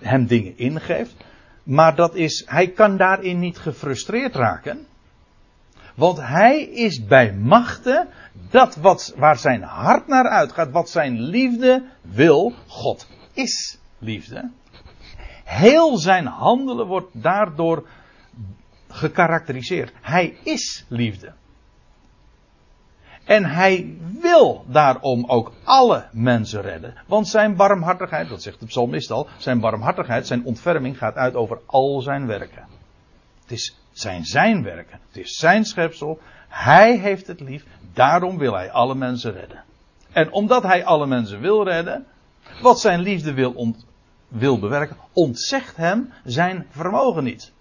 hem 0.00 0.26
dingen 0.26 0.58
ingeeft. 0.58 1.14
Maar 1.62 1.94
dat 1.96 2.14
is, 2.14 2.44
hij 2.46 2.68
kan 2.70 2.96
daarin 2.96 3.38
niet 3.38 3.58
gefrustreerd 3.58 4.34
raken. 4.34 4.86
Want 5.94 6.18
hij 6.18 6.62
is 6.62 7.04
bij 7.04 7.32
machten 7.32 8.08
dat 8.50 8.76
wat, 8.76 9.14
waar 9.16 9.38
zijn 9.38 9.62
hart 9.62 10.06
naar 10.06 10.28
uitgaat, 10.28 10.70
wat 10.70 10.90
zijn 10.90 11.20
liefde 11.20 11.84
wil, 12.00 12.52
God 12.66 13.06
is 13.32 13.78
liefde. 13.98 14.50
Heel 15.48 15.96
zijn 15.98 16.26
handelen 16.26 16.86
wordt 16.86 17.22
daardoor 17.22 17.88
gekarakteriseerd. 18.88 19.92
Hij 20.00 20.38
is 20.42 20.84
liefde. 20.88 21.32
En 23.24 23.44
hij 23.44 23.96
wil 24.20 24.64
daarom 24.66 25.24
ook 25.26 25.52
alle 25.64 26.08
mensen 26.12 26.62
redden. 26.62 26.94
Want 27.06 27.28
zijn 27.28 27.56
barmhartigheid, 27.56 28.28
dat 28.28 28.42
zegt 28.42 28.60
de 28.60 28.66
psalmist 28.66 29.10
al, 29.10 29.28
zijn 29.38 29.60
barmhartigheid, 29.60 30.26
zijn 30.26 30.44
ontferming 30.44 30.98
gaat 30.98 31.14
uit 31.14 31.34
over 31.34 31.60
al 31.66 32.00
zijn 32.00 32.26
werken. 32.26 32.66
Het 33.42 33.50
is 33.50 33.76
zijn 33.92 34.24
zijn 34.24 34.62
werken. 34.62 35.00
Het 35.06 35.16
is 35.16 35.36
zijn 35.36 35.64
schepsel. 35.64 36.20
Hij 36.48 36.96
heeft 36.96 37.26
het 37.26 37.40
lief. 37.40 37.64
Daarom 37.92 38.38
wil 38.38 38.54
hij 38.54 38.70
alle 38.70 38.94
mensen 38.94 39.32
redden. 39.32 39.64
En 40.12 40.32
omdat 40.32 40.62
hij 40.62 40.84
alle 40.84 41.06
mensen 41.06 41.40
wil 41.40 41.64
redden, 41.64 42.06
wat 42.62 42.80
zijn 42.80 43.00
liefde 43.00 43.34
wil, 43.34 43.52
ont, 43.52 43.86
wil 44.28 44.58
bewerken, 44.58 44.96
ontzegt 45.12 45.76
hem 45.76 46.12
zijn 46.24 46.66
vermogen 46.70 47.24
niet. 47.24 47.52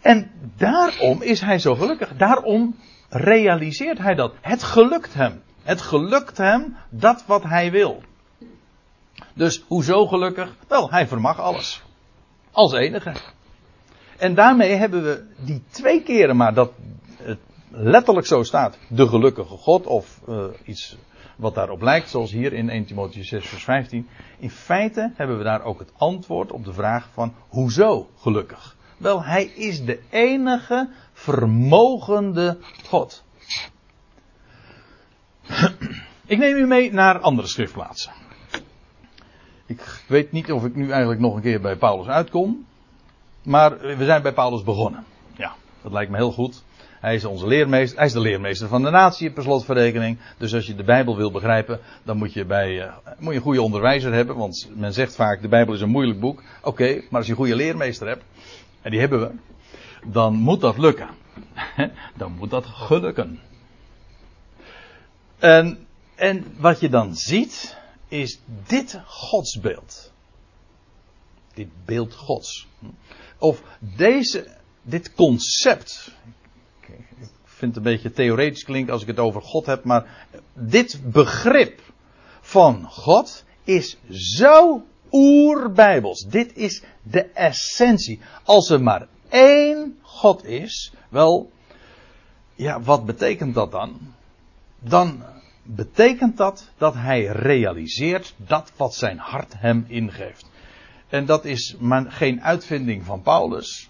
En 0.00 0.30
daarom 0.56 1.22
is 1.22 1.40
hij 1.40 1.58
zo 1.58 1.74
gelukkig. 1.74 2.16
Daarom 2.16 2.76
realiseert 3.08 3.98
hij 3.98 4.14
dat. 4.14 4.34
Het 4.40 4.62
gelukt 4.62 5.14
hem. 5.14 5.42
Het 5.62 5.80
gelukt 5.80 6.36
hem 6.36 6.76
dat 6.88 7.24
wat 7.26 7.42
hij 7.42 7.70
wil. 7.70 8.02
Dus 9.34 9.64
hoezo 9.66 10.06
gelukkig? 10.06 10.56
Wel, 10.68 10.90
hij 10.90 11.06
vermag 11.06 11.38
alles. 11.40 11.82
Als 12.50 12.72
enige. 12.72 13.12
En 14.18 14.34
daarmee 14.34 14.72
hebben 14.72 15.02
we 15.02 15.24
die 15.44 15.62
twee 15.70 16.02
keren 16.02 16.36
maar 16.36 16.54
dat 16.54 16.72
letterlijk 17.70 18.26
zo 18.26 18.42
staat. 18.42 18.78
De 18.88 19.08
gelukkige 19.08 19.56
God 19.56 19.86
of 19.86 20.20
uh, 20.28 20.44
iets 20.64 20.96
wat 21.36 21.54
daarop 21.54 21.82
lijkt. 21.82 22.10
Zoals 22.10 22.32
hier 22.32 22.52
in 22.52 22.68
1 22.68 22.86
Timotheüs 22.86 23.28
6 23.28 23.48
vers 23.48 23.64
15. 23.64 24.08
In 24.38 24.50
feite 24.50 25.12
hebben 25.14 25.38
we 25.38 25.44
daar 25.44 25.62
ook 25.62 25.78
het 25.78 25.92
antwoord 25.96 26.52
op 26.52 26.64
de 26.64 26.72
vraag 26.72 27.08
van 27.12 27.34
hoezo 27.48 28.08
gelukkig? 28.16 28.76
Wel, 28.96 29.24
hij 29.24 29.44
is 29.44 29.84
de 29.84 30.00
enige 30.10 30.88
vermogende 31.12 32.58
God. 32.86 33.24
Ik 36.26 36.38
neem 36.38 36.56
u 36.56 36.66
mee 36.66 36.92
naar 36.92 37.18
andere 37.18 37.48
schriftplaatsen. 37.48 38.12
Ik 39.66 40.04
weet 40.08 40.32
niet 40.32 40.52
of 40.52 40.64
ik 40.64 40.74
nu 40.74 40.90
eigenlijk 40.90 41.20
nog 41.20 41.34
een 41.34 41.42
keer 41.42 41.60
bij 41.60 41.76
Paulus 41.76 42.06
uitkom. 42.06 42.66
Maar 43.42 43.78
we 43.78 44.04
zijn 44.04 44.22
bij 44.22 44.32
Paulus 44.32 44.62
begonnen. 44.62 45.04
Ja, 45.36 45.54
dat 45.82 45.92
lijkt 45.92 46.10
me 46.10 46.16
heel 46.16 46.32
goed. 46.32 46.62
Hij 47.00 47.14
is 47.14 47.24
onze 47.24 47.46
leermeester. 47.46 47.98
Hij 47.98 48.06
is 48.06 48.12
de 48.12 48.20
leermeester 48.20 48.68
van 48.68 48.82
de 48.82 48.90
natie 48.90 49.30
per 49.30 49.42
slotverrekening. 49.42 50.18
Dus 50.38 50.54
als 50.54 50.66
je 50.66 50.74
de 50.74 50.84
Bijbel 50.84 51.16
wil 51.16 51.30
begrijpen, 51.30 51.80
dan 52.02 52.16
moet 52.16 52.32
je, 52.32 52.44
bij, 52.44 52.70
uh, 52.70 52.92
moet 53.18 53.30
je 53.32 53.38
een 53.38 53.44
goede 53.44 53.62
onderwijzer 53.62 54.12
hebben. 54.12 54.36
Want 54.36 54.68
men 54.74 54.92
zegt 54.92 55.14
vaak, 55.14 55.42
de 55.42 55.48
Bijbel 55.48 55.74
is 55.74 55.80
een 55.80 55.88
moeilijk 55.88 56.20
boek. 56.20 56.42
Oké, 56.62 56.94
maar 56.94 57.18
als 57.18 57.24
je 57.24 57.30
een 57.30 57.38
goede 57.38 57.56
leermeester 57.56 58.06
hebt, 58.06 58.24
en 58.82 58.90
die 58.90 59.00
hebben 59.00 59.20
we, 59.20 59.30
dan 60.06 60.34
moet 60.34 60.60
dat 60.60 60.78
lukken. 60.78 61.08
dan 62.16 62.32
moet 62.32 62.50
dat 62.50 62.66
gelukken. 62.66 63.40
En, 65.38 65.86
en 66.14 66.54
wat 66.56 66.80
je 66.80 66.88
dan 66.88 67.16
ziet, 67.16 67.76
is 68.08 68.40
dit 68.66 69.00
godsbeeld. 69.06 70.12
Dit 71.54 71.68
beeld 71.84 72.14
gods. 72.14 72.66
Of 73.38 73.62
deze, 73.78 74.46
dit 74.82 75.14
concept. 75.14 76.18
Ik 76.92 77.28
vind 77.44 77.74
het 77.74 77.76
een 77.76 77.92
beetje 77.92 78.12
theoretisch 78.12 78.64
klinken 78.64 78.92
als 78.92 79.02
ik 79.02 79.08
het 79.08 79.18
over 79.18 79.42
God 79.42 79.66
heb, 79.66 79.84
maar 79.84 80.26
dit 80.54 81.00
begrip 81.04 81.80
van 82.40 82.84
God 82.84 83.44
is 83.64 83.96
zo 84.10 84.84
oerbijbels. 85.12 86.26
Dit 86.28 86.56
is 86.56 86.82
de 87.02 87.22
essentie. 87.22 88.20
Als 88.44 88.70
er 88.70 88.82
maar 88.82 89.06
één 89.28 89.98
God 90.02 90.44
is, 90.44 90.92
wel, 91.08 91.50
ja, 92.54 92.80
wat 92.80 93.06
betekent 93.06 93.54
dat 93.54 93.70
dan? 93.70 94.14
Dan 94.78 95.22
betekent 95.62 96.36
dat 96.36 96.68
dat 96.76 96.94
hij 96.94 97.24
realiseert 97.24 98.34
dat 98.36 98.72
wat 98.76 98.94
zijn 98.94 99.18
hart 99.18 99.54
hem 99.56 99.84
ingeeft. 99.88 100.50
En 101.08 101.26
dat 101.26 101.44
is 101.44 101.76
maar 101.78 102.12
geen 102.12 102.42
uitvinding 102.42 103.04
van 103.04 103.22
Paulus. 103.22 103.89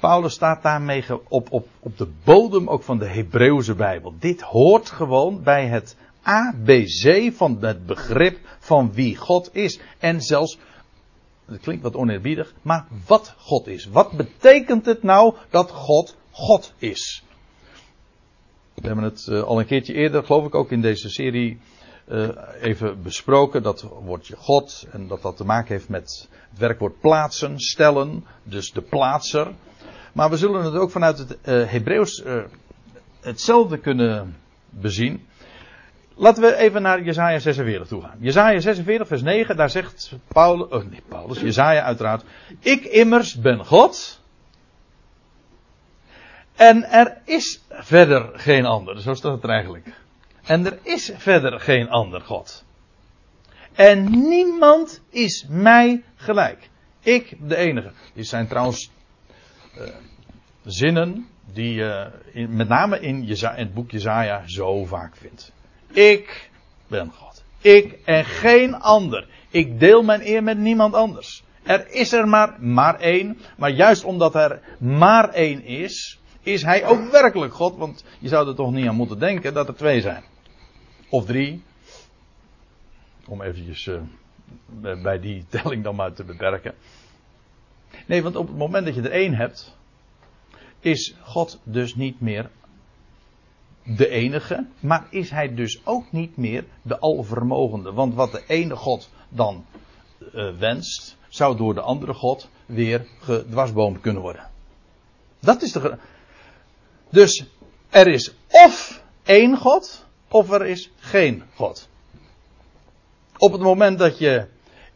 Paulus 0.00 0.34
staat 0.34 0.62
daarmee 0.62 1.04
op, 1.28 1.52
op, 1.52 1.68
op 1.80 1.98
de 1.98 2.08
bodem 2.24 2.68
ook 2.68 2.82
van 2.82 2.98
de 2.98 3.06
Hebreeuwse 3.06 3.74
Bijbel. 3.74 4.14
Dit 4.18 4.40
hoort 4.40 4.90
gewoon 4.90 5.42
bij 5.42 5.66
het 5.66 5.96
ABC 6.22 7.32
van 7.32 7.56
het 7.60 7.86
begrip 7.86 8.38
van 8.58 8.92
wie 8.92 9.16
God 9.16 9.50
is. 9.52 9.80
En 9.98 10.20
zelfs, 10.20 10.58
dat 11.46 11.60
klinkt 11.60 11.82
wat 11.82 11.96
oneerbiedig, 11.96 12.54
maar 12.62 12.86
wat 13.06 13.34
God 13.38 13.66
is. 13.66 13.86
Wat 13.86 14.12
betekent 14.12 14.86
het 14.86 15.02
nou 15.02 15.34
dat 15.50 15.70
God 15.70 16.16
God 16.30 16.72
is? 16.78 17.24
We 18.74 18.86
hebben 18.86 19.04
het 19.04 19.26
uh, 19.30 19.42
al 19.42 19.58
een 19.58 19.66
keertje 19.66 19.94
eerder, 19.94 20.24
geloof 20.24 20.46
ik 20.46 20.54
ook 20.54 20.70
in 20.70 20.80
deze 20.80 21.08
serie, 21.08 21.60
uh, 22.08 22.28
even 22.60 23.02
besproken. 23.02 23.62
Dat 23.62 23.82
woordje 23.82 24.36
God 24.36 24.86
en 24.92 25.08
dat 25.08 25.22
dat 25.22 25.36
te 25.36 25.44
maken 25.44 25.74
heeft 25.74 25.88
met 25.88 26.28
het 26.50 26.58
werkwoord 26.58 27.00
plaatsen, 27.00 27.60
stellen, 27.60 28.24
dus 28.42 28.72
de 28.72 28.82
plaatser. 28.82 29.54
Maar 30.16 30.30
we 30.30 30.36
zullen 30.36 30.64
het 30.64 30.74
ook 30.74 30.90
vanuit 30.90 31.18
het 31.18 31.30
uh, 31.30 31.70
Hebreeuws 31.70 32.22
hetzelfde 33.20 33.78
kunnen 33.78 34.36
bezien. 34.70 35.26
Laten 36.14 36.42
we 36.42 36.56
even 36.56 36.82
naar 36.82 37.02
Jesaja 37.02 37.38
46 37.38 37.86
toe 37.88 38.02
gaan. 38.02 38.16
Jesaja 38.18 38.60
46 38.60 39.06
vers 39.06 39.22
9, 39.22 39.56
daar 39.56 39.70
zegt 39.70 40.12
Paulus, 40.28 40.68
oh 40.68 40.84
nee 40.84 41.02
Paulus, 41.08 41.40
Jesaja 41.40 41.82
uiteraard. 41.82 42.24
Ik 42.60 42.84
immers 42.84 43.34
ben 43.34 43.64
God 43.64 44.20
en 46.54 46.84
er 46.84 47.16
is 47.24 47.62
verder 47.68 48.30
geen 48.38 48.64
ander. 48.64 49.00
Zo 49.00 49.14
staat 49.14 49.32
het 49.32 49.42
er 49.42 49.50
eigenlijk. 49.50 49.86
En 50.42 50.66
er 50.66 50.78
is 50.82 51.12
verder 51.16 51.60
geen 51.60 51.88
ander 51.88 52.20
God. 52.20 52.64
En 53.72 54.10
niemand 54.28 55.02
is 55.10 55.46
mij 55.48 56.04
gelijk. 56.14 56.68
Ik 57.00 57.36
de 57.48 57.56
enige. 57.56 57.90
Dit 58.14 58.26
zijn 58.26 58.48
trouwens 58.48 58.90
uh, 59.78 59.86
zinnen 60.64 61.26
die 61.52 61.74
je 61.74 62.10
met 62.48 62.68
name 62.68 63.00
in, 63.00 63.28
in 63.28 63.36
het 63.40 63.74
boek 63.74 63.90
Jezaja 63.90 64.42
zo 64.46 64.84
vaak 64.84 65.16
vindt. 65.16 65.52
Ik 65.92 66.50
ben 66.86 67.10
God. 67.10 67.44
Ik 67.60 67.98
en 68.04 68.24
geen 68.24 68.74
ander. 68.74 69.28
Ik 69.50 69.80
deel 69.80 70.02
mijn 70.02 70.20
eer 70.26 70.42
met 70.42 70.58
niemand 70.58 70.94
anders. 70.94 71.44
Er 71.62 71.90
is 71.90 72.12
er 72.12 72.28
maar, 72.28 72.62
maar 72.62 73.00
één. 73.00 73.38
Maar 73.56 73.70
juist 73.70 74.04
omdat 74.04 74.34
er 74.34 74.60
maar 74.78 75.28
één 75.28 75.64
is, 75.64 76.20
is 76.42 76.62
hij 76.62 76.84
ook 76.84 77.10
werkelijk 77.10 77.54
God? 77.54 77.76
Want 77.76 78.04
je 78.18 78.28
zou 78.28 78.48
er 78.48 78.54
toch 78.54 78.72
niet 78.72 78.86
aan 78.86 78.94
moeten 78.94 79.18
denken 79.18 79.54
dat 79.54 79.68
er 79.68 79.74
twee 79.74 80.00
zijn. 80.00 80.24
Of 81.08 81.24
drie. 81.24 81.62
Om 83.26 83.42
eventjes 83.42 83.86
uh, 83.86 85.02
bij 85.02 85.20
die 85.20 85.44
telling 85.50 85.84
dan 85.84 85.94
maar 85.94 86.12
te 86.12 86.24
beperken. 86.24 86.74
Nee, 88.06 88.22
want 88.22 88.36
op 88.36 88.46
het 88.46 88.56
moment 88.56 88.86
dat 88.86 88.94
je 88.94 89.02
er 89.02 89.10
één 89.10 89.34
hebt, 89.34 89.76
is 90.80 91.14
God 91.22 91.58
dus 91.62 91.94
niet 91.94 92.20
meer 92.20 92.50
de 93.82 94.08
enige, 94.08 94.66
maar 94.80 95.06
is 95.10 95.30
hij 95.30 95.54
dus 95.54 95.80
ook 95.84 96.12
niet 96.12 96.36
meer 96.36 96.64
de 96.82 96.98
alvermogende. 96.98 97.92
Want 97.92 98.14
wat 98.14 98.32
de 98.32 98.44
ene 98.46 98.76
God 98.76 99.10
dan 99.28 99.64
uh, 100.34 100.56
wenst, 100.58 101.16
zou 101.28 101.56
door 101.56 101.74
de 101.74 101.80
andere 101.80 102.14
God 102.14 102.48
weer 102.66 103.06
gedwarsboomd 103.20 104.00
kunnen 104.00 104.22
worden. 104.22 104.50
Dat 105.40 105.62
is 105.62 105.72
de. 105.72 105.98
Dus 107.10 107.46
er 107.88 108.06
is 108.06 108.34
of 108.48 109.02
één 109.22 109.56
God, 109.56 110.06
of 110.28 110.50
er 110.50 110.66
is 110.66 110.90
geen 110.96 111.42
God. 111.54 111.88
Op 113.36 113.52
het 113.52 113.60
moment 113.60 113.98
dat 113.98 114.18
je 114.18 114.46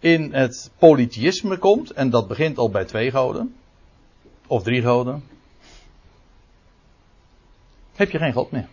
in 0.00 0.32
het 0.34 0.70
polytheïsme 0.78 1.58
komt, 1.58 1.90
en 1.90 2.10
dat 2.10 2.28
begint 2.28 2.58
al 2.58 2.70
bij 2.70 2.84
twee 2.84 3.10
goden, 3.10 3.54
of 4.46 4.62
drie 4.62 4.82
goden, 4.82 5.24
heb 7.94 8.10
je 8.10 8.18
geen 8.18 8.32
God 8.32 8.50
meer. 8.50 8.68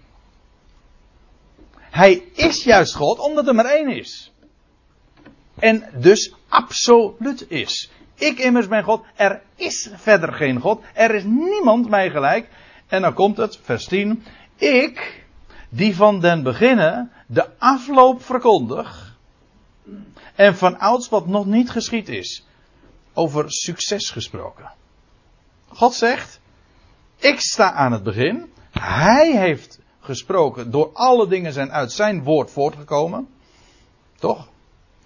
Hij 1.80 2.24
is 2.34 2.64
juist 2.64 2.96
God 2.96 3.20
omdat 3.20 3.48
er 3.48 3.56
maar 3.56 3.66
één 3.66 3.88
is. 3.88 4.32
En 5.60 5.84
dus 5.94 6.34
absoluut 6.48 7.46
is. 7.50 7.92
Ik 8.16 8.40
immers 8.40 8.68
ben 8.68 8.84
God. 8.84 9.04
Er 9.16 9.42
is 9.56 9.90
verder 9.96 10.34
geen 10.34 10.60
God. 10.60 10.82
Er 10.94 11.16
is 11.16 11.24
niemand 11.24 11.90
mij 11.90 12.10
gelijk. 12.10 12.50
En 12.88 13.02
dan 13.02 13.14
komt 13.14 13.38
het, 13.38 13.60
vers 13.62 13.86
10. 13.86 14.24
Ik, 14.56 15.26
die 15.70 15.96
van 15.96 16.20
den 16.20 16.44
beginnen 16.44 17.12
de 17.26 17.46
afloop 17.58 18.24
verkondig. 18.24 19.16
En 20.38 20.56
van 20.56 20.80
ouds 20.80 21.10
wat 21.10 21.28
nog 21.28 21.46
niet 21.46 21.70
geschied 21.70 22.10
is. 22.10 22.46
Over 23.14 23.52
succes 23.52 24.10
gesproken. 24.10 24.72
God 25.68 25.94
zegt, 25.94 26.40
ik 27.16 27.40
sta 27.40 27.72
aan 27.72 27.92
het 27.92 28.04
begin. 28.04 28.54
Hij 28.72 29.38
heeft 29.38 29.80
gesproken. 30.00 30.72
Door 30.72 30.90
alle 30.94 31.28
dingen 31.28 31.54
zijn 31.54 31.72
uit 31.72 31.92
zijn 31.92 32.24
woord 32.24 32.52
voortgekomen. 32.52 33.28
Toch? 34.16 34.50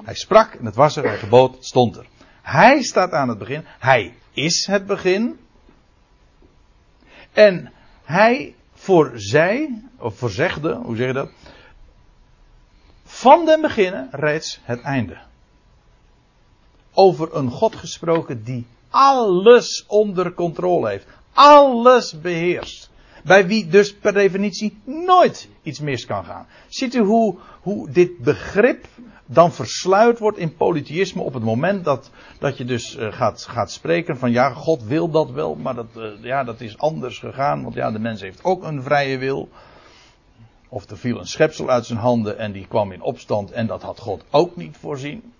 Hij 0.04 0.16
sprak 0.16 0.54
en 0.54 0.66
het 0.66 0.76
was 0.76 0.96
er, 0.96 1.04
hij 1.04 1.18
gebood, 1.18 1.58
stond 1.60 1.96
er. 1.96 2.06
Hij 2.42 2.82
staat 2.82 3.12
aan 3.12 3.30
het 3.30 3.38
begin. 3.38 3.66
Hij 3.80 4.16
is 4.32 4.66
het 4.66 4.86
begin. 4.86 5.40
En 7.32 7.72
hij 8.04 8.56
voorzij, 8.74 9.84
of 9.98 10.18
voorzegde, 10.18 10.76
hoe 10.76 10.96
zeg 10.96 11.08
je 11.08 11.14
dat? 11.14 11.30
Van 13.22 13.46
den 13.46 13.62
beginnen 13.62 14.08
reeds 14.12 14.60
het 14.64 14.82
einde. 14.82 15.18
Over 16.94 17.36
een 17.36 17.50
God 17.50 17.76
gesproken 17.76 18.44
die 18.44 18.66
alles 18.90 19.86
onder 19.88 20.34
controle 20.34 20.90
heeft. 20.90 21.06
Alles 21.34 22.22
beheerst. 22.22 22.90
Bij 23.24 23.48
wie 23.48 23.68
dus 23.68 23.96
per 23.96 24.14
definitie 24.14 24.78
nooit 24.84 25.50
iets 25.64 25.80
mis 25.80 26.06
kan 26.06 26.26
gaan. 26.26 26.48
Ziet 26.68 26.96
u 26.96 27.00
hoe, 27.00 27.36
hoe 27.62 27.92
dit 27.92 28.18
begrip 28.18 28.86
dan 29.26 29.52
versluit 29.52 30.20
wordt 30.20 30.38
in 30.38 30.56
polytheïsme 30.56 31.22
op 31.22 31.34
het 31.34 31.44
moment 31.44 31.86
dat, 31.86 32.10
dat 32.40 32.58
je 32.58 32.66
dus 32.66 32.98
uh, 32.98 33.14
gaat, 33.14 33.46
gaat 33.50 33.72
spreken 33.72 34.18
van 34.18 34.32
ja, 34.32 34.50
God 34.50 34.84
wil 34.84 35.10
dat 35.10 35.32
wel, 35.32 35.56
maar 35.56 35.76
dat, 35.76 35.88
uh, 35.98 36.24
ja, 36.24 36.44
dat 36.44 36.62
is 36.62 36.78
anders 36.78 37.20
gegaan, 37.20 37.64
want 37.64 37.76
ja, 37.76 37.92
de 37.92 38.00
mens 38.00 38.22
heeft 38.22 38.44
ook 38.44 38.64
een 38.64 38.84
vrije 38.84 39.18
wil. 39.18 39.50
Of 40.74 40.90
er 40.90 40.98
viel 40.98 41.20
een 41.20 41.28
schepsel 41.28 41.70
uit 41.70 41.86
zijn 41.86 42.00
handen 42.00 42.38
en 42.38 42.52
die 42.52 42.68
kwam 42.68 42.92
in 42.92 43.02
opstand 43.02 43.52
en 43.52 43.68
dat 43.68 43.82
had 43.82 44.00
God 44.00 44.24
ook 44.30 44.56
niet 44.56 44.78
voorzien. 44.78 45.34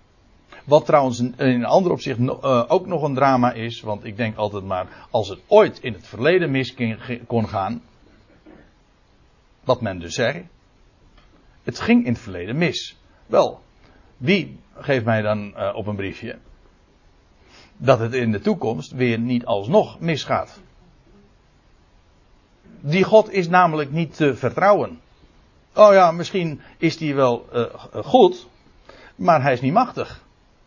Wat 0.64 0.86
trouwens 0.86 1.20
in 1.20 1.34
een 1.36 1.64
ander 1.64 1.92
opzicht 1.92 2.18
uh, 2.18 2.64
ook 2.68 2.86
nog 2.86 3.02
een 3.02 3.14
drama 3.14 3.52
is, 3.52 3.80
want 3.80 4.04
ik 4.04 4.16
denk 4.16 4.36
altijd 4.36 4.64
maar, 4.64 5.06
als 5.10 5.28
het 5.28 5.38
ooit 5.46 5.78
in 5.78 5.92
het 5.92 6.06
verleden 6.06 6.50
mis 6.50 6.74
kon 7.26 7.48
gaan, 7.48 7.82
wat 9.64 9.80
men 9.80 9.98
dus 9.98 10.14
zei, 10.14 10.48
het 11.62 11.80
ging 11.80 12.04
in 12.04 12.12
het 12.12 12.22
verleden 12.22 12.56
mis. 12.56 12.96
Wel, 13.26 13.60
wie 14.16 14.58
geeft 14.74 15.04
mij 15.04 15.22
dan 15.22 15.54
uh, 15.56 15.74
op 15.74 15.86
een 15.86 15.96
briefje 15.96 16.38
dat 17.76 17.98
het 17.98 18.14
in 18.14 18.32
de 18.32 18.40
toekomst 18.40 18.92
weer 18.92 19.18
niet 19.18 19.44
alsnog 19.44 20.00
misgaat? 20.00 20.60
Die 22.80 23.04
God 23.04 23.32
is 23.32 23.48
namelijk 23.48 23.90
niet 23.90 24.16
te 24.16 24.34
vertrouwen. 24.36 25.00
Oh 25.74 25.92
ja, 25.92 26.10
misschien 26.10 26.60
is 26.78 26.96
die 26.96 27.14
wel 27.14 27.46
uh, 27.54 27.64
goed, 28.04 28.46
maar 29.16 29.42
hij 29.42 29.52
is 29.52 29.60
niet 29.60 29.72
machtig. 29.72 30.22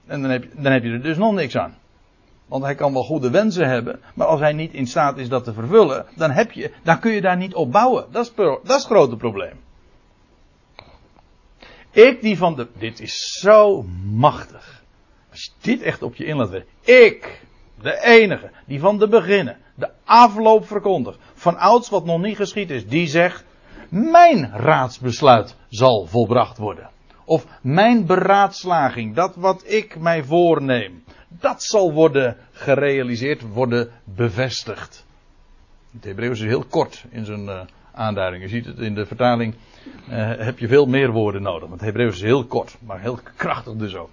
En 0.05 0.21
dan 0.21 0.31
heb, 0.31 0.43
je, 0.43 0.49
dan 0.53 0.71
heb 0.71 0.83
je 0.83 0.89
er 0.89 1.01
dus 1.01 1.17
nog 1.17 1.33
niks 1.33 1.57
aan. 1.57 1.77
Want 2.45 2.63
hij 2.63 2.75
kan 2.75 2.93
wel 2.93 3.03
goede 3.03 3.29
wensen 3.29 3.67
hebben, 3.67 4.01
maar 4.13 4.27
als 4.27 4.39
hij 4.39 4.53
niet 4.53 4.73
in 4.73 4.87
staat 4.87 5.17
is 5.17 5.29
dat 5.29 5.43
te 5.43 5.53
vervullen, 5.53 6.05
dan, 6.15 6.31
heb 6.31 6.51
je, 6.51 6.71
dan 6.83 6.99
kun 6.99 7.11
je 7.11 7.21
daar 7.21 7.37
niet 7.37 7.53
op 7.53 7.71
bouwen. 7.71 8.05
Dat 8.11 8.25
is, 8.25 8.31
dat 8.35 8.59
is 8.63 8.73
het 8.73 8.85
grote 8.85 9.15
probleem. 9.15 9.63
Ik 11.91 12.21
die 12.21 12.37
van 12.37 12.55
de. 12.55 12.67
Dit 12.77 12.99
is 12.99 13.37
zo 13.39 13.85
machtig. 14.11 14.83
Als 15.31 15.43
je 15.43 15.51
dit 15.61 15.81
echt 15.81 16.01
op 16.01 16.15
je 16.15 16.25
in. 16.25 16.63
Ik, 16.81 17.41
de 17.81 18.03
enige, 18.03 18.51
die 18.65 18.79
van 18.79 18.99
de 18.99 19.07
beginnen, 19.07 19.57
de 19.75 19.89
afloop 20.03 20.67
verkondigt. 20.67 21.17
Van 21.33 21.57
ouds 21.57 21.89
wat 21.89 22.05
nog 22.05 22.21
niet 22.21 22.35
geschied 22.35 22.69
is, 22.69 22.87
die 22.87 23.07
zegt. 23.07 23.45
Mijn 23.89 24.51
raadsbesluit 24.51 25.55
zal 25.69 26.05
volbracht 26.05 26.57
worden. 26.57 26.89
Of 27.25 27.45
mijn 27.61 28.05
beraadslaging, 28.05 29.15
dat 29.15 29.35
wat 29.35 29.63
ik 29.71 29.99
mij 29.99 30.23
voorneem, 30.23 31.03
dat 31.27 31.63
zal 31.63 31.93
worden 31.93 32.37
gerealiseerd, 32.51 33.41
worden 33.41 33.89
bevestigd. 34.03 35.05
Het 35.93 36.03
Hebreeuws 36.03 36.39
is 36.39 36.47
heel 36.47 36.65
kort 36.69 37.05
in 37.09 37.25
zijn 37.25 37.45
uh, 37.45 37.61
aanduiding. 37.93 38.43
Je 38.43 38.49
ziet 38.49 38.65
het 38.65 38.77
in 38.77 38.95
de 38.95 39.05
vertaling, 39.05 39.55
uh, 40.09 40.31
heb 40.37 40.59
je 40.59 40.67
veel 40.67 40.85
meer 40.85 41.11
woorden 41.11 41.41
nodig. 41.41 41.67
Want 41.69 41.81
het 41.81 41.89
Hebreeuws 41.89 42.15
is 42.15 42.21
heel 42.21 42.45
kort, 42.45 42.77
maar 42.79 42.99
heel 42.99 43.19
krachtig 43.35 43.73
dus 43.73 43.95
ook. 43.95 44.09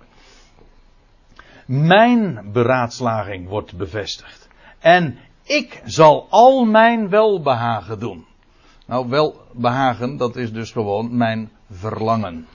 Mijn 1.66 2.50
beraadslaging 2.52 3.48
wordt 3.48 3.76
bevestigd. 3.76 4.48
En 4.78 5.18
ik 5.42 5.82
zal 5.84 6.26
al 6.30 6.64
mijn 6.64 7.08
welbehagen 7.08 7.98
doen. 7.98 8.26
Nou, 8.92 9.08
welbehagen, 9.08 10.16
dat 10.16 10.36
is 10.36 10.52
dus 10.52 10.70
gewoon 10.70 11.16
mijn 11.16 11.50
verlangen. 11.70 12.46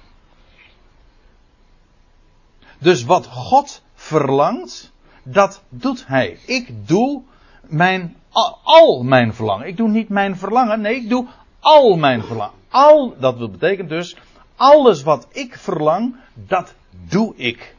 Dus 2.80 3.04
wat 3.04 3.26
God 3.26 3.82
verlangt, 3.94 4.92
dat 5.24 5.64
doet 5.70 6.08
Hij. 6.08 6.40
Ik 6.46 6.88
doe 6.88 7.24
mijn, 7.62 8.16
al 8.64 9.04
mijn 9.04 9.34
verlangen. 9.34 9.68
Ik 9.68 9.78
doe 9.78 9.90
niet 9.90 10.10
mijn 10.10 10.38
verlangen, 10.38 10.82
nee, 10.82 10.96
ik 10.96 11.10
doe 11.10 11.28
al 11.60 11.96
mijn 11.96 12.24
verlangen. 12.24 12.58
Al, 12.70 13.16
dat 13.20 13.38
wil 13.38 13.50
betekenen 13.50 13.90
dus, 13.90 14.18
alles 14.56 15.04
wat 15.04 15.28
ik 15.32 15.58
verlang, 15.58 16.16
dat 16.34 16.76
doe 17.08 17.36
ik. 17.36 17.76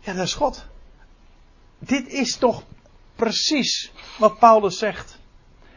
Ja, 0.00 0.12
dat 0.12 0.24
is 0.24 0.34
God. 0.34 0.66
Dit 1.78 2.08
is 2.08 2.36
toch 2.36 2.62
precies 3.18 3.92
wat 4.18 4.38
Paulus 4.38 4.78
zegt 4.78 5.18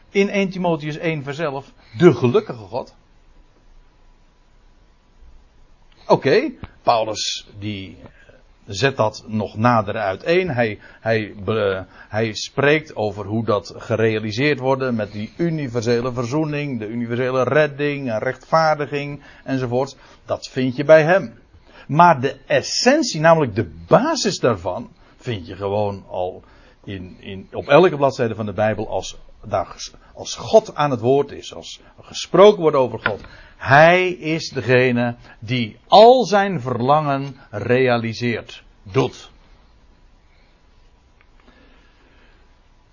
in 0.09 0.29
1 0.29 0.49
Timotheus 0.49 0.97
1 0.97 1.23
vers 1.23 1.39
11. 1.39 1.71
De 1.97 2.13
gelukkige 2.13 2.63
God. 2.63 2.95
Oké, 6.07 6.51
Paulus 6.81 7.47
die 7.59 7.97
zet 8.65 8.97
dat 8.97 9.23
nog 9.27 9.57
nader 9.57 9.95
uiteen. 9.95 10.49
Hij, 10.49 10.79
hij, 10.99 11.33
hij 12.09 12.33
spreekt 12.33 12.95
over 12.95 13.25
hoe 13.25 13.45
dat 13.45 13.73
gerealiseerd 13.77 14.59
wordt 14.59 14.91
met 14.91 15.11
die 15.11 15.33
universele 15.37 16.13
verzoening, 16.13 16.79
de 16.79 16.87
universele 16.87 17.43
redding 17.43 18.09
en 18.11 18.19
rechtvaardiging 18.19 19.23
enzovoort. 19.43 19.95
Dat 20.25 20.47
vind 20.47 20.75
je 20.75 20.83
bij 20.83 21.03
hem. 21.03 21.39
Maar 21.87 22.21
de 22.21 22.37
essentie, 22.45 23.19
namelijk 23.19 23.55
de 23.55 23.71
basis 23.87 24.39
daarvan, 24.39 24.91
vind 25.17 25.47
je 25.47 25.55
gewoon 25.55 26.05
al 26.07 26.43
in, 26.83 27.17
in, 27.19 27.47
op 27.51 27.67
elke 27.67 27.95
bladzijde 27.95 28.35
van 28.35 28.45
de 28.45 28.53
Bijbel 28.53 28.89
als, 28.89 29.17
als 30.13 30.35
God 30.35 30.75
aan 30.75 30.91
het 30.91 30.99
woord 30.99 31.31
is, 31.31 31.53
als 31.53 31.79
gesproken 32.01 32.61
wordt 32.61 32.77
over 32.77 32.99
God. 32.99 33.21
Hij 33.57 34.09
is 34.09 34.49
degene 34.49 35.15
die 35.39 35.77
al 35.87 36.25
zijn 36.25 36.61
verlangen 36.61 37.35
realiseert, 37.49 38.63
doet. 38.83 39.31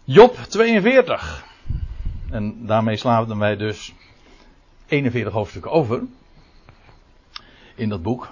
Job 0.05 0.37
42. 0.37 1.45
En 2.31 2.67
daarmee 2.67 2.97
slaan 2.97 3.39
wij 3.39 3.57
dus 3.57 3.95
41 4.87 5.33
hoofdstukken 5.33 5.71
over. 5.71 6.03
In 7.75 7.89
dat 7.89 8.03
boek. 8.03 8.29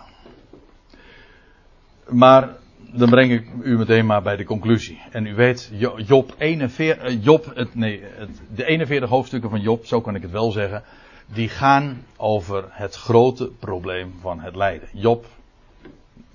Maar 2.08 2.56
dan 2.92 3.10
breng 3.10 3.32
ik 3.32 3.46
u 3.62 3.78
meteen 3.78 4.06
maar 4.06 4.22
bij 4.22 4.36
de 4.36 4.44
conclusie. 4.44 5.00
En 5.10 5.26
u 5.26 5.34
weet, 5.34 5.70
Job 6.06 6.34
41, 6.38 7.24
Job, 7.24 7.54
het, 7.54 7.74
nee, 7.74 8.02
het, 8.02 8.30
de 8.54 8.64
41 8.64 9.08
hoofdstukken 9.08 9.50
van 9.50 9.60
Job, 9.60 9.86
zo 9.86 10.00
kan 10.00 10.14
ik 10.14 10.22
het 10.22 10.30
wel 10.30 10.50
zeggen 10.50 10.82
die 11.26 11.48
gaan 11.48 12.04
over 12.16 12.64
het 12.70 12.94
grote 12.94 13.50
probleem 13.58 14.14
van 14.20 14.40
het 14.40 14.56
lijden. 14.56 14.88
Job, 14.92 15.26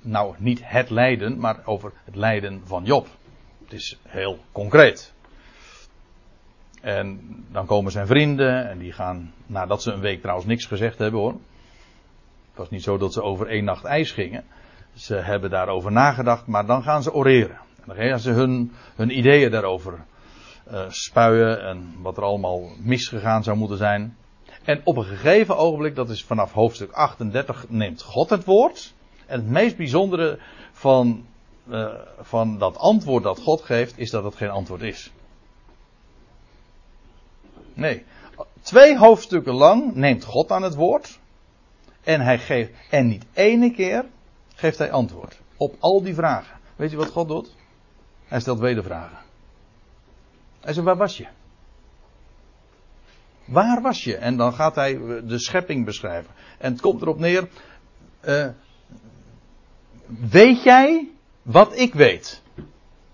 nou 0.01 0.35
niet 0.37 0.59
het 0.63 0.89
lijden, 0.89 1.39
maar 1.39 1.61
over 1.65 1.91
het 2.03 2.15
lijden 2.15 2.61
van 2.65 2.83
Job. 2.83 3.07
Het 3.63 3.73
is 3.73 3.99
heel 4.07 4.39
concreet. 4.51 5.13
En 6.81 7.19
dan 7.51 7.65
komen 7.65 7.91
zijn 7.91 8.07
vrienden 8.07 8.69
en 8.69 8.77
die 8.77 8.91
gaan, 8.91 9.33
nadat 9.45 9.81
ze 9.81 9.91
een 9.91 9.99
week 9.99 10.21
trouwens 10.21 10.47
niks 10.47 10.65
gezegd 10.65 10.97
hebben 10.97 11.19
hoor. 11.19 11.35
was 12.55 12.69
niet 12.69 12.83
zo 12.83 12.97
dat 12.97 13.13
ze 13.13 13.21
over 13.21 13.47
één 13.47 13.63
nacht 13.63 13.83
ijs 13.83 14.11
gingen. 14.11 14.43
Ze 14.93 15.15
hebben 15.15 15.49
daarover 15.49 15.91
nagedacht, 15.91 16.47
maar 16.47 16.65
dan 16.65 16.83
gaan 16.83 17.03
ze 17.03 17.13
oreren. 17.13 17.57
En 17.75 17.83
dan 17.85 17.95
gaan 17.95 18.19
ze 18.19 18.31
hun, 18.31 18.71
hun 18.95 19.17
ideeën 19.17 19.51
daarover 19.51 20.05
uh, 20.71 20.83
spuien 20.89 21.61
en 21.61 21.95
wat 22.01 22.17
er 22.17 22.23
allemaal 22.23 22.69
misgegaan 22.79 23.43
zou 23.43 23.57
moeten 23.57 23.77
zijn. 23.77 24.17
En 24.63 24.81
op 24.83 24.97
een 24.97 25.03
gegeven 25.03 25.57
ogenblik, 25.57 25.95
dat 25.95 26.09
is 26.09 26.23
vanaf 26.23 26.51
hoofdstuk 26.51 26.91
38, 26.91 27.65
neemt 27.69 28.01
God 28.01 28.29
het 28.29 28.45
woord. 28.45 28.93
En 29.25 29.39
het 29.39 29.49
meest 29.49 29.77
bijzondere 29.77 30.39
van, 30.71 31.25
uh, 31.69 31.93
van 32.19 32.57
dat 32.57 32.77
antwoord 32.77 33.23
dat 33.23 33.39
God 33.39 33.61
geeft, 33.61 33.97
is 33.97 34.09
dat 34.09 34.23
het 34.23 34.35
geen 34.35 34.49
antwoord 34.49 34.81
is. 34.81 35.11
Nee. 37.73 38.03
Twee 38.61 38.97
hoofdstukken 38.97 39.53
lang 39.53 39.95
neemt 39.95 40.23
God 40.23 40.51
aan 40.51 40.63
het 40.63 40.75
woord. 40.75 41.19
En 42.03 42.21
hij 42.21 42.39
geeft, 42.39 42.71
en 42.89 43.07
niet 43.07 43.25
ene 43.33 43.71
keer 43.71 44.05
geeft 44.61 44.77
hij 44.77 44.91
antwoord. 44.91 45.39
Op 45.57 45.75
al 45.79 46.01
die 46.01 46.13
vragen. 46.13 46.59
Weet 46.75 46.91
je 46.91 46.97
wat 46.97 47.09
God 47.09 47.27
doet? 47.27 47.55
Hij 48.25 48.39
stelt 48.39 48.59
wedervragen. 48.59 49.17
Hij 50.59 50.73
zegt, 50.73 50.85
waar 50.85 50.97
was 50.97 51.17
je? 51.17 51.27
Waar 53.45 53.81
was 53.81 54.03
je? 54.03 54.15
En 54.15 54.37
dan 54.37 54.53
gaat 54.53 54.75
hij 54.75 54.99
de 55.23 55.39
schepping 55.39 55.85
beschrijven. 55.85 56.33
En 56.57 56.71
het 56.71 56.81
komt 56.81 57.01
erop 57.01 57.19
neer. 57.19 57.47
Uh, 58.25 58.47
weet 60.29 60.63
jij 60.63 61.09
wat 61.41 61.79
ik 61.79 61.93
weet? 61.93 62.41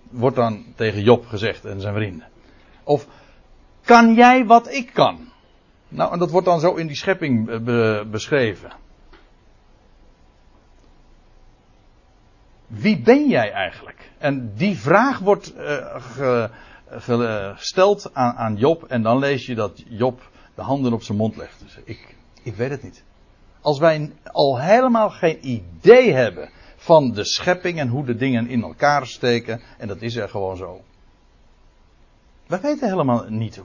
Wordt 0.09 0.35
dan 0.35 0.65
tegen 0.75 1.03
Job 1.03 1.25
gezegd 1.25 1.65
en 1.65 1.81
zijn 1.81 1.93
vrienden. 1.93 2.27
Of 2.83 3.07
kan 3.83 4.13
jij 4.13 4.45
wat 4.45 4.71
ik 4.71 4.93
kan? 4.93 5.31
Nou, 5.87 6.13
en 6.13 6.19
dat 6.19 6.31
wordt 6.31 6.47
dan 6.47 6.59
zo 6.59 6.75
in 6.75 6.87
die 6.87 6.95
schepping 6.95 7.63
be 7.63 8.07
beschreven. 8.11 8.71
Wie 12.67 13.01
ben 13.01 13.29
jij 13.29 13.51
eigenlijk? 13.51 14.11
En 14.17 14.53
die 14.55 14.77
vraag 14.77 15.19
wordt 15.19 15.53
uh, 15.57 16.49
gesteld 17.55 18.09
aan, 18.13 18.35
aan, 18.35 18.55
Job. 18.55 18.83
En 18.83 19.01
dan 19.01 19.19
lees 19.19 19.45
je 19.45 19.55
dat 19.55 19.83
Job 19.87 20.29
de 20.55 20.61
handen 20.61 20.93
op 20.93 21.01
zijn 21.01 21.17
mond 21.17 21.35
legt. 21.35 21.59
Dus 21.59 21.79
ik, 21.83 22.15
ik 22.43 22.55
weet 22.55 22.69
het 22.69 22.83
niet. 22.83 23.03
Als 23.61 23.79
wij 23.79 24.11
al 24.31 24.59
helemaal 24.59 25.09
geen 25.09 25.47
idee 25.47 26.13
hebben 26.13 26.49
van 26.75 27.11
de 27.11 27.25
schepping 27.25 27.79
en 27.79 27.87
hoe 27.87 28.05
de 28.05 28.15
dingen 28.15 28.47
in 28.47 28.63
elkaar 28.63 29.07
steken. 29.07 29.61
En 29.77 29.87
dat 29.87 30.01
is 30.01 30.15
er 30.15 30.29
gewoon 30.29 30.57
zo. 30.57 30.81
Wij 32.47 32.61
weten 32.61 32.89
helemaal 32.89 33.25
niet. 33.29 33.61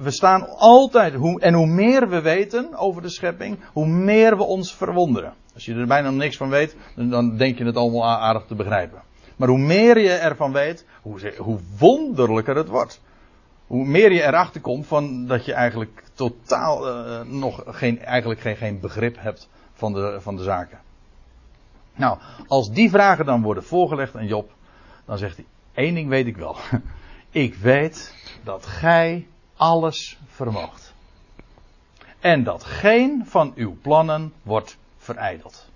We 0.00 0.10
staan 0.10 0.48
altijd, 0.48 1.14
hoe, 1.14 1.40
en 1.40 1.54
hoe 1.54 1.66
meer 1.66 2.08
we 2.08 2.20
weten 2.20 2.74
over 2.74 3.02
de 3.02 3.08
schepping, 3.08 3.58
hoe 3.72 3.86
meer 3.86 4.36
we 4.36 4.42
ons 4.42 4.74
verwonderen. 4.74 5.34
Als 5.54 5.64
je 5.64 5.74
er 5.74 5.86
bijna 5.86 6.10
niks 6.10 6.36
van 6.36 6.48
weet, 6.48 6.76
dan 6.94 7.36
denk 7.36 7.58
je 7.58 7.64
het 7.64 7.76
allemaal 7.76 8.04
aardig 8.04 8.44
te 8.46 8.54
begrijpen. 8.54 9.02
Maar 9.36 9.48
hoe 9.48 9.58
meer 9.58 9.98
je 9.98 10.10
ervan 10.10 10.52
weet, 10.52 10.86
hoe, 11.02 11.58
wonderlijker 11.78 12.56
het 12.56 12.68
wordt. 12.68 13.00
Hoe 13.66 13.84
meer 13.84 14.12
je 14.12 14.22
erachter 14.22 14.60
komt 14.60 14.86
van 14.86 15.26
dat 15.26 15.44
je 15.44 15.52
eigenlijk 15.52 16.02
totaal 16.14 16.88
uh, 16.88 17.20
nog 17.20 17.62
geen, 17.66 17.98
eigenlijk 18.04 18.40
geen, 18.40 18.56
geen 18.56 18.80
begrip 18.80 19.16
hebt 19.18 19.48
van 19.72 19.92
de, 19.92 20.18
van 20.20 20.36
de 20.36 20.42
zaken. 20.42 20.78
Nou, 21.94 22.18
als 22.46 22.70
die 22.70 22.90
vragen 22.90 23.24
dan 23.24 23.42
worden 23.42 23.64
voorgelegd 23.64 24.16
aan 24.16 24.26
Job, 24.26 24.50
dan 25.04 25.18
zegt 25.18 25.36
hij, 25.36 25.46
één 25.74 25.94
ding 25.94 26.08
weet 26.08 26.26
ik 26.26 26.36
wel. 26.36 26.56
Ik 27.30 27.54
weet 27.54 28.14
dat 28.44 28.66
gij 28.66 29.26
alles 29.56 30.18
vermoogt. 30.26 30.94
En 32.20 32.44
dat 32.44 32.64
geen 32.64 33.22
van 33.26 33.52
uw 33.54 33.76
plannen 33.82 34.32
wordt 34.42 34.76
verijdeld. 35.04 35.66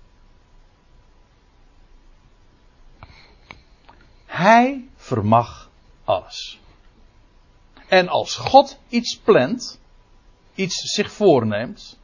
Hij 4.25 4.87
vermag 4.95 5.69
alles. 6.03 6.59
En 7.87 8.07
als 8.07 8.35
God 8.35 8.77
iets 8.87 9.17
plant, 9.17 9.79
iets 10.55 10.93
zich 10.93 11.11
voorneemt, 11.11 11.97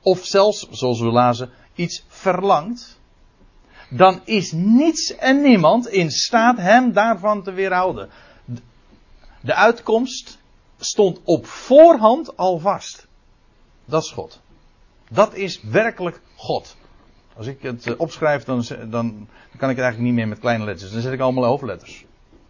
of 0.00 0.24
zelfs, 0.24 0.68
zoals 0.70 1.00
we 1.00 1.10
lazen, 1.10 1.50
iets 1.74 2.04
verlangt, 2.08 2.98
dan 3.90 4.20
is 4.24 4.52
niets 4.52 5.16
en 5.16 5.40
niemand 5.40 5.88
in 5.88 6.10
staat 6.10 6.56
hem 6.56 6.92
daarvan 6.92 7.42
te 7.42 7.52
weerhouden. 7.52 8.10
De 9.40 9.54
uitkomst 9.54 10.38
stond 10.78 11.20
op 11.24 11.46
voorhand 11.46 12.36
al 12.36 12.58
vast. 12.58 13.06
Dat 13.84 14.02
is 14.02 14.10
God. 14.10 14.40
Dat 15.10 15.34
is 15.34 15.60
werkelijk 15.62 16.20
God. 16.36 16.76
Als 17.36 17.46
ik 17.46 17.62
het 17.62 17.86
eh, 17.86 17.94
opschrijf, 17.96 18.44
dan, 18.44 18.64
dan, 18.90 19.28
kan 19.56 19.70
ik 19.70 19.76
het 19.76 19.84
eigenlijk 19.84 19.98
niet 19.98 20.14
meer 20.14 20.28
met 20.28 20.38
kleine 20.38 20.64
letters. 20.64 20.92
Dan 20.92 21.00
zet 21.00 21.12
ik 21.12 21.20
allemaal 21.20 21.44
hoofdletters. 21.44 22.04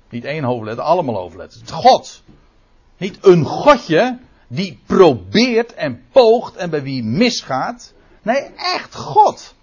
Niet 0.09 0.25
één 0.25 0.45
hoofdletter, 0.45 0.85
allemaal 0.85 1.15
hoofdletters. 1.15 1.71
God. 1.71 2.23
Niet 2.97 3.27
een 3.27 3.45
godje 3.45 4.19
die 4.49 4.81
probeert 4.87 5.75
en 5.75 6.03
poogt 6.13 6.57
en 6.57 6.71
bij 6.71 6.83
wie 6.83 7.03
misgaat. 7.03 7.95
Nee, 8.23 8.41
echt 8.55 8.95
God. 8.95 9.55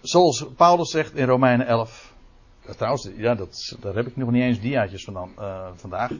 Zoals 0.00 0.46
Paulus 0.56 0.90
zegt 0.90 1.14
in 1.14 1.26
Romeinen 1.26 1.66
11. 1.66 2.14
Trouwens, 2.76 3.08
ja, 3.16 3.34
dat, 3.34 3.76
daar 3.80 3.94
heb 3.94 4.06
ik 4.06 4.16
nog 4.16 4.30
niet 4.30 4.42
eens 4.42 4.60
diaatjes 4.60 5.04
van 5.04 5.32
uh, 5.38 5.68
vandaag. 5.74 6.10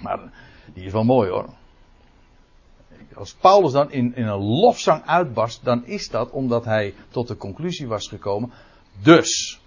Maar 0.00 0.32
die 0.74 0.84
is 0.84 0.92
wel 0.92 1.04
mooi 1.04 1.30
hoor. 1.30 1.48
Als 3.14 3.34
Paulus 3.34 3.72
dan 3.72 3.90
in, 3.90 4.14
in 4.14 4.26
een 4.26 4.40
lofzang 4.40 5.06
uitbarst, 5.06 5.64
dan 5.64 5.86
is 5.86 6.08
dat 6.08 6.30
omdat 6.30 6.64
hij 6.64 6.94
tot 7.10 7.28
de 7.28 7.36
conclusie 7.36 7.86
was 7.86 8.08
gekomen. 8.08 8.52
Dus, 9.02 9.60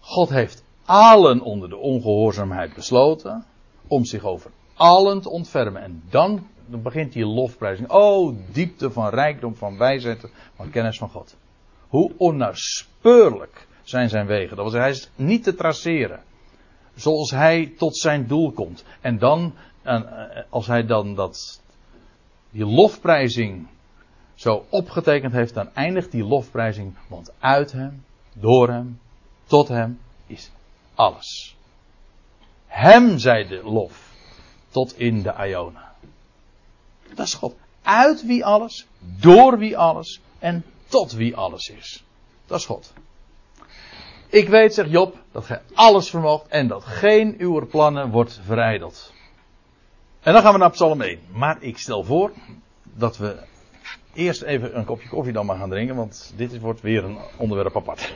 God 0.00 0.28
heeft 0.28 0.64
allen 0.84 1.40
onder 1.40 1.68
de 1.68 1.76
ongehoorzaamheid 1.76 2.74
besloten 2.74 3.44
om 3.86 4.04
zich 4.04 4.24
over 4.24 4.50
allen 4.74 5.20
te 5.20 5.30
ontfermen. 5.30 5.82
En 5.82 6.02
dan, 6.10 6.46
begint 6.66 7.12
die 7.12 7.26
lofprijzing. 7.26 7.90
Oh, 7.90 8.36
diepte 8.52 8.90
van 8.90 9.08
rijkdom, 9.08 9.54
van 9.54 9.78
wijsheid, 9.78 10.30
van 10.54 10.70
kennis 10.70 10.98
van 10.98 11.08
God. 11.08 11.36
Hoe 11.88 12.12
onnaspeurlijk 12.16 13.66
zijn 13.82 14.08
zijn 14.08 14.26
wegen. 14.26 14.56
Dat 14.56 14.64
was, 14.64 14.74
hij 14.74 14.90
is 14.90 15.10
niet 15.16 15.42
te 15.42 15.54
traceren. 15.54 16.22
Zoals 16.94 17.30
hij 17.30 17.72
tot 17.78 17.96
zijn 17.96 18.26
doel 18.26 18.52
komt. 18.52 18.84
En 19.00 19.18
dan, 19.18 19.54
als 20.48 20.66
hij 20.66 20.86
dan 20.86 21.14
dat, 21.14 21.62
die 22.50 22.66
lofprijzing 22.66 23.66
zo 24.34 24.66
opgetekend 24.68 25.32
heeft, 25.32 25.54
dan 25.54 25.74
eindigt 25.74 26.10
die 26.10 26.24
lofprijzing. 26.24 26.94
Want 27.08 27.32
uit 27.38 27.72
hem, 27.72 28.04
door 28.32 28.68
hem, 28.68 29.00
tot 29.44 29.68
hem 29.68 30.00
is 30.26 30.50
alles. 30.94 31.56
Hem 32.66 33.18
zij 33.18 33.46
de 33.46 33.62
lof 33.64 34.12
tot 34.70 34.98
in 34.98 35.22
de 35.22 35.34
Iona. 35.48 35.94
Dat 37.14 37.26
is 37.26 37.34
God. 37.34 37.54
Uit 37.82 38.26
wie 38.26 38.44
alles, 38.44 38.86
door 38.98 39.58
wie 39.58 39.78
alles 39.78 40.20
en 40.38 40.64
tot 40.88 41.12
wie 41.12 41.36
alles 41.36 41.68
is. 41.68 42.04
Dat 42.46 42.58
is 42.58 42.66
God. 42.66 42.92
Ik 44.28 44.48
weet, 44.48 44.74
zegt 44.74 44.90
Job, 44.90 45.16
dat 45.32 45.44
gij 45.44 45.60
alles 45.74 46.10
vermoogt 46.10 46.48
en 46.48 46.68
dat 46.68 46.84
geen 46.84 47.34
uw 47.38 47.66
plannen 47.66 48.10
wordt 48.10 48.40
verijdeld. 48.44 49.12
En 50.20 50.32
dan 50.32 50.42
gaan 50.42 50.52
we 50.52 50.58
naar 50.58 50.70
Psalm 50.70 51.00
1. 51.00 51.18
Maar 51.32 51.56
ik 51.60 51.78
stel 51.78 52.04
voor 52.04 52.32
dat 52.82 53.16
we 53.16 53.36
eerst 54.14 54.42
even 54.42 54.76
een 54.78 54.84
kopje 54.84 55.08
koffie 55.08 55.32
dan 55.32 55.46
maar 55.46 55.56
gaan 55.56 55.70
drinken, 55.70 55.96
want 55.96 56.32
dit 56.36 56.60
wordt 56.60 56.80
weer 56.80 57.04
een 57.04 57.18
onderwerp 57.36 57.76
apart. 57.76 58.08